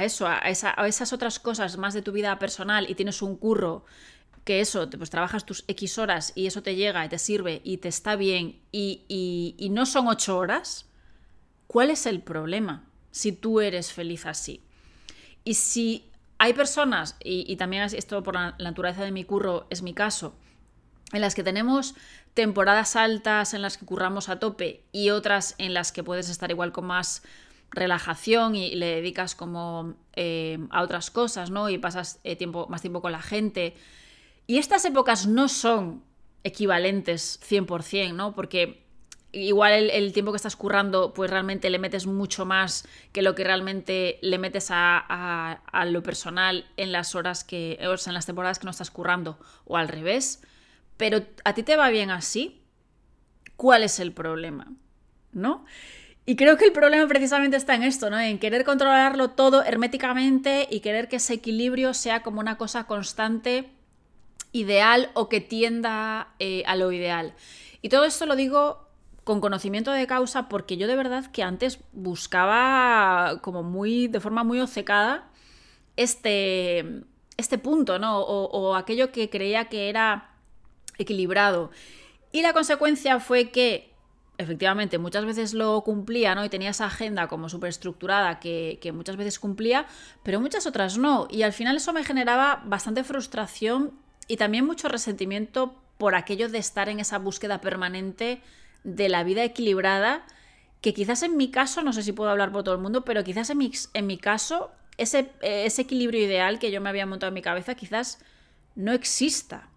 eso, 0.00 0.26
a, 0.26 0.40
esas 0.50 1.12
otras 1.12 1.38
cosas 1.38 1.78
más 1.78 1.94
de 1.94 2.02
tu 2.02 2.12
vida 2.12 2.38
personal 2.38 2.90
y 2.90 2.94
tienes 2.94 3.22
un 3.22 3.36
curro 3.36 3.84
que 4.44 4.60
eso, 4.60 4.90
pues 4.90 5.08
trabajas 5.08 5.46
tus 5.46 5.64
X 5.68 5.96
horas 5.96 6.32
y 6.34 6.46
eso 6.46 6.62
te 6.62 6.74
llega 6.74 7.06
y 7.06 7.08
te 7.08 7.18
sirve 7.18 7.62
y 7.64 7.78
te 7.78 7.88
está 7.88 8.16
bien 8.16 8.60
y, 8.72 9.04
y 9.56 9.68
no 9.70 9.86
son 9.86 10.08
ocho 10.08 10.36
horas, 10.36 10.86
¿cuál 11.66 11.90
es 11.90 12.04
el 12.04 12.20
problema? 12.20 12.84
si 13.14 13.30
tú 13.30 13.60
eres 13.60 13.92
feliz 13.92 14.26
así. 14.26 14.60
Y 15.44 15.54
si 15.54 16.10
hay 16.38 16.52
personas, 16.52 17.16
y, 17.22 17.54
también 17.54 17.84
esto 17.84 18.24
por 18.24 18.34
la, 18.34 18.56
naturaleza 18.58 19.04
de 19.04 19.12
mi 19.12 19.22
curro 19.22 19.68
es 19.70 19.82
mi 19.82 19.94
caso, 19.94 20.34
en 21.12 21.20
las 21.20 21.34
que 21.34 21.42
tenemos 21.42 21.94
temporadas 22.34 22.96
altas 22.96 23.54
en 23.54 23.62
las 23.62 23.78
que 23.78 23.86
curramos 23.86 24.28
a 24.28 24.38
tope 24.38 24.82
y 24.92 25.10
otras 25.10 25.54
en 25.58 25.74
las 25.74 25.92
que 25.92 26.02
puedes 26.02 26.28
estar 26.28 26.50
igual 26.50 26.72
con 26.72 26.86
más 26.86 27.22
relajación 27.70 28.54
y 28.54 28.74
le 28.74 28.86
dedicas 28.86 29.34
como 29.34 29.94
eh, 30.14 30.58
a 30.70 30.82
otras 30.82 31.10
cosas, 31.10 31.50
¿no? 31.50 31.68
Y 31.70 31.78
pasas 31.78 32.20
eh, 32.24 32.36
tiempo, 32.36 32.66
más 32.68 32.80
tiempo 32.80 33.02
con 33.02 33.12
la 33.12 33.22
gente. 33.22 33.74
Y 34.46 34.58
estas 34.58 34.84
épocas 34.84 35.26
no 35.26 35.48
son 35.48 36.02
equivalentes 36.44 37.40
100%, 37.48 38.14
¿no? 38.14 38.34
Porque 38.34 38.84
igual 39.32 39.90
el, 39.90 40.12
tiempo 40.12 40.32
que 40.32 40.36
estás 40.36 40.56
currando, 40.56 41.12
pues 41.12 41.30
realmente 41.30 41.70
le 41.70 41.78
metes 41.78 42.06
mucho 42.06 42.44
más 42.44 42.86
que 43.12 43.22
lo 43.22 43.34
que 43.34 43.44
realmente 43.44 44.18
le 44.22 44.38
metes 44.38 44.68
a, 44.70 45.60
lo 45.86 46.02
personal 46.02 46.66
en 46.76 46.92
las 46.92 47.14
horas 47.14 47.42
que, 47.44 47.78
o 47.82 48.08
en 48.08 48.14
las 48.14 48.26
temporadas 48.26 48.58
que 48.58 48.64
no 48.64 48.70
estás 48.70 48.90
currando, 48.90 49.38
o 49.64 49.76
al 49.76 49.88
revés. 49.88 50.42
Pero 50.96 51.22
a 51.44 51.54
ti 51.54 51.62
te 51.62 51.76
va 51.76 51.88
bien 51.90 52.10
así. 52.10 52.62
¿Cuál 53.56 53.82
es 53.82 54.00
el 54.00 54.12
problema? 54.12 54.72
¿No? 55.32 55.64
Y 56.26 56.36
creo 56.36 56.56
que 56.56 56.64
el 56.64 56.72
problema 56.72 57.06
precisamente 57.06 57.56
está 57.56 57.74
en 57.74 57.82
esto, 57.82 58.08
¿no? 58.08 58.18
En 58.18 58.38
querer 58.38 58.64
controlarlo 58.64 59.30
todo 59.30 59.62
herméticamente 59.62 60.66
y 60.70 60.80
querer 60.80 61.08
que 61.08 61.16
ese 61.16 61.34
equilibrio 61.34 61.92
sea 61.92 62.22
como 62.22 62.40
una 62.40 62.56
cosa 62.56 62.84
constante, 62.84 63.70
ideal 64.52 65.10
o 65.14 65.28
que 65.28 65.40
tienda 65.40 66.28
eh, 66.38 66.62
a 66.66 66.76
lo 66.76 66.92
ideal. 66.92 67.34
Y 67.82 67.90
todo 67.90 68.04
esto 68.04 68.24
lo 68.24 68.36
digo 68.36 68.88
con 69.24 69.40
conocimiento 69.40 69.90
de 69.90 70.06
causa 70.06 70.48
porque 70.48 70.76
yo 70.76 70.86
de 70.86 70.96
verdad 70.96 71.30
que 71.30 71.42
antes 71.42 71.80
buscaba 71.92 73.40
como 73.42 73.62
muy, 73.62 74.06
de 74.08 74.20
forma 74.20 74.44
muy 74.44 74.60
obcecada, 74.60 75.28
este, 75.96 77.02
este 77.36 77.58
punto, 77.58 77.98
¿no? 77.98 78.20
O, 78.20 78.74
aquello 78.74 79.12
que 79.12 79.30
creía 79.30 79.66
que 79.66 79.88
era 79.88 80.33
equilibrado. 80.98 81.70
Y 82.32 82.42
la 82.42 82.52
consecuencia 82.52 83.20
fue 83.20 83.50
que 83.50 83.94
efectivamente 84.38 84.98
muchas 84.98 85.24
veces 85.24 85.54
lo 85.54 85.80
cumplía, 85.82 86.34
¿no? 86.34 86.44
Y 86.44 86.48
tenía 86.48 86.70
esa 86.70 86.86
agenda 86.86 87.28
como 87.28 87.48
súper 87.48 87.68
estructurada 87.68 88.40
que, 88.40 88.92
muchas 88.92 89.16
veces 89.16 89.38
cumplía, 89.38 89.86
pero 90.22 90.40
muchas 90.40 90.66
otras 90.66 90.98
no. 90.98 91.28
Y 91.30 91.42
al 91.42 91.52
final 91.52 91.76
eso 91.76 91.92
me 91.92 92.04
generaba 92.04 92.62
bastante 92.66 93.04
frustración 93.04 93.92
y 94.26 94.36
también 94.36 94.66
mucho 94.66 94.88
resentimiento 94.88 95.80
por 95.98 96.14
aquello 96.14 96.48
de 96.48 96.58
estar 96.58 96.88
en 96.88 96.98
esa 96.98 97.18
búsqueda 97.18 97.60
permanente 97.60 98.42
de 98.82 99.08
la 99.08 99.22
vida 99.22 99.44
equilibrada, 99.44 100.26
que 100.80 100.92
quizás 100.92 101.22
en 101.22 101.36
mi 101.36 101.50
caso, 101.50 101.82
no 101.82 101.92
sé 101.92 102.02
si 102.02 102.12
puedo 102.12 102.30
hablar 102.30 102.52
por 102.52 102.64
todo 102.64 102.74
el 102.74 102.80
mundo, 102.80 103.04
pero 103.04 103.22
quizás 103.22 103.48
en 103.50 103.58
mi, 103.58 103.70
en 103.94 104.06
mi 104.06 104.18
caso, 104.18 104.72
ese, 104.98 105.30
ese 105.40 105.82
equilibrio 105.82 106.20
ideal 106.20 106.58
que 106.58 106.70
yo 106.70 106.80
me 106.80 106.88
había 106.88 107.06
montado 107.06 107.28
en 107.28 107.34
mi 107.34 107.42
cabeza 107.42 107.74
quizás 107.74 108.18
no 108.74 108.92
exista. 108.92 109.68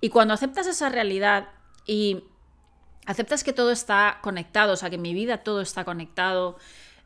Y 0.00 0.10
cuando 0.10 0.34
aceptas 0.34 0.66
esa 0.66 0.88
realidad 0.88 1.48
y 1.86 2.24
aceptas 3.06 3.44
que 3.44 3.52
todo 3.52 3.70
está 3.70 4.18
conectado, 4.22 4.74
o 4.74 4.76
sea, 4.76 4.90
que 4.90 4.96
en 4.96 5.02
mi 5.02 5.14
vida 5.14 5.38
todo 5.38 5.60
está 5.60 5.84
conectado, 5.84 6.58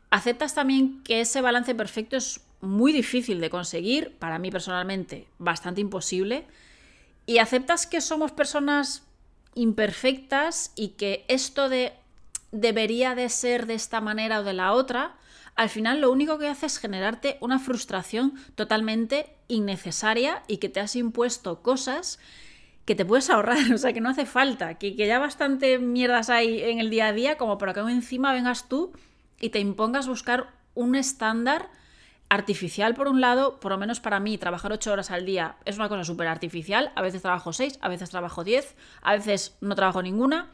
aceptas 0.09 0.53
también 0.53 1.01
que 1.03 1.21
ese 1.21 1.41
balance 1.41 1.73
perfecto 1.75 2.17
es 2.17 2.41
muy 2.59 2.91
difícil 2.91 3.39
de 3.39 3.49
conseguir, 3.49 4.17
para 4.17 4.39
mí 4.39 4.51
personalmente 4.51 5.27
bastante 5.39 5.81
imposible, 5.81 6.47
y 7.25 7.37
aceptas 7.37 7.87
que 7.87 8.01
somos 8.01 8.31
personas 8.31 9.03
imperfectas 9.55 10.71
y 10.75 10.89
que 10.89 11.25
esto 11.27 11.69
de 11.69 11.93
debería 12.51 13.15
de 13.15 13.29
ser 13.29 13.65
de 13.65 13.75
esta 13.75 14.01
manera 14.01 14.41
o 14.41 14.43
de 14.43 14.53
la 14.53 14.73
otra, 14.73 15.15
al 15.55 15.69
final 15.69 16.01
lo 16.01 16.11
único 16.11 16.37
que 16.37 16.47
hace 16.47 16.65
es 16.65 16.77
generarte 16.77 17.37
una 17.39 17.59
frustración 17.59 18.33
totalmente 18.55 19.33
innecesaria 19.47 20.43
y 20.47 20.57
que 20.57 20.69
te 20.69 20.79
has 20.79 20.95
impuesto 20.95 21.61
cosas 21.61 22.19
que 22.85 22.95
te 22.95 23.05
puedes 23.05 23.29
ahorrar, 23.29 23.57
o 23.73 23.77
sea, 23.77 23.93
que 23.93 24.01
no 24.01 24.09
hace 24.09 24.25
falta, 24.25 24.75
que, 24.75 24.95
que 24.95 25.07
ya 25.07 25.19
bastante 25.19 25.79
mierdas 25.79 26.29
hay 26.29 26.61
en 26.61 26.79
el 26.79 26.89
día 26.89 27.07
a 27.07 27.13
día 27.13 27.37
como 27.37 27.57
para 27.57 27.73
que 27.73 27.79
encima 27.81 28.33
vengas 28.33 28.67
tú 28.67 28.93
y 29.39 29.49
te 29.49 29.59
impongas 29.59 30.07
buscar 30.07 30.49
un 30.73 30.95
estándar 30.95 31.69
artificial 32.31 32.93
por 32.93 33.09
un 33.09 33.19
lado, 33.19 33.59
por 33.59 33.73
lo 33.73 33.77
menos 33.77 33.99
para 33.99 34.21
mí, 34.21 34.37
trabajar 34.37 34.71
ocho 34.71 34.93
horas 34.93 35.11
al 35.11 35.25
día 35.25 35.57
es 35.65 35.75
una 35.75 35.89
cosa 35.89 36.05
súper 36.05 36.27
artificial. 36.27 36.93
A 36.95 37.01
veces 37.01 37.21
trabajo 37.21 37.51
seis, 37.51 37.77
a 37.81 37.89
veces 37.89 38.09
trabajo 38.09 38.45
diez, 38.45 38.77
a 39.01 39.13
veces 39.13 39.57
no 39.59 39.75
trabajo 39.75 40.01
ninguna. 40.01 40.49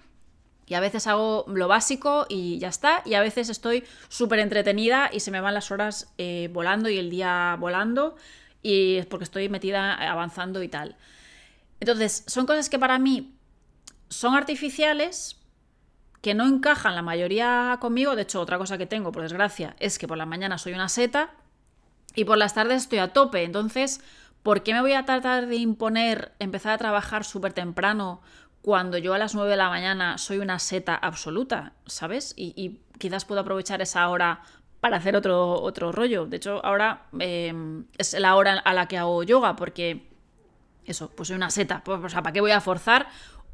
Y 0.66 0.74
a 0.74 0.80
veces 0.80 1.06
hago 1.06 1.46
lo 1.48 1.68
básico 1.68 2.26
y 2.30 2.58
ya 2.58 2.70
está. 2.70 3.04
Y 3.06 3.13
a 3.13 3.22
veces 3.22 3.50
estoy 3.50 3.84
súper 4.10 4.40
entretenida 4.40 5.12
y 5.13 5.20
se 5.20 5.30
me 5.30 5.40
van 5.40 5.54
las 5.54 5.70
horas 5.70 6.12
eh, 6.18 6.50
volando 6.52 6.90
y 6.90 6.98
el 6.98 7.12
día 7.12 7.56
volando. 7.60 8.16
Y 8.63 8.96
es 8.96 9.06
porque 9.06 9.26
estoy 9.26 9.48
metida 9.48 9.94
avanzando 9.94 10.63
y 10.63 10.70
tal. 10.70 10.98
Entonces, 11.80 12.24
son 12.28 12.46
cosas 12.46 12.70
que 12.70 12.80
para 12.80 13.00
mí 13.00 13.38
son 14.10 14.36
artificiales, 14.36 15.38
que 16.22 16.34
no 16.34 16.46
encajan 16.46 16.96
la 16.96 17.02
mayoría 17.02 17.78
conmigo. 17.80 18.16
De 18.16 18.24
hecho, 18.24 18.42
otra 18.42 18.58
cosa 18.58 18.78
que 18.78 18.86
tengo, 18.86 19.12
por 19.12 19.24
desgracia, 19.24 19.76
es 19.80 20.00
que 20.00 20.08
por 20.08 20.18
la 20.18 20.26
mañana 20.26 20.58
soy 20.58 20.74
una 20.74 20.90
seta 20.90 21.32
y 22.16 22.26
por 22.26 22.38
las 22.38 22.54
tardes 22.54 22.84
estoy 22.84 23.00
a 23.00 23.13
tope. 23.13 23.44
Entonces, 23.44 24.02
¿por 24.44 24.63
qué 24.63 24.74
me 24.74 24.82
voy 24.82 24.94
a 24.94 25.06
tratar 25.06 25.48
de 25.48 25.58
imponer 25.58 26.34
empezar 26.40 26.74
a 26.74 26.78
trabajar 26.78 27.24
súper 27.24 27.54
temprano 27.54 28.22
cuando 28.62 28.98
yo 28.98 29.13
a 29.13 29.18
las 29.18 29.36
9 29.36 29.50
de 29.50 29.58
la 29.58 29.70
mañana 29.70 30.18
soy 30.18 30.40
una 30.40 30.60
seta 30.60 30.96
absoluta? 30.96 31.74
¿Sabes? 31.86 32.34
Y, 32.36 32.82
quizás 32.98 33.26
puedo 33.26 33.42
aprovechar 33.42 33.80
esa 33.84 34.10
hora 34.10 34.42
para 34.80 34.98
hacer 34.98 35.16
otro, 35.16 35.62
otro 35.62 35.92
rollo. 35.92 36.26
De 36.26 36.38
hecho, 36.38 36.66
ahora 36.66 37.04
em, 37.20 37.86
es 38.00 38.20
la 38.20 38.36
hora 38.36 38.54
a 38.54 38.74
la 38.74 38.88
que 38.88 38.98
hago 38.98 39.22
yoga 39.22 39.56
porque 39.56 40.10
eso, 40.88 41.12
pues 41.12 41.28
soy 41.28 41.36
una 41.36 41.52
seta. 41.52 41.84
Pues, 41.84 42.00
o 42.04 42.10
sea, 42.10 42.23
¿para 42.23 42.34
qué 42.34 42.41
voy 42.41 42.52
a 42.52 42.62
forzar 42.62 43.08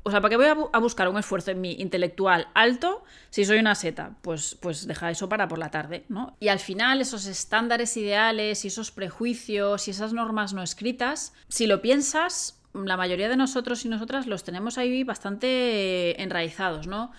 o 0.06 0.12
sea, 0.12 0.20
¿para 0.20 0.32
qué 0.32 0.36
voy 0.36 0.68
a, 0.74 0.80
buscar 0.80 1.08
un 1.08 1.18
esfuerzo 1.18 1.52
en 1.52 1.62
mi 1.62 1.74
intelectual 1.74 2.50
alto 2.54 3.06
si 3.30 3.46
soy 3.46 3.60
una 3.60 3.74
seta? 3.74 4.18
Pues, 4.22 4.56
pues 4.56 4.86
deja 4.86 5.10
eso 5.10 5.30
para 5.30 5.48
por 5.48 5.58
la 5.58 5.72
tarde, 5.72 6.04
¿no? 6.10 6.36
Y 6.42 6.50
al 6.50 6.60
final 6.60 7.00
esos 7.00 7.26
estándares 7.26 7.96
ideales 7.96 8.66
y 8.66 8.68
esos 8.68 8.92
prejuicios 8.92 9.88
y 9.88 9.92
esas 9.92 10.12
normas 10.12 10.54
no 10.54 10.62
escritas, 10.62 11.34
si 11.48 11.68
lo 11.68 11.82
piensas, 11.82 12.62
la 12.74 12.98
mayoría 12.98 13.30
de 13.30 13.38
nosotros 13.38 13.86
y 13.86 13.90
nosotras 13.90 14.28
los 14.28 14.44
tenemos 14.44 14.78
ahí 14.78 15.06
bastante 15.06 16.22
enraizados, 16.22 16.86
¿no? 16.86 17.12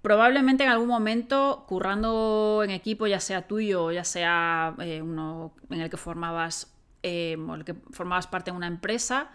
Probablemente 0.00 0.64
en 0.64 0.70
algún 0.70 0.88
momento, 0.88 1.66
currando 1.68 2.62
en 2.64 2.70
equipo, 2.70 3.06
ya 3.06 3.20
sea 3.20 3.46
tuyo 3.46 3.84
o 3.84 3.92
ya 3.92 4.04
sea 4.04 4.74
eh, 4.78 5.02
uno 5.02 5.52
en 5.68 5.82
el 5.82 5.90
que 5.90 5.98
formabas, 5.98 6.72
eh, 7.02 7.36
o 7.36 7.54
el 7.54 7.66
que 7.66 7.74
formabas 7.90 8.26
parte 8.26 8.50
de 8.50 8.56
una 8.56 8.66
empresa, 8.66 9.30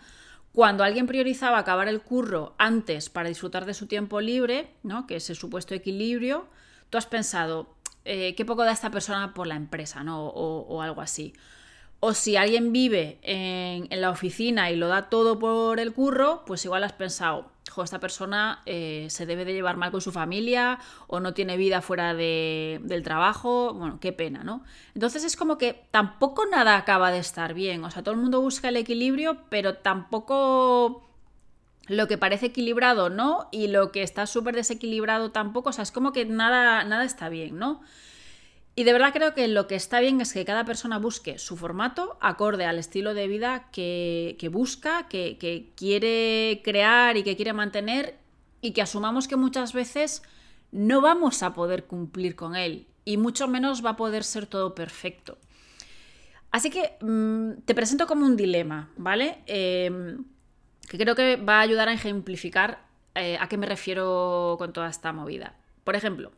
cuando 0.55 0.83
alguien 0.83 1.05
priorizaba 1.05 1.59
acabar 1.59 1.87
el 1.87 2.01
curro 2.01 2.55
antes 2.57 3.09
para 3.09 3.29
disfrutar 3.29 3.65
de 3.65 3.73
su 3.73 3.87
tiempo 3.87 4.21
libre, 4.21 4.71
¿no? 4.83 5.05
que 5.05 5.17
es 5.17 5.29
el 5.29 5.35
supuesto 5.35 5.75
equilibrio, 5.75 6.47
tú 6.89 6.97
has 6.97 7.05
pensado, 7.05 7.75
eh, 8.05 8.33
qué 8.35 8.45
poco 8.45 8.63
da 8.63 8.71
esta 8.71 8.89
persona 8.89 9.33
por 9.33 9.47
la 9.47 9.55
empresa, 9.55 10.03
¿no? 10.03 10.27
o 10.27 10.81
algo 10.81 11.01
así. 11.01 11.33
O 11.99 12.13
si 12.13 12.35
alguien 12.35 12.71
vive 12.71 13.17
en, 13.23 13.87
la 13.89 14.09
oficina 14.09 14.69
y 14.69 14.75
lo 14.75 14.87
da 14.87 15.09
todo 15.09 15.39
por 15.39 15.79
el 15.79 15.93
curro, 15.93 16.43
pues 16.45 16.63
igual 16.65 16.83
has 16.83 16.93
pensado, 16.93 17.51
esta 17.83 17.99
persona 17.99 18.61
eh, 18.65 19.07
se 19.09 19.25
debe 19.25 19.45
de 19.45 19.53
llevar 19.53 19.77
mal 19.77 19.91
con 19.91 20.01
su 20.01 20.11
familia 20.11 20.79
o 21.07 21.19
no 21.19 21.33
tiene 21.33 21.57
vida 21.57 21.81
fuera 21.81 22.13
del 22.13 23.03
trabajo. 23.03 23.73
Bueno, 23.73 23.99
qué 23.99 24.13
pena, 24.13 24.43
¿no? 24.43 24.63
Entonces 24.93 25.23
es 25.23 25.35
como 25.35 25.57
que 25.57 25.85
tampoco 25.91 26.45
nada 26.45 26.77
acaba 26.77 27.11
de 27.11 27.19
estar 27.19 27.53
bien. 27.53 27.83
O 27.83 27.91
sea, 27.91 28.03
todo 28.03 28.15
el 28.15 28.21
mundo 28.21 28.41
busca 28.41 28.69
el 28.69 28.77
equilibrio, 28.77 29.37
pero 29.49 29.75
tampoco 29.75 31.07
lo 31.87 32.07
que 32.07 32.17
parece 32.17 32.47
equilibrado 32.47 33.09
no 33.09 33.47
y 33.51 33.67
lo 33.67 33.91
que 33.91 34.01
está 34.01 34.25
súper 34.25 34.55
desequilibrado 34.55 35.31
tampoco. 35.31 35.69
O 35.69 35.73
sea, 35.73 35.83
es 35.83 35.91
como 35.91 36.13
que 36.13 36.25
nada, 36.25 36.83
nada 36.83 37.03
está 37.03 37.29
bien, 37.29 37.57
¿no? 37.57 37.81
Y 38.77 38.83
de 38.83 38.91
verdad 38.91 39.13
creo 39.13 39.33
que 39.33 39.47
lo 39.47 39.67
que 39.67 39.75
está 39.75 40.01
bien 40.01 40.19
es 40.19 40.33
que 40.33 40.43
cada 40.43 40.65
persona 40.65 40.99
busque 40.99 41.39
su 41.39 41.55
formato 41.55 42.17
acorde 42.19 42.65
al 42.65 42.77
estilo 42.77 43.13
de 43.13 43.27
vida 43.29 43.69
que, 43.71 44.49
busca, 44.51 45.07
que, 45.07 45.71
quiere 45.75 46.61
crear 46.61 47.15
y 47.15 47.23
que 47.23 47.37
quiere 47.37 47.53
mantener 47.53 48.17
y 48.59 48.71
que 48.71 48.81
asumamos 48.81 49.29
que 49.29 49.37
muchas 49.37 49.71
veces 49.71 50.23
no 50.73 50.99
vamos 50.99 51.41
a 51.41 51.53
poder 51.53 51.85
cumplir 51.85 52.35
con 52.35 52.57
él 52.57 52.85
y 53.05 53.15
mucho 53.15 53.47
menos 53.47 53.85
va 53.85 53.91
a 53.91 53.95
poder 53.95 54.25
ser 54.25 54.45
todo 54.45 54.75
perfecto. 54.75 55.37
Así 56.51 56.69
que 56.69 56.97
mm, 56.99 57.61
te 57.63 57.75
presento 57.75 58.07
como 58.07 58.25
un 58.25 58.35
dilema, 58.35 58.89
¿vale? 58.97 59.39
Em, 59.45 60.25
que 60.89 60.97
creo 60.97 61.15
que 61.15 61.37
va 61.37 61.59
a 61.59 61.61
ayudar 61.61 61.87
a 61.87 61.93
ejemplificar 61.93 62.85
eh, 63.13 63.37
a 63.39 63.47
qué 63.47 63.57
me 63.57 63.67
refiero 63.67 64.55
con 64.57 64.73
toda 64.73 64.89
esta 64.89 65.13
movida. 65.13 65.55
Por 65.83 65.95
ejemplo, 65.95 66.31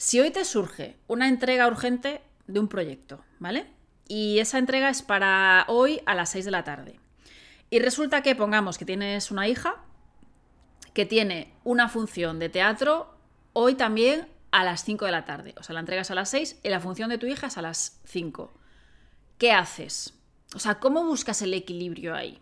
si 0.00 0.18
hoy 0.18 0.30
te 0.30 0.46
surge 0.46 0.96
una 1.08 1.28
entrega 1.28 1.66
urgente 1.66 2.22
de 2.46 2.58
un 2.58 2.68
proyecto, 2.68 3.22
¿vale? 3.38 3.66
Y 4.08 4.38
esa 4.38 4.56
entrega 4.56 4.88
es 4.88 5.02
para 5.02 5.66
hoy 5.68 6.00
a 6.06 6.14
las 6.14 6.30
6 6.30 6.46
de 6.46 6.50
la 6.50 6.64
tarde. 6.64 6.98
Y 7.68 7.80
resulta 7.80 8.22
que 8.22 8.34
pongamos 8.34 8.78
que 8.78 8.86
tienes 8.86 9.30
una 9.30 9.46
hija 9.46 9.74
que 10.94 11.04
tiene 11.04 11.52
una 11.64 11.90
función 11.90 12.38
de 12.38 12.48
teatro 12.48 13.14
hoy 13.52 13.74
también 13.74 14.26
a 14.52 14.64
las 14.64 14.84
5 14.84 15.04
de 15.04 15.12
la 15.12 15.26
tarde. 15.26 15.54
O 15.58 15.62
sea, 15.62 15.74
la 15.74 15.80
entregas 15.80 16.10
a 16.10 16.14
las 16.14 16.30
6 16.30 16.60
y 16.62 16.70
la 16.70 16.80
función 16.80 17.10
de 17.10 17.18
tu 17.18 17.26
hija 17.26 17.48
es 17.48 17.58
a 17.58 17.62
las 17.62 18.00
5. 18.04 18.50
¿qué 19.36 19.52
haces? 19.52 20.14
O 20.54 20.58
sea, 20.60 20.76
¿cómo 20.76 21.04
buscas 21.04 21.42
el 21.42 21.52
equilibrio 21.52 22.14
ahí? 22.14 22.40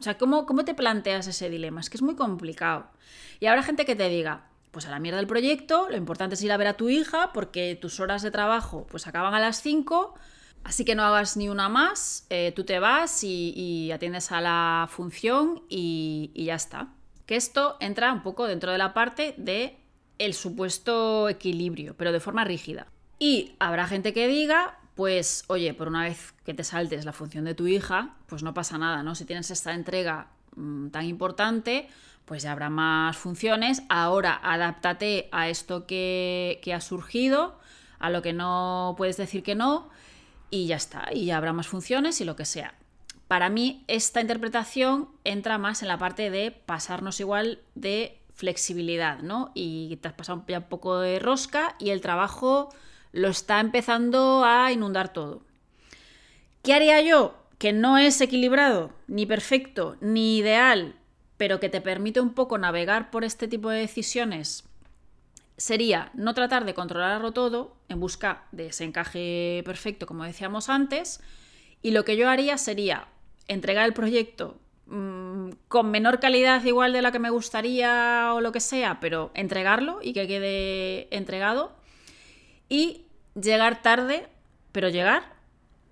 O 0.00 0.02
sea, 0.02 0.18
¿cómo, 0.18 0.44
¿cómo 0.44 0.64
te 0.64 0.74
planteas 0.74 1.28
ese 1.28 1.50
dilema? 1.50 1.80
Es 1.80 1.88
que 1.88 1.98
es 1.98 2.02
muy 2.02 2.16
complicado. 2.16 2.90
Y 3.38 3.46
habrá 3.46 3.62
gente 3.62 3.84
que 3.84 3.94
te 3.94 4.08
diga, 4.08 4.48
pues 4.76 4.84
a 4.84 4.90
la 4.90 4.98
mierda 4.98 5.16
del 5.16 5.26
proyecto, 5.26 5.88
lo 5.88 5.96
importante 5.96 6.34
es 6.34 6.42
ir 6.42 6.52
a 6.52 6.58
ver 6.58 6.66
a 6.66 6.76
tu 6.76 6.90
hija 6.90 7.30
porque 7.32 7.78
tus 7.80 7.98
horas 7.98 8.20
de 8.20 8.30
trabajo 8.30 8.86
pues 8.90 9.06
acaban 9.06 9.32
a 9.32 9.40
las 9.40 9.62
5, 9.62 10.12
así 10.64 10.84
que 10.84 10.94
no 10.94 11.02
hagas 11.02 11.38
ni 11.38 11.48
una 11.48 11.70
más, 11.70 12.26
eh, 12.28 12.52
tú 12.54 12.64
te 12.64 12.78
vas 12.78 13.24
y, 13.24 13.90
atiendes 13.90 14.32
a 14.32 14.42
la 14.42 14.86
función 14.90 15.62
y, 15.70 16.30
y 16.34 16.44
ya 16.44 16.56
está. 16.56 16.88
Que 17.24 17.36
esto 17.36 17.78
entra 17.80 18.12
un 18.12 18.22
poco 18.22 18.46
dentro 18.46 18.70
de 18.70 18.76
la 18.76 18.92
parte 18.92 19.32
de 19.38 19.78
el 20.18 20.34
supuesto 20.34 21.30
equilibrio, 21.30 21.96
pero 21.96 22.12
de 22.12 22.20
forma 22.20 22.44
rígida. 22.44 22.86
Y 23.18 23.54
habrá 23.58 23.86
gente 23.86 24.12
que 24.12 24.28
diga, 24.28 24.78
pues 24.94 25.44
oye, 25.46 25.72
por 25.72 25.88
una 25.88 26.02
vez 26.02 26.34
que 26.44 26.52
te 26.52 26.64
saltes 26.64 27.06
la 27.06 27.14
función 27.14 27.46
de 27.46 27.54
tu 27.54 27.66
hija, 27.66 28.14
pues 28.26 28.42
no 28.42 28.52
pasa 28.52 28.76
nada, 28.76 29.02
¿no? 29.02 29.14
Si 29.14 29.24
tienes 29.24 29.50
esta 29.50 29.72
entrega 29.72 30.28
mm, 30.54 30.88
tan 30.88 31.06
importante, 31.06 31.88
pues 32.26 32.42
ya 32.42 32.52
habrá 32.52 32.68
más 32.68 33.16
funciones. 33.16 33.82
Ahora 33.88 34.38
adáptate 34.42 35.28
a 35.32 35.48
esto 35.48 35.86
que, 35.86 36.60
que 36.62 36.74
ha 36.74 36.80
surgido, 36.82 37.58
a 37.98 38.10
lo 38.10 38.20
que 38.20 38.34
no 38.34 38.94
puedes 38.98 39.16
decir 39.16 39.42
que 39.42 39.54
no, 39.54 39.88
y 40.50 40.66
ya 40.66 40.76
está, 40.76 41.08
y 41.12 41.24
ya 41.26 41.38
habrá 41.38 41.52
más 41.52 41.68
funciones 41.68 42.20
y 42.20 42.24
lo 42.24 42.36
que 42.36 42.44
sea. 42.44 42.74
Para 43.28 43.48
mí, 43.48 43.84
esta 43.88 44.20
interpretación 44.20 45.08
entra 45.24 45.58
más 45.58 45.82
en 45.82 45.88
la 45.88 45.98
parte 45.98 46.30
de 46.30 46.50
pasarnos 46.52 47.18
igual 47.18 47.60
de 47.74 48.20
flexibilidad, 48.34 49.20
¿no? 49.20 49.50
Y 49.54 49.96
te 49.96 50.08
has 50.08 50.14
pasado 50.14 50.44
ya 50.46 50.58
un 50.58 50.64
poco 50.64 50.98
de 51.00 51.18
rosca 51.18 51.74
y 51.78 51.90
el 51.90 52.00
trabajo 52.00 52.68
lo 53.12 53.28
está 53.28 53.60
empezando 53.60 54.44
a 54.44 54.70
inundar 54.70 55.12
todo. 55.12 55.42
¿Qué 56.62 56.74
haría 56.74 57.00
yo? 57.00 57.34
Que 57.58 57.72
no 57.72 57.98
es 57.98 58.20
equilibrado, 58.20 58.90
ni 59.08 59.26
perfecto, 59.26 59.96
ni 60.00 60.38
ideal, 60.38 60.94
pero 61.36 61.60
que 61.60 61.68
te 61.68 61.80
permite 61.80 62.20
un 62.20 62.34
poco 62.34 62.58
navegar 62.58 63.10
por 63.10 63.24
este 63.24 63.48
tipo 63.48 63.70
de 63.70 63.80
decisiones, 63.80 64.64
sería 65.56 66.10
no 66.14 66.34
tratar 66.34 66.64
de 66.64 66.74
controlarlo 66.74 67.32
todo 67.32 67.76
en 67.88 68.00
busca 68.00 68.44
de 68.52 68.68
ese 68.68 68.84
encaje 68.84 69.62
perfecto, 69.64 70.06
como 70.06 70.24
decíamos 70.24 70.68
antes, 70.68 71.20
y 71.82 71.90
lo 71.92 72.04
que 72.04 72.16
yo 72.16 72.28
haría 72.28 72.58
sería 72.58 73.08
entregar 73.48 73.86
el 73.86 73.92
proyecto 73.92 74.58
mm, 74.86 75.50
con 75.68 75.90
menor 75.90 76.20
calidad 76.20 76.62
igual 76.64 76.92
de 76.92 77.02
la 77.02 77.12
que 77.12 77.18
me 77.18 77.30
gustaría 77.30 78.32
o 78.34 78.40
lo 78.40 78.52
que 78.52 78.60
sea, 78.60 78.98
pero 79.00 79.30
entregarlo 79.34 80.00
y 80.02 80.12
que 80.12 80.26
quede 80.26 81.14
entregado 81.14 81.72
y 82.68 83.06
llegar 83.40 83.82
tarde, 83.82 84.26
pero 84.72 84.88
llegar 84.88 85.36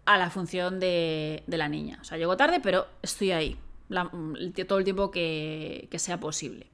a 0.05 0.19
la 0.19 0.31
función 0.31 0.81
de, 0.81 1.43
la 1.47 1.69
niña. 1.69 1.99
O 2.01 2.05
sea, 2.05 2.19
llego 2.19 2.37
tarde, 2.37 2.61
pero 2.61 2.87
estoy 3.03 3.33
ahí 3.33 3.57
todo 3.89 4.79
el 4.79 4.85
tiempo 4.85 5.11
que, 5.11 5.89
sea 5.97 6.21
posible. 6.21 6.71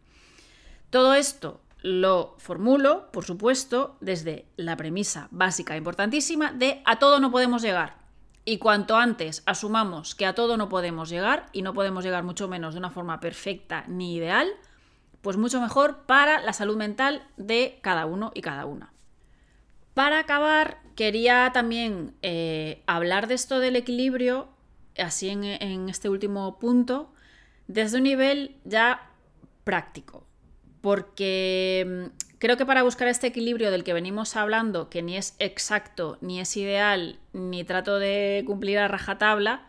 Todo 0.90 1.14
esto 1.14 1.60
lo 1.82 2.34
formulo, 2.38 3.10
por 3.12 3.24
supuesto, 3.24 3.96
desde 4.00 4.46
la 4.56 4.76
premisa 4.76 5.28
básica, 5.30 5.76
importantísima, 5.76 6.52
de 6.52 6.82
a 6.84 6.98
todo 6.98 7.20
no 7.20 7.30
podemos 7.30 7.62
llegar. 7.62 7.98
Y 8.44 8.58
cuanto 8.58 8.96
antes 8.96 9.42
asumamos 9.46 10.14
que 10.14 10.26
a 10.26 10.34
todo 10.34 10.56
no 10.56 10.68
podemos 10.68 11.08
llegar, 11.08 11.46
y 11.52 11.62
no 11.62 11.74
podemos 11.74 12.04
llegar 12.04 12.24
mucho 12.24 12.48
menos 12.48 12.74
de 12.74 12.80
una 12.80 12.90
forma 12.90 13.20
perfecta 13.20 13.84
ni 13.86 14.16
ideal, 14.16 14.48
pues 15.20 15.36
mucho 15.36 15.60
mejor 15.60 16.04
para 16.06 16.40
la 16.40 16.52
salud 16.52 16.76
mental 16.76 17.26
de 17.36 17.78
cada 17.82 18.06
uno 18.06 18.32
y 18.34 18.40
cada 18.40 18.66
una. 18.66 18.92
Para 19.94 20.20
acabar, 20.20 20.78
quería 20.96 21.50
también 21.52 22.14
eh, 22.22 22.82
hablar 22.86 23.26
de 23.26 23.34
esto 23.34 23.58
del 23.58 23.76
equilibrio, 23.76 24.48
así 24.98 25.28
en, 25.28 25.88
este 25.88 26.08
último 26.08 26.58
punto, 26.58 27.12
desde 27.66 27.98
un 27.98 28.04
nivel 28.04 28.56
ya 28.64 29.10
práctico. 29.64 30.26
Porque 30.80 32.10
mm, 32.10 32.36
creo 32.38 32.56
que 32.56 32.66
para 32.66 32.82
buscar 32.82 33.08
este 33.08 33.26
equilibrio 33.26 33.70
del 33.70 33.84
que 33.84 33.92
venimos 33.92 34.36
hablando, 34.36 34.88
que 34.90 35.02
ni 35.02 35.16
es 35.16 35.34
exacto, 35.38 36.18
ni 36.20 36.40
es 36.40 36.56
ideal, 36.56 37.18
ni 37.32 37.64
trato 37.64 37.98
de 37.98 38.44
cumplir 38.46 38.78
a 38.78 38.88
rajatabla, 38.88 39.66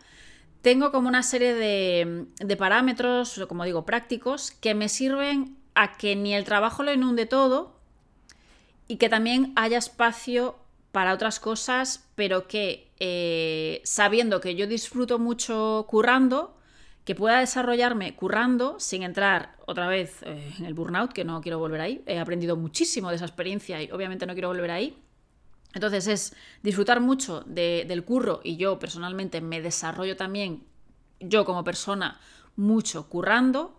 tengo 0.62 0.92
como 0.92 1.08
una 1.08 1.22
serie 1.22 1.54
de, 1.54 2.26
de, 2.38 2.56
parámetros, 2.56 3.44
como 3.48 3.64
digo, 3.64 3.84
prácticos, 3.84 4.52
que 4.52 4.74
me 4.74 4.88
sirven 4.88 5.56
a 5.74 5.96
que 5.96 6.14
ni 6.14 6.34
el 6.34 6.44
trabajo 6.44 6.84
lo 6.84 6.92
inunde 6.92 7.26
todo, 7.26 7.76
y 8.86 8.96
que 8.96 9.08
también 9.08 9.52
haya 9.56 9.78
espacio 9.78 10.56
para 10.92 11.14
otras 11.14 11.40
cosas, 11.40 12.08
pero 12.14 12.46
que 12.46 12.92
eh, 13.00 13.80
sabiendo 13.84 14.40
que 14.40 14.54
yo 14.54 14.66
disfruto 14.66 15.18
mucho 15.18 15.86
currando, 15.88 16.56
que 17.04 17.14
pueda 17.14 17.40
desarrollarme 17.40 18.14
currando 18.14 18.78
sin 18.78 19.02
entrar 19.02 19.56
otra 19.66 19.88
vez 19.88 20.22
eh, 20.22 20.54
en 20.58 20.66
el 20.66 20.74
burnout, 20.74 21.12
que 21.12 21.24
no 21.24 21.40
quiero 21.40 21.58
volver 21.58 21.80
ahí. 21.80 22.02
He 22.06 22.18
aprendido 22.18 22.56
muchísimo 22.56 23.10
de 23.10 23.16
esa 23.16 23.24
experiencia 23.24 23.82
y 23.82 23.90
obviamente 23.90 24.26
no 24.26 24.34
quiero 24.34 24.48
volver 24.48 24.70
ahí. 24.70 25.02
Entonces 25.74 26.06
es 26.06 26.36
disfrutar 26.62 27.00
mucho 27.00 27.42
del 27.46 28.04
curro 28.04 28.40
y 28.44 28.56
yo 28.56 28.78
personalmente 28.78 29.40
me 29.40 29.62
desarrollo 29.62 30.16
también, 30.16 30.64
yo 31.18 31.44
como 31.44 31.64
persona, 31.64 32.20
mucho 32.56 33.08
currando. 33.08 33.78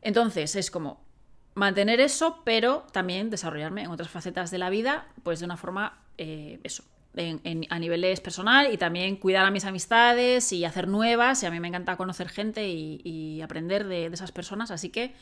Entonces 0.00 0.56
es 0.56 0.70
como 0.70 1.00
mantener 1.54 2.00
eso, 2.00 2.42
pero 2.44 2.86
también 2.92 3.30
desarrollarme 3.30 3.82
en 3.82 3.90
otras 3.90 4.10
facetas 4.10 4.50
de 4.50 4.58
la 4.58 4.70
vida, 4.70 5.06
pues 5.22 5.38
de 5.38 5.44
una 5.44 5.56
forma, 5.56 6.01
eh, 6.18 6.60
eso, 6.62 6.84
a 7.68 7.78
niveles 7.78 8.20
personal 8.20 8.72
y 8.72 8.78
también 8.78 9.16
cuidar 9.16 9.44
a 9.44 9.50
mis 9.50 9.64
amistades 9.64 10.52
y 10.52 10.64
hacer 10.64 10.88
nuevas. 10.88 11.42
Y 11.42 11.46
a 11.46 11.50
mí 11.50 11.60
me 11.60 11.68
encanta 11.68 11.96
conocer 11.96 12.28
gente 12.28 12.68
y, 12.68 13.40
aprender 13.42 13.86
de, 13.86 14.06
esas 14.06 14.32
personas. 14.32 14.70
Así 14.70 14.88
que, 14.88 15.14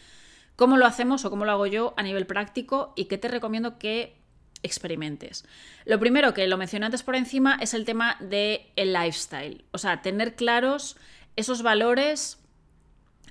¿cómo 0.57 0.77
lo 0.77 0.87
hacemos 0.87 1.25
o 1.25 1.31
cómo 1.31 1.45
lo 1.45 1.53
hago 1.53 1.67
yo 1.67 1.95
a 1.97 2.03
nivel 2.03 2.27
práctico 2.27 2.93
y 2.97 3.07
qué 3.07 3.19
te 3.19 3.29
recomiendo 3.29 3.79
que 3.79 4.17
experimentes? 4.63 5.45
Lo 5.85 5.99
primero 5.99 6.33
que 6.35 6.47
lo 6.47 6.59
mencioné 6.59 6.87
antes 6.87 7.03
por 7.03 7.17
encima 7.17 7.59
es 7.61 7.75
el 7.75 7.85
tema 7.85 8.17
del 8.21 8.61
el 8.77 8.93
lifestyle. 8.93 9.65
O 9.73 9.79
sea, 9.79 10.03
tener 10.03 10.37
claros 10.37 10.97
esos 11.37 11.63
valores, 11.63 12.39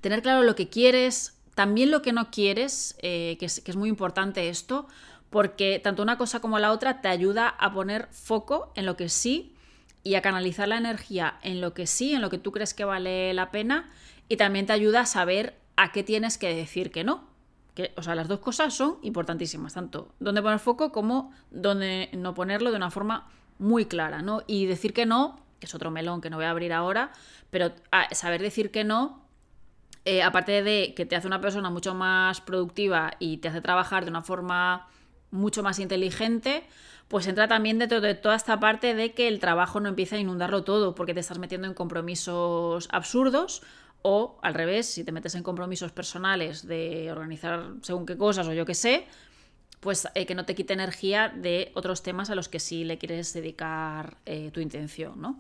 tener 0.02 0.22
claro 0.22 0.44
lo 0.44 0.56
que 0.56 0.70
quieres, 0.70 1.40
también 1.60 1.92
lo 1.92 2.02
que 2.02 2.14
no 2.14 2.32
quieres, 2.32 2.96
eh, 3.02 3.36
que, 3.38 3.46
es, 3.46 3.76
muy 3.76 3.90
importante 3.90 4.48
esto, 4.48 4.88
porque 5.30 5.80
tanto 5.80 6.02
una 6.02 6.18
cosa 6.18 6.40
como 6.40 6.60
la 6.60 6.72
otra 6.72 7.02
te 7.02 7.08
ayuda 7.08 7.48
a 7.48 7.74
poner 7.74 8.08
foco 8.12 8.72
en 8.76 8.86
lo 8.86 8.96
que 8.98 9.10
sí 9.10 9.56
y 10.04 10.16
a 10.16 10.22
canalizar 10.22 10.68
la 10.68 10.78
energía 10.78 11.40
en 11.42 11.62
lo 11.62 11.74
que 11.74 11.88
sí, 11.88 12.14
en 12.14 12.22
lo 12.22 12.30
que 12.30 12.38
tú 12.38 12.52
crees 12.52 12.74
que 12.74 12.86
vale 12.86 13.34
la 13.34 13.52
pena, 13.52 13.90
y 14.28 14.38
también 14.38 14.66
te 14.66 14.74
ayuda 14.74 15.02
a 15.02 15.06
saber 15.06 15.58
a 15.76 15.92
qué 15.92 16.04
tienes 16.04 16.38
que 16.38 16.54
decir 16.54 16.92
que 16.92 17.04
no. 17.04 17.28
Que, 17.74 17.94
o 17.96 18.04
sea, 18.04 18.16
las 18.16 18.28
dos 18.28 18.40
cosas 18.40 18.74
son 18.74 18.98
importantísimas, 19.02 19.74
tanto 19.74 20.10
dónde 20.20 20.42
poner 20.42 20.60
foco 20.60 20.92
como 20.92 21.32
dónde 21.52 22.10
no 22.14 22.34
ponerlo 22.34 22.72
de 22.72 22.78
una 22.78 22.92
forma 22.92 23.28
muy 23.58 23.86
clara, 23.86 24.22
¿no? 24.22 24.44
Y 24.48 24.66
decir 24.66 24.94
que 24.94 25.06
no, 25.06 25.40
que 25.60 25.68
es 25.68 25.76
otro 25.76 25.92
melón 25.92 26.22
que 26.22 26.30
no 26.30 26.38
voy 26.38 26.46
a 26.46 26.52
abrir 26.52 26.74
ahora, 26.74 27.12
pero 27.50 27.72
saber 28.12 28.42
decir 28.42 28.72
que 28.72 28.84
no 28.84 29.30
eh, 30.06 30.24
aparte 30.24 30.64
de 30.64 30.94
que 30.96 31.06
te 31.06 31.16
hace 31.16 31.28
una 31.28 31.42
persona 31.42 31.70
mucho 31.70 31.94
más 31.94 32.42
productiva 32.42 33.12
y 33.20 33.38
te 33.38 33.50
hace 33.50 33.62
trabajar 33.62 34.06
de 34.06 34.12
una 34.12 34.22
forma 34.22 34.88
mucho 35.32 35.64
más 35.64 35.80
inteligente, 35.80 36.64
pues 37.08 37.28
entra 37.28 37.48
también 37.48 37.80
dentro 37.80 38.02
de 38.02 38.16
toda 38.16 38.36
esta 38.36 38.60
parte 38.60 38.94
de 38.94 39.14
que 39.14 39.28
el 39.28 39.40
trabajo 39.40 39.80
no 39.80 39.90
empieza 39.90 40.16
a 40.16 40.20
inundarlo 40.20 40.64
todo 40.64 40.96
porque 40.96 41.14
te 41.14 41.20
estás 41.20 41.40
metiendo 41.40 41.68
en 41.68 41.74
compromisos 41.74 42.88
absurdos 42.92 43.64
o 44.02 44.40
al 44.42 44.54
revés, 44.54 44.86
si 44.88 45.04
te 45.04 45.12
metes 45.12 45.36
en 45.36 45.44
compromisos 45.44 45.92
personales 45.92 46.66
de 46.68 47.12
organizar 47.12 47.74
según 47.82 48.06
qué 48.06 48.18
cosas 48.18 48.48
o 48.48 48.54
yo 48.54 48.66
qué 48.66 48.76
sé, 48.76 49.06
pues 49.80 50.08
eh, 50.14 50.26
que 50.26 50.36
no 50.36 50.46
te 50.46 50.56
quite 50.56 50.74
energía 50.74 51.30
de 51.30 51.72
otros 51.74 52.04
temas 52.04 52.30
a 52.30 52.36
los 52.36 52.50
que 52.50 52.60
sí 52.60 52.84
le 52.84 52.98
quieres 52.98 53.34
dedicar 53.34 54.18
eh, 54.26 54.52
tu 54.52 54.60
intención. 54.60 55.38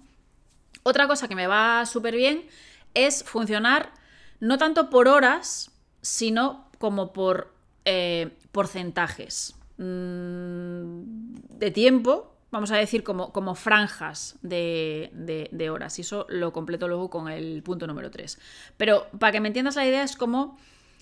Otra 0.83 1.07
cosa 1.07 1.27
que 1.27 1.35
me 1.35 1.47
va 1.47 1.85
súper 1.85 2.15
bien 2.15 2.45
es 2.93 3.23
funcionar 3.23 3.91
no 4.39 4.57
tanto 4.57 4.89
por 4.89 5.07
horas, 5.07 5.71
sino 6.01 6.69
como 6.79 7.11
por 7.11 7.53
eh, 7.85 8.37
porcentajes, 8.51 9.55
de 9.79 11.71
tiempo, 11.71 12.35
vamos 12.51 12.71
a 12.71 12.77
decir 12.77 13.03
como, 13.03 13.31
como 13.31 13.55
franjas 13.55 14.37
de, 14.41 15.69
horas. 15.71 15.97
Y 15.99 16.01
eso 16.01 16.25
lo 16.29 16.51
completo 16.51 16.87
luego 16.87 17.09
con 17.09 17.29
el 17.29 17.63
punto 17.63 17.87
número 17.87 18.11
3. 18.11 18.39
Pero 18.77 19.07
para 19.17 19.31
que 19.31 19.39
me 19.39 19.47
entiendas 19.47 19.75
la 19.75 19.85
idea 19.85 20.03
es 20.03 20.15
como 20.15 20.57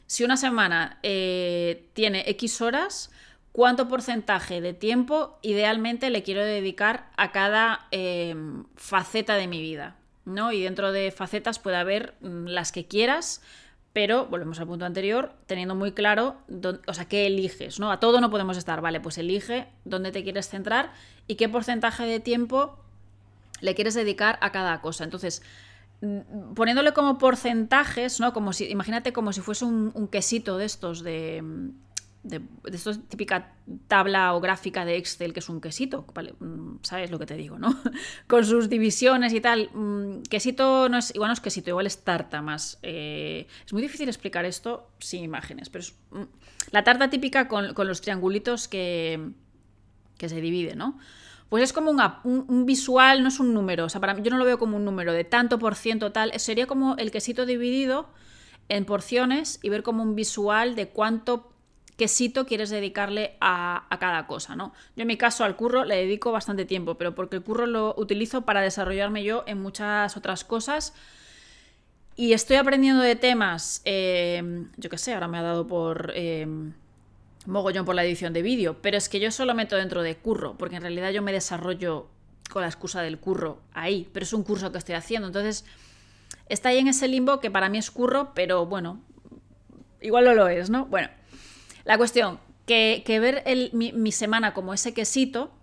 si 0.05 0.23
una 0.23 0.38
semana 0.38 0.99
eh, 1.03 1.89
tiene 1.93 2.23
X 2.30 2.61
horas, 2.61 3.11
cuánto 3.51 3.88
porcentaje 3.88 4.61
de 4.61 4.73
tiempo 4.73 5.39
idealmente 5.41 6.09
le 6.11 6.21
quiero 6.23 6.45
dedicar 6.45 7.09
a 7.17 7.32
cada 7.32 7.88
em, 7.91 8.65
faceta 8.75 9.36
de 9.36 9.47
mi 9.47 9.61
vida. 9.61 9.95
¿no? 10.25 10.51
Y 10.51 10.61
dentro 10.61 10.91
de 10.91 11.11
facetas 11.11 11.57
puede 11.57 11.78
haber 11.78 12.13
mm, 12.21 12.45
las 12.47 12.71
que 12.71 12.86
quieras, 12.86 13.41
pero 13.97 14.27
volvemos 14.27 14.59
al 14.59 14.67
punto 14.67 14.85
anterior, 14.85 15.31
teniendo 15.47 15.73
muy 15.73 15.91
claro, 15.91 16.35
o 16.85 16.93
sea, 16.93 17.05
qué 17.05 17.25
eliges, 17.25 17.79
¿no? 17.79 17.91
A 17.91 17.99
todo 17.99 18.21
no 18.21 18.29
podemos 18.29 18.55
estar, 18.55 18.79
vale, 18.79 18.99
pues 18.99 19.17
elige 19.17 19.69
dónde 19.85 20.11
te 20.11 20.23
quieres 20.23 20.47
centrar 20.49 20.93
y 21.25 21.33
qué 21.33 21.49
porcentaje 21.49 22.05
de 22.05 22.19
tiempo 22.19 22.77
le 23.59 23.73
quieres 23.73 23.95
dedicar 23.95 24.37
a 24.41 24.51
cada 24.51 24.81
cosa. 24.81 25.03
Entonces, 25.03 25.41
mm, 26.01 26.53
poniéndole 26.53 26.93
como 26.93 27.17
porcentajes, 27.17 28.19
¿no? 28.19 28.33
Como 28.33 28.53
si, 28.53 28.69
imagínate 28.69 29.13
como 29.13 29.33
si 29.33 29.41
fuese 29.41 29.65
un 29.65 30.07
quesito 30.11 30.59
de 30.59 30.65
estos 30.65 31.01
de 31.01 31.41
mm, 32.28 32.30
de, 32.30 32.75
esto 32.75 32.91
es 32.91 33.07
típica 33.07 33.53
tabla 33.88 34.34
o 34.34 34.41
gráfica 34.41 34.86
de 34.86 34.97
Excel 34.97 35.34
que 35.34 35.39
es 35.39 35.49
un 35.49 35.61
quesito, 35.61 36.05
¿vale? 36.13 36.34
Mm, 36.39 36.78
¿Sabes 36.82 37.11
lo 37.11 37.19
que 37.19 37.25
te 37.25 37.36
digo, 37.36 37.57
no? 37.57 37.78
Con 38.28 38.45
sus 38.45 38.69
divisiones 38.69 39.34
y 39.34 39.41
tal. 39.41 39.69
Mm, 39.73 40.23
quesito 40.23 40.89
no 40.89 40.97
es, 40.97 41.13
igual 41.15 41.30
no 41.30 41.34
es 41.34 41.41
quesito, 41.41 41.69
igual 41.69 41.88
es 41.88 42.03
tarta 42.03 42.41
más. 42.41 42.80
Eh, 42.84 43.47
es 43.65 43.73
muy 43.73 43.82
difícil 43.82 44.07
explicar 44.07 44.45
esto 44.45 44.89
sin 44.99 45.23
imágenes, 45.23 45.69
pero 45.69 45.84
es 45.84 45.95
mm, 46.11 46.23
la 46.71 46.84
tarta 46.84 47.09
típica 47.09 47.47
con, 47.47 47.73
los 47.75 48.01
triangulitos 48.01 48.67
que, 48.67 49.32
que 50.17 50.30
se 50.30 50.41
divide, 50.41 50.75
¿no? 50.75 50.97
Pues 51.49 51.63
es 51.63 51.73
como 51.73 51.91
un, 52.23 52.65
visual, 52.65 53.23
no 53.23 53.30
es 53.30 53.39
un 53.39 53.53
número. 53.53 53.86
O 53.86 53.89
sea, 53.89 54.01
para 54.01 54.17
yo 54.19 54.32
no 54.32 54.38
lo 54.38 54.45
veo 54.45 54.59
como 54.59 54.75
un 54.75 54.84
número 54.84 55.13
de 55.13 55.23
tanto 55.23 55.59
por 55.59 55.75
ciento 55.75 56.11
tal. 56.11 56.38
Sería 56.39 56.67
como 56.67 56.97
el 56.97 57.11
quesito 57.11 57.45
dividido 57.45 58.09
en 58.69 58.84
porciones 58.84 59.59
y 59.63 59.69
ver 59.69 59.84
como 59.84 60.03
un 60.03 60.15
visual 60.15 60.75
de 60.75 60.89
cuánto 60.89 61.53
quesito 61.97 62.45
quieres 62.45 62.69
dedicarle 62.69 63.35
a, 63.41 63.87
cada 63.99 64.27
cosa, 64.27 64.55
¿no? 64.55 64.73
Yo 64.95 65.01
en 65.01 65.07
mi 65.07 65.17
caso 65.17 65.43
al 65.43 65.55
curro 65.55 65.83
le 65.83 65.95
dedico 65.95 66.31
bastante 66.31 66.63
tiempo, 66.63 66.95
pero 66.95 67.15
porque 67.15 67.37
el 67.37 67.43
curro 67.43 67.65
lo 67.65 67.95
utilizo 67.97 68.43
para 68.43 68.61
desarrollarme 68.61 69.23
yo 69.23 69.43
en 69.47 69.59
muchas 69.61 70.15
otras 70.15 70.43
cosas. 70.43 70.93
Y 72.15 72.33
estoy 72.33 72.57
aprendiendo 72.57 73.01
de 73.01 73.15
temas, 73.15 73.81
eh, 73.85 74.65
yo 74.77 74.89
qué 74.89 74.97
sé, 74.97 75.13
ahora 75.13 75.27
me 75.27 75.37
ha 75.37 75.41
dado 75.41 75.67
por 75.67 76.11
eh, 76.15 76.47
mogollón 77.45 77.85
por 77.85 77.95
la 77.95 78.03
edición 78.03 78.33
de 78.33 78.41
vídeo, 78.41 78.77
pero 78.81 78.97
es 78.97 79.09
que 79.09 79.19
yo 79.19 79.31
solo 79.31 79.53
meto 79.55 79.75
dentro 79.75 80.03
de 80.03 80.15
curro, 80.15 80.55
porque 80.57 80.75
en 80.75 80.83
realidad 80.83 81.11
yo 81.11 81.21
me 81.21 81.31
desarrollo 81.31 82.07
con 82.51 82.61
la 82.61 82.67
excusa 82.67 83.01
del 83.01 83.19
curro 83.19 83.59
ahí, 83.73 84.09
pero 84.13 84.23
es 84.23 84.33
un 84.33 84.43
curso 84.43 84.71
que 84.71 84.77
estoy 84.77 84.95
haciendo, 84.95 85.27
entonces 85.27 85.65
está 86.49 86.69
ahí 86.69 86.79
en 86.79 86.87
ese 86.87 87.07
limbo 87.07 87.39
que 87.39 87.51
para 87.51 87.69
mí 87.69 87.77
es 87.77 87.91
curro, 87.91 88.31
pero 88.33 88.65
bueno, 88.65 89.01
igual 90.01 90.25
no 90.25 90.33
lo 90.33 90.47
es, 90.47 90.69
¿no? 90.69 90.85
Bueno, 90.85 91.09
la 91.88 91.97
cuestión, 91.97 92.38
que, 92.65 93.01
ver 93.07 93.45
mi, 93.71 94.11
semana 94.11 94.53
como 94.53 94.73
ese 94.73 94.93
quesito 94.93 95.53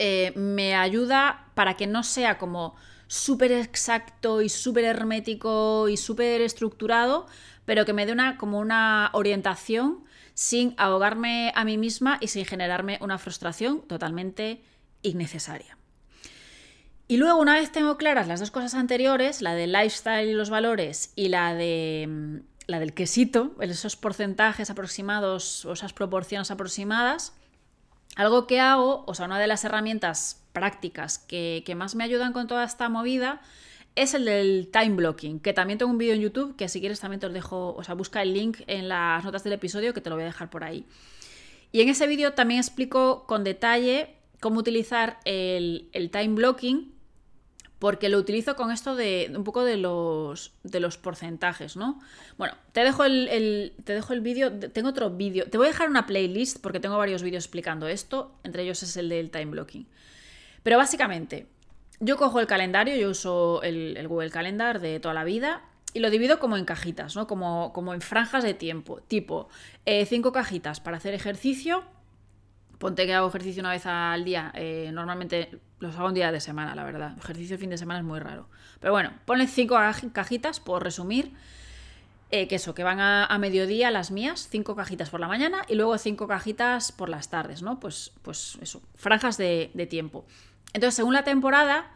eh, 0.00 0.32
me 0.34 0.74
ayuda 0.74 1.46
para 1.54 1.74
que 1.74 1.86
no 1.86 2.02
sea 2.02 2.38
como 2.38 2.74
súper 3.06 3.52
exacto 3.52 4.42
y 4.42 4.48
súper 4.48 4.84
hermético 4.84 5.88
y 5.88 5.96
súper 5.96 6.40
estructurado, 6.40 7.28
pero 7.66 7.84
que 7.84 7.92
me 7.92 8.04
dé 8.04 8.10
una, 8.10 8.36
como 8.36 8.58
una 8.58 9.10
orientación 9.12 10.04
sin 10.34 10.74
ahogarme 10.76 11.52
a 11.54 11.64
mí 11.64 11.78
misma 11.78 12.18
y 12.20 12.26
sin 12.26 12.44
generarme 12.44 12.98
una 13.00 13.16
frustración 13.16 13.82
totalmente 13.82 14.60
innecesaria. 15.02 15.78
Y 17.06 17.16
luego, 17.16 17.40
una 17.40 17.54
vez 17.54 17.70
tengo 17.70 17.96
claras 17.96 18.26
las 18.26 18.40
dos 18.40 18.50
cosas 18.50 18.74
anteriores, 18.74 19.40
la 19.40 19.54
del 19.54 19.70
lifestyle 19.70 20.28
y 20.28 20.34
los 20.34 20.50
valores 20.50 21.12
y 21.14 21.28
la 21.28 21.54
de 21.54 22.06
mm, 22.08 22.57
la 22.68 22.78
del 22.78 22.92
quesito, 22.92 23.56
esos 23.60 23.96
porcentajes 23.96 24.70
aproximados 24.70 25.64
o 25.64 25.72
esas 25.72 25.94
proporciones 25.94 26.50
aproximadas, 26.50 27.32
algo 28.14 28.46
que 28.46 28.60
hago, 28.60 29.04
o 29.06 29.14
sea, 29.14 29.24
una 29.24 29.38
de 29.38 29.46
las 29.46 29.64
herramientas 29.64 30.44
prácticas 30.52 31.18
que, 31.18 31.64
más 31.76 31.94
me 31.94 32.04
ayudan 32.04 32.32
con 32.34 32.46
toda 32.46 32.64
esta 32.64 32.88
movida 32.90 33.40
es 33.96 34.12
el 34.12 34.26
del 34.26 34.68
time 34.70 34.96
blocking, 34.96 35.40
que 35.40 35.54
también 35.54 35.78
tengo 35.78 35.90
un 35.90 35.98
vídeo 35.98 36.14
en 36.14 36.20
YouTube 36.20 36.56
que 36.56 36.68
si 36.68 36.80
quieres 36.80 37.00
también 37.00 37.20
te 37.20 37.26
os 37.26 37.32
dejo, 37.32 37.74
o 37.74 37.82
sea, 37.82 37.94
busca 37.94 38.20
el 38.20 38.34
link 38.34 38.58
en 38.66 38.88
las 38.88 39.24
notas 39.24 39.44
del 39.44 39.54
episodio 39.54 39.94
que 39.94 40.02
te 40.02 40.10
lo 40.10 40.16
voy 40.16 40.24
a 40.24 40.26
dejar 40.26 40.50
por 40.50 40.62
ahí. 40.62 40.84
Y 41.72 41.80
en 41.80 41.88
ese 41.88 42.06
vídeo 42.06 42.34
también 42.34 42.60
explico 42.60 43.24
con 43.26 43.44
detalle 43.44 44.14
cómo 44.40 44.60
utilizar 44.60 45.20
el, 45.24 45.88
el 45.92 46.10
time 46.10 46.34
blocking 46.34 46.97
porque 47.78 48.08
lo 48.08 48.18
utilizo 48.18 48.56
con 48.56 48.70
esto 48.70 48.96
de 48.96 49.32
un 49.34 49.44
poco 49.44 49.64
de 49.64 49.76
los, 49.76 50.52
de 50.64 50.80
los 50.80 50.98
porcentajes, 50.98 51.76
¿no? 51.76 52.00
Bueno, 52.36 52.54
te 52.72 52.82
dejo 52.82 53.04
el, 53.04 53.28
el 53.28 54.20
vídeo, 54.20 54.52
tengo 54.52 54.88
otro 54.88 55.10
vídeo, 55.10 55.48
te 55.48 55.58
voy 55.58 55.68
a 55.68 55.70
dejar 55.70 55.88
una 55.88 56.06
playlist 56.06 56.60
porque 56.60 56.80
tengo 56.80 56.98
varios 56.98 57.22
vídeos 57.22 57.44
explicando 57.44 57.86
esto, 57.86 58.32
entre 58.42 58.64
ellos 58.64 58.82
es 58.82 58.96
el 58.96 59.08
del 59.08 59.30
time 59.30 59.46
blocking. 59.46 59.86
Pero 60.62 60.76
básicamente, 60.76 61.46
yo 62.00 62.16
cojo 62.16 62.40
el 62.40 62.46
calendario, 62.46 62.96
yo 62.96 63.10
uso 63.10 63.62
el, 63.62 64.06
Google 64.08 64.30
Calendar 64.30 64.80
de 64.80 64.98
toda 64.98 65.14
la 65.14 65.24
vida 65.24 65.62
y 65.94 66.00
lo 66.00 66.10
divido 66.10 66.38
como 66.40 66.56
en 66.56 66.64
cajitas, 66.64 67.14
¿no? 67.14 67.26
Como, 67.26 67.72
como 67.72 67.94
en 67.94 68.00
franjas 68.00 68.42
de 68.42 68.54
tiempo, 68.54 69.00
tipo 69.02 69.48
eh, 69.86 70.04
cinco 70.04 70.32
cajitas 70.32 70.80
para 70.80 70.96
hacer 70.96 71.14
ejercicio, 71.14 71.84
Ponte 72.78 73.06
que 73.06 73.14
hago 73.14 73.28
ejercicio 73.28 73.60
una 73.60 73.70
vez 73.70 73.86
al 73.86 74.24
día. 74.24 74.52
Eh, 74.54 74.90
normalmente 74.92 75.58
los 75.80 75.96
hago 75.96 76.08
un 76.08 76.14
día 76.14 76.30
de 76.30 76.40
semana, 76.40 76.74
la 76.74 76.84
verdad. 76.84 77.16
Ejercicio 77.18 77.56
de 77.56 77.60
fin 77.60 77.70
de 77.70 77.78
semana 77.78 78.00
es 78.00 78.04
muy 78.04 78.20
raro. 78.20 78.48
Pero 78.80 78.92
bueno, 78.92 79.12
ponle 79.24 79.48
cinco 79.48 79.76
cajitas, 80.12 80.60
por 80.60 80.84
resumir. 80.84 81.32
Eh, 82.30 82.46
que 82.46 82.56
eso, 82.56 82.74
que 82.74 82.84
van 82.84 83.00
a, 83.00 83.36
mediodía 83.38 83.90
las 83.90 84.10
mías, 84.10 84.48
cinco 84.50 84.76
cajitas 84.76 85.08
por 85.08 85.18
la 85.18 85.28
mañana 85.28 85.64
y 85.66 85.76
luego 85.76 85.96
cinco 85.96 86.28
cajitas 86.28 86.92
por 86.92 87.08
las 87.08 87.30
tardes, 87.30 87.62
¿no? 87.62 87.80
Pues, 87.80 88.12
pues 88.20 88.58
eso, 88.60 88.82
franjas 88.96 89.38
de, 89.38 89.86
tiempo. 89.88 90.26
Entonces, 90.74 90.94
según 90.94 91.14
la 91.14 91.24
temporada, 91.24 91.90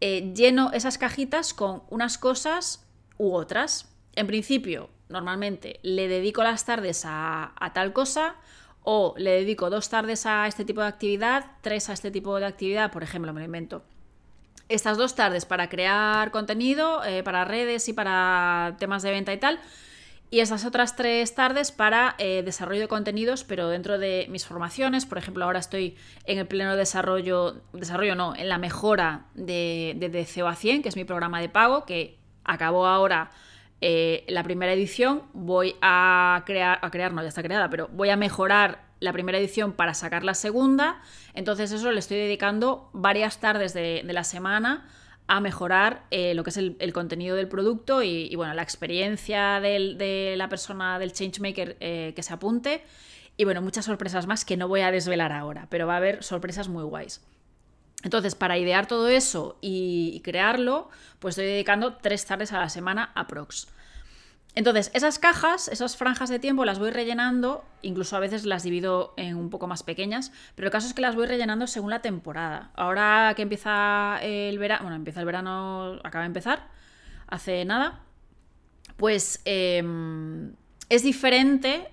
eh, 0.00 0.32
lleno 0.34 0.72
esas 0.72 0.98
cajitas 0.98 1.54
con 1.54 1.84
unas 1.90 2.18
cosas 2.18 2.84
u 3.18 3.32
otras. 3.34 3.88
En 4.16 4.26
principio, 4.26 4.90
normalmente 5.08 5.78
le 5.84 6.08
dedico 6.08 6.42
las 6.42 6.64
tardes 6.64 7.04
a, 7.04 7.52
a 7.54 7.72
tal 7.72 7.92
cosa, 7.92 8.34
o 8.90 9.12
le 9.18 9.32
dedico 9.32 9.68
dos 9.68 9.90
tardes 9.90 10.24
a 10.24 10.46
este 10.46 10.64
tipo 10.64 10.80
de 10.80 10.86
actividad, 10.86 11.44
tres 11.60 11.90
a 11.90 11.92
este 11.92 12.10
tipo 12.10 12.40
de 12.40 12.46
actividad, 12.46 12.90
por 12.90 13.02
ejemplo, 13.02 13.34
me 13.34 13.40
lo 13.40 13.44
invento. 13.44 13.82
Estas 14.70 14.96
dos 14.96 15.14
tardes 15.14 15.44
para 15.44 15.68
crear 15.68 16.30
contenido, 16.30 17.04
eh, 17.04 17.22
para 17.22 17.44
redes 17.44 17.86
y 17.90 17.92
para 17.92 18.76
temas 18.78 19.02
de 19.02 19.10
venta 19.10 19.34
y 19.34 19.36
tal. 19.36 19.60
Y 20.30 20.40
estas 20.40 20.64
otras 20.64 20.96
tres 20.96 21.34
tardes 21.34 21.70
para 21.70 22.14
eh, 22.16 22.40
desarrollo 22.42 22.80
de 22.80 22.88
contenidos, 22.88 23.44
pero 23.44 23.68
dentro 23.68 23.98
de 23.98 24.26
mis 24.30 24.46
formaciones. 24.46 25.04
Por 25.04 25.18
ejemplo, 25.18 25.44
ahora 25.44 25.58
estoy 25.58 25.94
en 26.24 26.38
el 26.38 26.46
pleno 26.46 26.74
desarrollo, 26.74 27.60
desarrollo 27.74 28.14
no, 28.14 28.34
en 28.36 28.48
la 28.48 28.56
mejora 28.56 29.26
de, 29.34 29.96
de, 29.98 30.24
CEO 30.24 30.48
a 30.48 30.54
100, 30.54 30.80
que 30.80 30.88
es 30.88 30.96
mi 30.96 31.04
programa 31.04 31.42
de 31.42 31.50
pago, 31.50 31.84
que 31.84 32.16
acabó 32.42 32.86
ahora 32.86 33.32
eh, 33.80 34.24
la 34.28 34.42
primera 34.42 34.72
edición, 34.72 35.22
voy 35.32 35.76
a 35.80 36.42
crear, 36.46 36.78
a 36.82 36.90
crear, 36.90 37.12
no, 37.12 37.22
ya 37.22 37.28
está 37.28 37.42
creada, 37.42 37.70
pero 37.70 37.88
voy 37.92 38.10
a 38.10 38.16
mejorar 38.16 38.88
la 39.00 39.12
primera 39.12 39.38
edición 39.38 39.72
para 39.72 39.94
sacar 39.94 40.24
la 40.24 40.34
segunda. 40.34 41.00
Entonces 41.34 41.70
eso 41.70 41.92
le 41.92 42.00
estoy 42.00 42.18
dedicando 42.18 42.90
varias 42.92 43.38
tardes 43.38 43.74
de, 43.74 44.02
la 44.04 44.24
semana 44.24 44.88
a 45.28 45.40
mejorar 45.40 46.04
eh, 46.10 46.34
lo 46.34 46.42
que 46.42 46.50
es 46.50 46.56
el, 46.56 46.92
contenido 46.92 47.36
del 47.36 47.48
producto 47.48 48.02
y, 48.02 48.34
bueno, 48.34 48.54
la 48.54 48.62
experiencia 48.62 49.60
de 49.60 50.34
la 50.36 50.48
persona 50.48 50.98
del 50.98 51.12
changemaker 51.12 51.76
eh, 51.80 52.12
que 52.16 52.22
se 52.22 52.32
apunte. 52.32 52.82
Y 53.36 53.44
bueno, 53.44 53.62
muchas 53.62 53.84
sorpresas 53.84 54.26
más 54.26 54.44
que 54.44 54.56
no 54.56 54.66
voy 54.66 54.80
a 54.80 54.90
desvelar 54.90 55.32
ahora, 55.32 55.68
pero 55.70 55.86
va 55.86 55.94
a 55.94 55.98
haber 55.98 56.24
sorpresas 56.24 56.68
muy 56.68 56.82
guays. 56.82 57.20
Entonces, 58.04 58.34
para 58.34 58.58
idear 58.58 58.86
todo 58.86 59.08
eso 59.08 59.58
y, 59.60 60.20
crearlo, 60.22 60.88
pues 61.18 61.32
estoy 61.32 61.46
dedicando 61.46 61.96
tres 61.96 62.24
tardes 62.24 62.52
a 62.52 62.58
la 62.60 62.68
semana 62.68 63.10
a 63.14 63.26
Prox. 63.26 63.68
Entonces, 64.54 64.90
esas 64.94 65.18
cajas, 65.18 65.68
esas 65.68 65.96
franjas 65.96 66.28
de 66.30 66.38
tiempo 66.38 66.64
las 66.64 66.78
voy 66.78 66.90
rellenando, 66.90 67.64
incluso 67.82 68.16
a 68.16 68.20
veces 68.20 68.44
las 68.44 68.62
divido 68.62 69.14
en 69.16 69.36
un 69.36 69.50
poco 69.50 69.66
más 69.66 69.82
pequeñas, 69.82 70.32
pero 70.54 70.66
el 70.66 70.72
caso 70.72 70.86
es 70.86 70.94
que 70.94 71.02
las 71.02 71.16
voy 71.16 71.26
rellenando 71.26 71.66
según 71.66 71.90
la 71.90 72.00
temporada. 72.00 72.70
Ahora 72.74 73.32
que 73.36 73.42
empieza 73.42 74.18
el 74.22 74.58
verano, 74.58 74.82
bueno, 74.82 74.96
empieza 74.96 75.20
el 75.20 75.26
verano, 75.26 76.00
acaba 76.02 76.22
de 76.22 76.28
empezar, 76.28 76.68
hace 77.26 77.64
nada, 77.64 78.00
pues 78.96 79.42
em, 79.44 80.54
es 80.88 81.02
diferente 81.02 81.88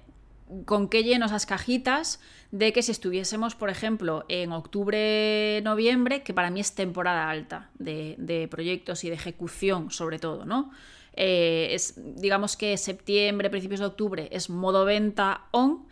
con 0.66 0.90
qué 0.90 1.04
lleno 1.04 1.26
esas 1.26 1.46
cajitas 1.46 2.20
de 2.56 2.72
que 2.72 2.82
si 2.82 2.92
estuviésemos, 2.92 3.54
por 3.54 3.70
ejemplo, 3.70 4.24
en 4.30 4.54
octubre, 4.54 5.62
noviembre, 5.66 6.24
que 6.24 6.34
para 6.34 6.50
mí 6.50 6.62
es 6.62 6.74
temporada 6.74 7.30
alta 7.30 7.70
de, 7.80 8.48
proyectos 8.50 9.04
y 9.04 9.10
de 9.10 9.16
ejecución, 9.16 9.92
sobre 9.92 10.20
todo, 10.20 10.46
¿no? 10.46 10.72
Eh, 11.18 11.70
es, 11.72 11.96
digamos 12.16 12.56
que 12.56 12.78
septiembre, 12.78 13.50
principios 13.50 13.82
de 13.82 13.88
octubre 13.88 14.30
es 14.32 14.50
modo 14.50 14.86
venta 14.86 15.48
on 15.52 15.86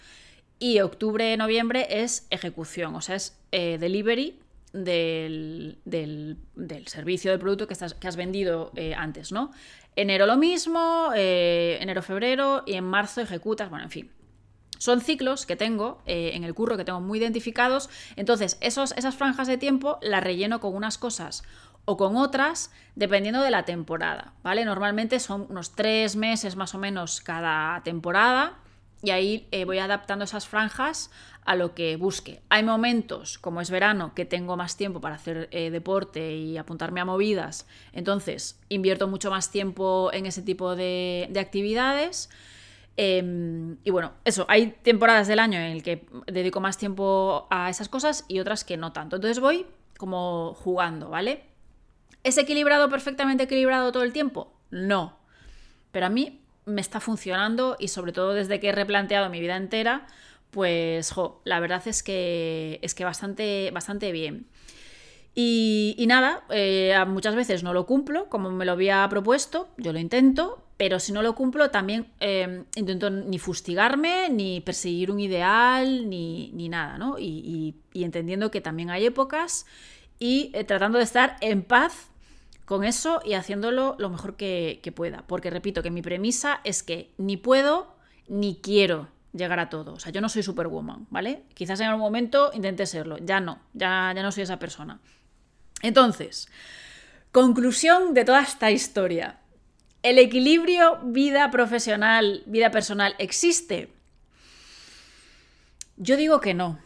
y 0.58 0.80
octubre-noviembre 0.80 1.86
es 1.90 2.28
ejecución, 2.30 2.96
o 2.96 3.02
sea, 3.02 3.18
es 3.18 3.38
eh, 3.52 3.78
delivery 3.78 4.40
del, 4.72 5.78
servicio, 6.86 7.32
del 7.32 7.42
producto 7.42 7.68
que, 7.68 7.74
estás, 7.74 7.94
que 7.94 8.08
has 8.08 8.16
vendido 8.16 8.72
eh, 8.78 8.94
antes, 8.96 9.34
¿no? 9.34 9.52
Enero 9.98 10.26
lo 10.26 10.38
mismo, 10.38 11.12
eh, 11.14 11.78
enero-febrero 11.82 12.64
y 12.66 12.76
en 12.76 12.86
marzo 12.86 13.20
ejecutas, 13.20 13.70
bueno, 13.70 13.84
en 13.84 13.92
fin. 13.92 14.23
Son 14.84 15.00
ciclos 15.00 15.46
que 15.46 15.56
tengo 15.56 16.02
en 16.06 16.44
el 16.44 16.54
curro 16.54 16.76
que 16.76 16.84
tengo 16.84 17.00
muy 17.00 17.18
identificados, 17.18 17.90
entonces 18.18 18.58
esos, 18.60 18.92
esas 18.98 19.16
franjas 19.16 19.48
de 19.48 19.58
tiempo 19.58 19.98
las 20.02 20.22
relleno 20.22 20.60
con 20.60 20.76
unas 20.76 20.98
cosas 20.98 21.44
o 21.86 21.96
con 21.96 22.18
otras, 22.18 22.70
dependiendo 22.94 23.42
de 23.42 23.50
la 23.50 23.64
temporada, 23.64 24.34
¿vale? 24.44 24.66
Normalmente 24.66 25.22
son 25.22 25.48
unos 25.50 25.72
tres 25.72 26.18
meses 26.18 26.58
más 26.58 26.76
o 26.76 26.80
menos 26.80 27.22
cada 27.22 27.82
temporada 27.84 28.58
y 29.02 29.12
ahí 29.12 29.48
eh, 29.52 29.64
voy 29.64 29.80
adaptando 29.80 30.26
esas 30.26 30.50
franjas 30.50 31.12
a 31.46 31.56
lo 31.56 31.74
que 31.76 31.98
busque. 31.98 32.42
Hay 32.50 32.64
momentos, 32.64 33.38
como 33.38 33.62
es 33.62 33.70
verano, 33.70 34.14
que 34.14 34.26
tengo 34.26 34.58
más 34.58 34.78
tiempo 34.78 35.00
para 35.00 35.16
hacer 35.16 35.48
eh, 35.52 35.72
deporte 35.72 36.36
y 36.36 36.58
apuntarme 36.58 37.00
a 37.00 37.06
movidas, 37.06 37.68
entonces 37.94 38.60
invierto 38.68 39.08
mucho 39.08 39.30
más 39.30 39.50
tiempo 39.50 40.10
en 40.12 40.26
ese 40.26 40.42
tipo 40.42 40.76
de, 40.76 41.30
actividades. 41.40 42.30
Em, 42.96 43.78
y 43.84 43.90
bueno, 43.90 44.14
eso, 44.24 44.46
hay 44.48 44.76
temporadas 44.84 45.28
del 45.28 45.40
año 45.40 45.60
en 45.60 45.72
el 45.72 45.84
que 45.84 46.06
dedico 46.28 46.60
más 46.60 46.78
tiempo 46.78 47.48
a 47.50 47.70
esas 47.70 47.90
cosas 47.90 48.26
y 48.28 48.40
otras 48.40 48.64
que 48.64 48.78
no 48.78 48.94
tanto. 48.94 49.16
Entonces 49.16 49.40
voy 49.40 49.66
como 49.98 50.54
jugando, 50.54 51.10
¿vale? 51.10 51.44
¿Es 52.24 52.38
equilibrado, 52.38 52.90
perfectamente 52.90 53.44
equilibrado 53.44 53.92
todo 53.92 54.04
el 54.04 54.14
tiempo? 54.14 54.54
No. 54.70 55.18
Pero 55.92 56.06
a 56.06 56.10
mí 56.10 56.42
me 56.66 56.82
está 56.82 57.00
funcionando 57.00 57.76
y 57.80 57.90
sobre 57.90 58.14
todo 58.14 58.34
desde 58.34 58.60
que 58.60 58.70
he 58.70 58.72
replanteado 58.72 59.30
mi 59.30 59.40
vida 59.40 59.58
entera, 59.58 60.08
pues 60.52 61.14
la 61.44 61.60
verdad 61.60 61.82
es 61.88 62.04
que 62.04 62.80
es 62.82 62.96
que 62.96 63.04
bastante, 63.06 63.72
bastante 63.72 64.12
bien. 64.12 64.48
Y, 65.36 66.06
nada, 66.08 66.44
eh, 66.52 66.96
muchas 67.08 67.36
veces 67.36 67.64
no 67.64 67.74
lo 67.74 67.88
cumplo 67.88 68.30
como 68.30 68.52
me 68.52 68.66
lo 68.66 68.74
había 68.74 69.08
propuesto, 69.10 69.68
yo 69.78 69.92
lo 69.92 69.98
intento, 69.98 70.63
pero 70.78 71.00
si 71.00 71.12
no 71.12 71.22
lo 71.22 71.36
cumplo 71.36 71.70
también 71.70 72.08
eh, 72.20 72.64
intento 72.76 73.10
ni 73.10 73.40
fustigarme, 73.40 74.30
ni 74.30 74.62
perseguir 74.62 75.12
un 75.12 75.20
ideal, 75.20 76.10
ni, 76.10 76.52
nada, 76.70 76.98
¿no? 76.98 77.18
Y, 77.20 77.76
entendiendo 77.94 78.50
que 78.50 78.62
también 78.62 78.90
hay 78.90 79.06
épocas 79.06 79.66
y 80.20 80.52
eh, 80.54 80.64
tratando 80.64 80.98
de 80.98 81.04
estar 81.04 81.38
en 81.42 81.64
paz 81.64 82.10
con 82.66 82.84
eso 82.84 83.22
y 83.24 83.34
haciéndolo 83.34 83.96
lo 84.00 84.10
mejor 84.10 84.36
que, 84.36 84.94
pueda. 84.96 85.24
Porque 85.28 85.50
repito 85.50 85.84
que 85.84 85.92
mi 85.92 86.02
premisa 86.02 86.60
es 86.64 86.82
que 86.82 87.12
ni 87.18 87.38
puedo 87.38 87.96
ni 88.28 88.56
quiero 88.56 89.10
llegar 89.32 89.60
a 89.60 89.70
todo. 89.70 89.94
O 89.94 90.00
sea, 90.00 90.12
yo 90.12 90.22
no 90.22 90.30
soy 90.30 90.44
superwoman, 90.44 91.06
¿vale? 91.10 91.44
Quizás 91.54 91.80
en 91.82 91.88
algún 91.88 92.02
momento 92.02 92.52
intenté 92.54 92.86
serlo. 92.86 93.18
Ya 93.20 93.40
no, 93.40 93.60
ya, 93.74 94.12
ya 94.16 94.24
no 94.24 94.32
soy 94.32 94.44
esa 94.44 94.60
persona. 94.60 95.00
Entonces, 95.82 96.48
conclusión 97.32 98.14
de 98.14 98.26
toda 98.26 98.42
esta 98.42 98.72
historia. 98.72 99.40
¿El 100.04 100.20
equilibrio 100.20 101.00
vida 101.04 101.50
profesional, 101.50 102.44
vida 102.46 102.72
personal 102.72 103.16
existe? 103.20 103.90
Yo 105.96 106.18
digo 106.18 106.42
que 106.42 106.54
no. 106.54 106.78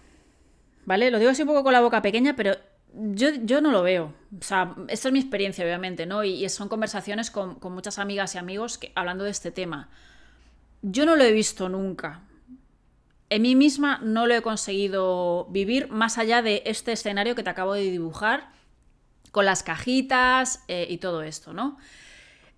¿Vale? 0.86 1.10
Lo 1.12 1.20
digo 1.20 1.32
así 1.32 1.42
un 1.42 1.48
poco 1.48 1.64
con 1.64 1.74
la 1.74 1.82
boca 1.82 2.02
pequeña, 2.02 2.36
pero 2.36 2.56
yo, 2.94 3.62
no 3.62 3.72
lo 3.72 3.84
veo. 3.84 4.14
O 4.40 4.44
sea, 4.44 4.76
esta 4.88 5.10
es 5.10 5.12
mi 5.12 5.20
experiencia, 5.20 5.66
obviamente, 5.66 6.06
¿no? 6.06 6.24
Y, 6.24 6.48
son 6.50 6.70
conversaciones 6.70 7.32
con, 7.32 7.58
muchas 7.62 8.00
amigas 8.00 8.36
y 8.36 8.38
amigos 8.38 8.78
que, 8.78 8.92
hablando 8.96 9.24
de 9.24 9.32
este 9.32 9.52
tema. 9.52 9.90
Yo 10.84 11.06
no 11.06 11.16
lo 11.16 11.24
he 11.24 11.32
visto 11.32 11.70
nunca. 11.70 12.22
En 13.30 13.42
mí 13.42 13.56
misma 13.56 14.00
no 14.04 14.28
lo 14.28 14.36
he 14.36 14.42
conseguido 14.42 15.48
vivir 15.50 15.90
más 15.90 16.18
allá 16.18 16.42
de 16.42 16.62
este 16.66 16.94
escenario 16.94 17.36
que 17.36 17.44
te 17.44 17.50
acabo 17.50 17.74
de 17.74 17.82
dibujar, 17.82 18.52
con 19.32 19.46
las 19.46 19.64
cajitas 19.64 20.64
eh, 20.68 20.88
y 20.90 21.00
todo 21.00 21.22
esto, 21.22 21.52
¿no? 21.52 21.78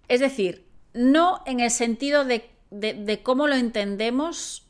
Es 0.09 0.19
decir, 0.19 0.65
no 0.93 1.41
en 1.45 1.61
el 1.61 1.71
sentido 1.71 2.25
de, 2.25 2.49
de 2.71 3.21
cómo 3.23 3.47
lo 3.47 3.55
entendemos 3.55 4.69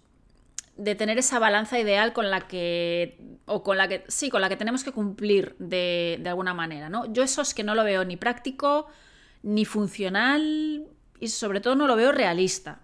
de 0.79 0.95
tener 0.95 1.17
esa 1.17 1.39
balanza 1.39 1.77
ideal 1.77 2.13
con 2.13 2.31
la 2.31 2.47
que, 2.47 3.19
o 3.45 3.63
con 3.63 3.77
la 3.77 3.89
que, 3.89 4.05
sí, 4.07 4.29
con 4.29 4.39
la 4.39 4.47
que 4.47 4.55
tenemos 4.55 4.85
que 4.85 4.93
cumplir 4.93 5.57
de, 5.59 6.23
alguna 6.25 6.53
manera, 6.53 6.87
¿no? 6.87 7.11
Yo 7.11 7.21
eso 7.21 7.41
es 7.41 7.53
que 7.53 7.65
no 7.65 7.75
lo 7.75 7.83
veo 7.83 8.05
ni 8.05 8.15
práctico, 8.15 8.87
ni 9.43 9.65
funcional, 9.65 10.87
y 11.19 11.27
sobre 11.27 11.59
todo 11.59 11.75
no 11.75 11.85
lo 11.85 11.97
veo 11.97 12.13
realista, 12.13 12.79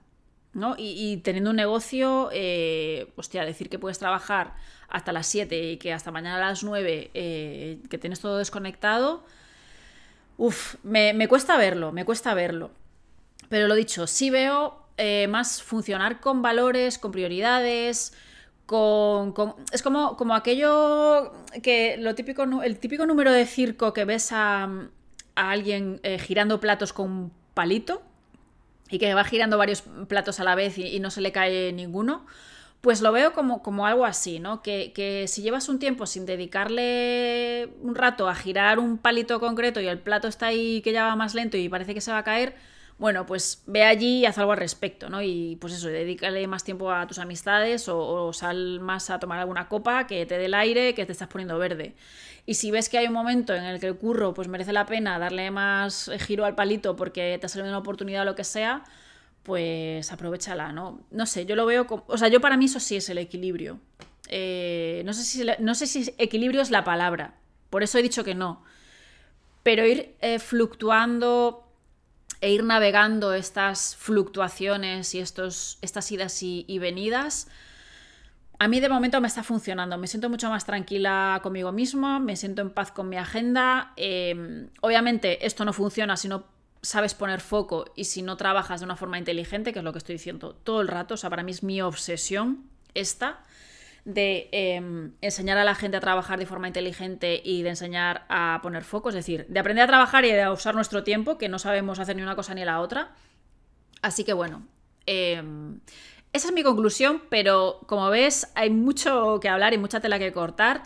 ¿no? 0.51 0.75
Y, 0.77 1.21
teniendo 1.23 1.51
un 1.51 1.55
negocio, 1.55 2.29
eh, 2.33 3.13
hostia, 3.15 3.45
decir 3.45 3.69
que 3.69 3.79
puedes 3.79 3.97
trabajar 3.97 4.55
hasta 4.89 5.13
las 5.13 5.27
7 5.27 5.71
y 5.71 5.77
que 5.77 5.93
hasta 5.93 6.11
mañana 6.11 6.35
a 6.35 6.49
las 6.49 6.63
9 6.65 7.11
eh, 7.13 7.79
que 7.89 7.97
tienes 7.97 8.19
todo 8.19 8.39
desconectado, 8.39 9.23
uff, 10.37 10.75
me, 10.83 11.13
me 11.13 11.27
cuesta 11.27 11.57
verlo, 11.57 11.91
me 11.91 12.05
cuesta 12.05 12.33
verlo. 12.33 12.71
Pero 13.49 13.67
lo 13.67 13.75
dicho, 13.75 14.07
sí 14.07 14.29
veo 14.29 14.85
eh, 14.97 15.27
más 15.27 15.61
funcionar 15.61 16.21
con 16.21 16.41
valores, 16.41 16.97
con 16.97 17.11
prioridades, 17.11 18.13
con, 18.65 19.33
es 19.71 19.83
como, 19.83 20.17
como 20.17 20.33
aquello 20.33 21.33
que 21.61 21.97
lo 21.97 22.15
típico, 22.15 22.43
el 22.63 22.79
típico 22.79 23.05
número 23.05 23.31
de 23.31 23.45
circo 23.45 23.93
que 23.93 24.05
ves 24.05 24.31
a, 24.31 24.69
alguien 25.35 25.99
eh, 26.03 26.17
girando 26.17 26.61
platos 26.61 26.93
con 26.93 27.11
un 27.11 27.31
palito 27.53 28.01
y 28.89 28.99
que 28.99 29.13
va 29.13 29.25
girando 29.25 29.57
varios 29.57 29.83
platos 30.07 30.39
a 30.39 30.45
la 30.45 30.55
vez 30.55 30.77
y, 30.77 30.99
no 30.99 31.11
se 31.11 31.21
le 31.21 31.31
cae 31.31 31.73
ninguno. 31.73 32.25
Pues 32.85 33.01
lo 33.01 33.11
veo 33.11 33.33
como, 33.33 33.63
como 33.63 33.87
algo 33.87 34.05
así, 34.05 34.37
¿no? 34.37 34.61
Que, 34.61 34.93
que, 34.93 35.27
si 35.27 35.41
llevas 35.41 35.69
un 35.69 35.79
tiempo 35.79 36.05
sin 36.05 36.27
dedicarle 36.27 37.73
un 37.81 37.95
rato 37.95 38.29
a 38.29 38.35
girar 38.35 38.77
un 38.77 38.99
palito 38.99 39.39
concreto 39.39 39.81
y 39.81 39.87
el 39.87 39.97
plato 39.97 40.27
está 40.27 40.45
ahí 40.45 40.83
que 40.83 40.91
ya 40.91 41.05
va 41.05 41.15
más 41.15 41.33
lento 41.33 41.57
y 41.57 41.67
parece 41.67 41.95
que 41.95 42.01
se 42.01 42.11
va 42.11 42.19
a 42.19 42.23
caer, 42.23 42.53
bueno, 42.99 43.25
pues 43.25 43.63
ve 43.65 43.85
allí 43.85 44.19
y 44.19 44.25
haz 44.27 44.37
algo 44.37 44.51
al 44.51 44.59
respecto, 44.59 45.09
¿no? 45.09 45.23
Y 45.23 45.57
pues 45.59 45.73
eso, 45.73 45.87
dedícale 45.87 46.45
más 46.45 46.63
tiempo 46.63 46.91
a 46.91 47.07
tus 47.07 47.17
amistades 47.17 47.89
o, 47.89 48.31
sal 48.33 48.79
más 48.81 49.09
a 49.09 49.17
tomar 49.17 49.39
alguna 49.39 49.67
copa 49.67 50.05
que 50.05 50.27
te 50.27 50.37
dé 50.37 50.45
el 50.45 50.53
aire, 50.53 50.93
que 50.93 51.07
te 51.07 51.11
estás 51.11 51.27
poniendo 51.27 51.57
verde. 51.57 51.95
Y 52.45 52.53
si 52.53 52.69
ves 52.69 52.87
que 52.87 52.99
hay 52.99 53.07
un 53.07 53.13
momento 53.13 53.55
en 53.55 53.63
el 53.63 53.79
que 53.79 53.87
el 53.87 53.97
curro 53.97 54.35
pues 54.35 54.47
merece 54.47 54.73
la 54.73 54.85
pena 54.85 55.17
darle 55.17 55.49
más 55.49 56.11
giro 56.19 56.45
al 56.45 56.53
palito 56.53 56.95
porque 56.95 57.35
te 57.39 57.47
ha 57.47 57.49
salido 57.49 57.67
una 57.67 57.79
oportunidad 57.79 58.21
o 58.21 58.25
lo 58.25 58.35
que 58.35 58.43
sea, 58.43 58.83
pues 59.45 60.11
aprovechala, 60.11 60.71
¿no? 60.71 61.05
No 61.11 61.25
sé, 61.27 61.45
yo 61.45 61.55
lo 61.55 61.67
veo 61.67 61.85
como... 61.85 62.03
O 62.07 62.17
sea, 62.17 62.27
yo 62.27 62.41
para 62.41 62.57
mí 62.57 62.65
eso 62.65 62.79
sí 62.79 62.95
es 62.95 63.07
el 63.09 63.19
equilibrio. 63.19 63.79
Eh, 64.27 65.03
no, 65.05 65.13
sé 65.13 65.23
si, 65.23 65.45
no 65.59 65.75
sé 65.75 65.85
si 65.85 66.13
equilibrio 66.17 66.61
es 66.61 66.71
la 66.71 66.83
palabra, 66.83 67.35
por 67.69 67.83
eso 67.83 67.99
he 67.99 68.01
dicho 68.01 68.23
que 68.23 68.33
no. 68.33 68.63
Pero 69.61 69.85
ir 69.85 70.15
eh, 70.19 70.39
fluctuando 70.39 71.63
e 72.41 72.51
ir 72.51 72.63
navegando 72.63 73.33
estas 73.33 73.95
fluctuaciones 73.95 75.13
y 75.13 75.19
estos, 75.19 75.77
estas 75.81 76.11
idas 76.11 76.41
y, 76.41 76.79
venidas, 76.79 77.47
a 78.57 78.67
mí 78.67 78.79
de 78.79 78.89
momento 78.89 79.21
me 79.21 79.27
está 79.27 79.43
funcionando. 79.43 79.97
Me 79.99 80.07
siento 80.07 80.27
mucho 80.27 80.49
más 80.49 80.65
tranquila 80.65 81.39
conmigo 81.43 81.71
misma, 81.71 82.19
me 82.19 82.35
siento 82.35 82.63
en 82.63 82.71
paz 82.71 82.91
con 82.91 83.09
mi 83.09 83.17
agenda. 83.17 83.93
Em, 83.95 84.69
obviamente 84.81 85.45
esto 85.45 85.65
no 85.65 85.73
funciona 85.73 86.17
si 86.17 86.27
no 86.27 86.54
sabes 86.85 87.13
poner 87.13 87.41
foco 87.41 87.85
y 87.95 88.05
si 88.05 88.21
no 88.21 88.37
trabajas 88.37 88.79
de 88.79 88.85
una 88.85 88.95
forma 88.95 89.17
inteligente, 89.17 89.73
que 89.73 89.79
es 89.79 89.85
lo 89.85 89.91
que 89.91 89.97
estoy 89.97 90.15
diciendo 90.15 90.53
todo 90.53 90.81
el 90.81 90.87
rato. 90.87 91.15
O 91.15 91.17
sea, 91.17 91.29
para 91.29 91.43
mí 91.43 91.51
es 91.51 91.63
mi 91.63 91.81
obsesión 91.81 92.69
esta 92.93 93.39
de 94.05 94.49
em, 94.51 95.13
enseñar 95.21 95.57
a 95.57 95.63
la 95.63 95.73
gente 95.73 95.97
a 95.97 95.99
trabajar 95.99 96.37
de 96.37 96.45
forma 96.45 96.67
inteligente 96.67 97.41
y 97.43 97.63
de 97.63 97.69
enseñar 97.69 98.25
a 98.29 98.59
poner 98.61 98.83
foco, 98.83 99.09
es 99.09 99.15
decir, 99.15 99.47
de 99.49 99.59
aprender 99.59 99.83
a 99.83 99.87
trabajar 99.87 100.25
y 100.25 100.31
a 100.39 100.51
usar 100.51 100.75
nuestro 100.75 101.03
tiempo, 101.03 101.39
que 101.39 101.49
no 101.49 101.57
sabemos 101.57 101.97
hacer 101.97 102.15
ni 102.15 102.21
una 102.21 102.35
cosa 102.35 102.53
ni 102.53 102.63
la 102.63 102.79
otra. 102.81 103.15
Así 104.03 104.23
que 104.23 104.33
bueno, 104.33 104.67
em, 105.07 105.79
esa 106.33 106.49
es 106.49 106.53
mi 106.53 106.61
conclusión, 106.61 107.23
pero 107.29 107.79
como 107.87 108.09
ves 108.09 108.51
hay 108.53 108.69
mucho 108.69 109.39
que 109.41 109.49
hablar 109.49 109.73
y 109.73 109.79
mucha 109.79 109.99
tela 109.99 110.19
que 110.19 110.31
cortar. 110.31 110.83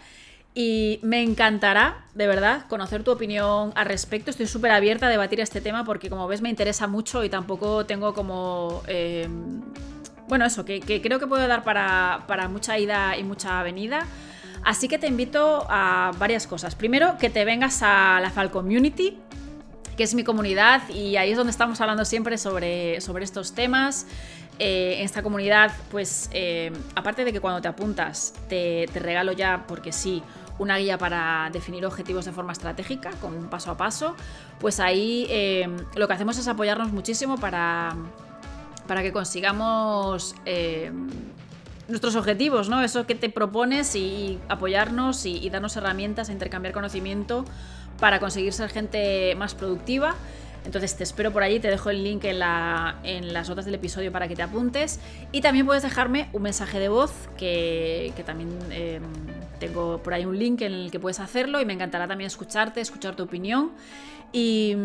Y 0.55 0.99
me 1.03 1.21
encantará, 1.21 2.05
de 2.15 2.27
verdad, 2.27 2.65
conocer 2.67 3.03
tu 3.03 3.11
opinión 3.11 3.71
al 3.75 3.85
respecto. 3.85 4.31
Estoy 4.31 4.47
súper 4.47 4.71
abierta 4.71 5.07
a 5.07 5.09
debatir 5.09 5.39
este 5.39 5.61
tema 5.61 5.85
porque, 5.85 6.09
como 6.09 6.27
ves, 6.27 6.41
me 6.41 6.49
interesa 6.49 6.87
mucho 6.87 7.23
y 7.23 7.29
tampoco 7.29 7.85
tengo 7.85 8.13
como 8.13 8.81
em, 8.87 9.61
bueno, 10.29 10.45
eso, 10.45 10.63
que, 10.63 10.79
creo 11.01 11.19
que 11.19 11.27
puede 11.27 11.47
dar 11.47 11.63
para, 11.63 12.47
mucha 12.49 12.77
ida 12.77 13.17
y 13.17 13.23
mucha 13.23 13.61
venida. 13.63 14.05
Así 14.63 14.87
que 14.87 14.99
te 14.99 15.07
invito 15.07 15.65
a 15.69 16.11
varias 16.19 16.45
cosas. 16.45 16.75
Primero, 16.75 17.17
que 17.17 17.29
te 17.29 17.43
vengas 17.45 17.81
a 17.81 18.19
la 18.21 18.29
Fal 18.29 18.51
Community, 18.51 19.17
que 19.97 20.03
es 20.03 20.13
mi 20.13 20.23
comunidad, 20.23 20.87
y 20.89 21.17
ahí 21.17 21.31
es 21.31 21.37
donde 21.37 21.51
estamos 21.51 21.81
hablando 21.81 22.05
siempre 22.05 22.37
sobre, 22.37 23.01
sobre 23.01 23.25
estos 23.25 23.53
temas. 23.53 24.05
Eh, 24.59 24.97
en 24.99 25.05
esta 25.05 25.23
comunidad, 25.23 25.71
pues, 25.89 26.29
eh, 26.33 26.71
aparte 26.93 27.23
de 27.25 27.33
que 27.33 27.39
cuando 27.39 27.61
te 27.61 27.69
apuntas 27.69 28.33
te, 28.49 28.87
regalo 28.93 29.31
ya, 29.31 29.63
porque 29.67 29.93
sí, 29.93 30.21
una 30.59 30.77
guía 30.77 30.97
para 30.97 31.49
definir 31.51 31.85
objetivos 31.85 32.25
de 32.25 32.31
forma 32.31 32.53
estratégica, 32.53 33.11
con 33.21 33.33
un 33.33 33.49
paso 33.49 33.71
a 33.71 33.77
paso, 33.77 34.15
pues 34.59 34.79
ahí 34.79 35.25
eh, 35.29 35.67
lo 35.95 36.07
que 36.07 36.13
hacemos 36.13 36.37
es 36.37 36.47
apoyarnos 36.47 36.91
muchísimo 36.91 37.37
para 37.37 37.95
para 38.87 39.03
que 39.03 39.11
consigamos 39.11 40.35
eh, 40.45 40.91
nuestros 41.87 42.15
objetivos, 42.15 42.69
¿no? 42.69 42.81
Eso 42.81 43.05
que 43.05 43.13
te 43.13 43.29
propones 43.29 43.95
y 43.95 44.39
apoyarnos 44.49 45.27
y, 45.27 45.47
darnos 45.51 45.77
herramientas 45.77 46.29
a 46.29 46.31
intercambiar 46.31 46.73
conocimiento 46.73 47.45
para 47.99 48.19
conseguir 48.19 48.51
ser 48.51 48.69
gente 48.69 49.35
más 49.35 49.53
productiva 49.53 50.15
entonces 50.65 50.95
te 50.95 51.03
espero 51.03 51.31
por 51.31 51.41
allí, 51.41 51.59
te 51.59 51.69
dejo 51.69 51.89
el 51.89 52.03
link 52.03 52.25
en, 52.25 52.39
las 52.39 53.49
notas 53.49 53.65
del 53.65 53.75
episodio 53.75 54.11
para 54.11 54.27
que 54.27 54.35
te 54.35 54.41
apuntes. 54.41 54.99
Y 55.31 55.41
también 55.41 55.65
puedes 55.65 55.83
dejarme 55.83 56.29
un 56.33 56.41
mensaje 56.41 56.79
de 56.79 56.89
voz, 56.89 57.11
que, 57.37 58.13
también 58.25 58.49
em, 58.71 59.03
tengo 59.59 60.01
por 60.01 60.13
ahí 60.13 60.25
un 60.25 60.37
link 60.37 60.61
en 60.61 60.73
el 60.73 60.91
que 60.91 60.99
puedes 60.99 61.19
hacerlo 61.19 61.61
y 61.61 61.65
me 61.65 61.73
encantará 61.73 62.07
también 62.07 62.27
escucharte, 62.27 62.81
escuchar 62.81 63.15
tu 63.15 63.23
opinión. 63.23 63.71
Y, 64.31 64.75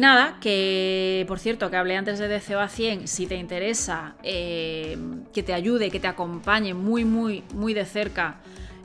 nada, 0.00 0.36
que 0.40 1.24
por 1.26 1.38
cierto, 1.38 1.70
que 1.70 1.76
hablé 1.76 1.96
antes 1.96 2.18
de 2.18 2.28
DCO 2.28 2.58
a 2.58 2.68
100, 2.68 3.08
si 3.08 3.26
te 3.26 3.36
interesa 3.36 4.14
em, 4.22 5.24
que 5.32 5.42
te 5.42 5.54
ayude, 5.54 5.90
que 5.90 6.00
te 6.00 6.06
acompañe 6.06 6.74
muy, 6.74 7.04
muy, 7.04 7.42
muy 7.54 7.72
de 7.72 7.86
cerca 7.86 8.36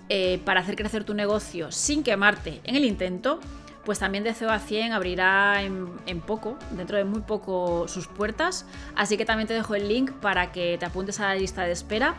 eh, 0.07 0.39
para 0.45 0.61
hacer 0.61 0.75
crecer 0.75 1.03
tu 1.03 1.13
negocio 1.13 1.71
sin 1.71 2.03
quemarte 2.03 2.61
en 2.63 2.75
el 2.75 2.85
intento, 2.85 3.41
pues 3.83 3.99
también 3.99 4.23
de 4.23 4.33
0 4.33 4.51
a 4.51 4.59
100 4.59 4.93
abrirá 4.93 5.63
en, 5.63 6.21
poco, 6.21 6.57
dentro 6.71 6.97
de 6.97 7.03
muy 7.03 7.21
poco, 7.21 7.87
sus 7.87 8.07
puertas. 8.07 8.65
Así 8.95 9.17
que 9.17 9.25
también 9.25 9.47
te 9.47 9.53
dejo 9.53 9.75
el 9.75 9.87
link 9.87 10.11
para 10.11 10.51
que 10.51 10.77
te 10.77 10.85
apuntes 10.85 11.19
a 11.19 11.27
la 11.27 11.35
lista 11.35 11.63
de 11.63 11.71
espera 11.71 12.15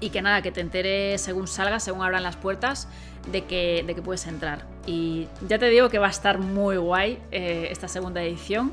y 0.00 0.10
que 0.10 0.22
nada, 0.22 0.42
que 0.42 0.52
te 0.52 0.60
enteres 0.60 1.20
según 1.20 1.48
salgas, 1.48 1.84
según 1.84 2.02
abran 2.02 2.22
las 2.22 2.36
puertas, 2.36 2.88
de 3.30 3.44
que, 3.44 3.84
de 3.86 3.94
que 3.94 4.02
puedes 4.02 4.26
entrar. 4.26 4.64
Y 4.86 5.28
ya 5.48 5.58
te 5.58 5.68
digo 5.68 5.88
que 5.88 5.98
va 5.98 6.06
a 6.06 6.10
estar 6.10 6.38
muy 6.38 6.76
guay 6.76 7.18
eh, 7.30 7.68
esta 7.70 7.88
segunda 7.88 8.22
edición. 8.22 8.72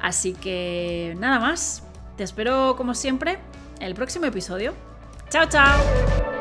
Así 0.00 0.32
que 0.32 1.14
nada 1.18 1.38
más, 1.38 1.82
te 2.16 2.24
espero 2.24 2.74
como 2.76 2.94
siempre 2.94 3.38
el 3.80 3.94
próximo 3.94 4.26
episodio. 4.26 4.74
¡Chao, 5.28 5.46
chao! 5.46 6.39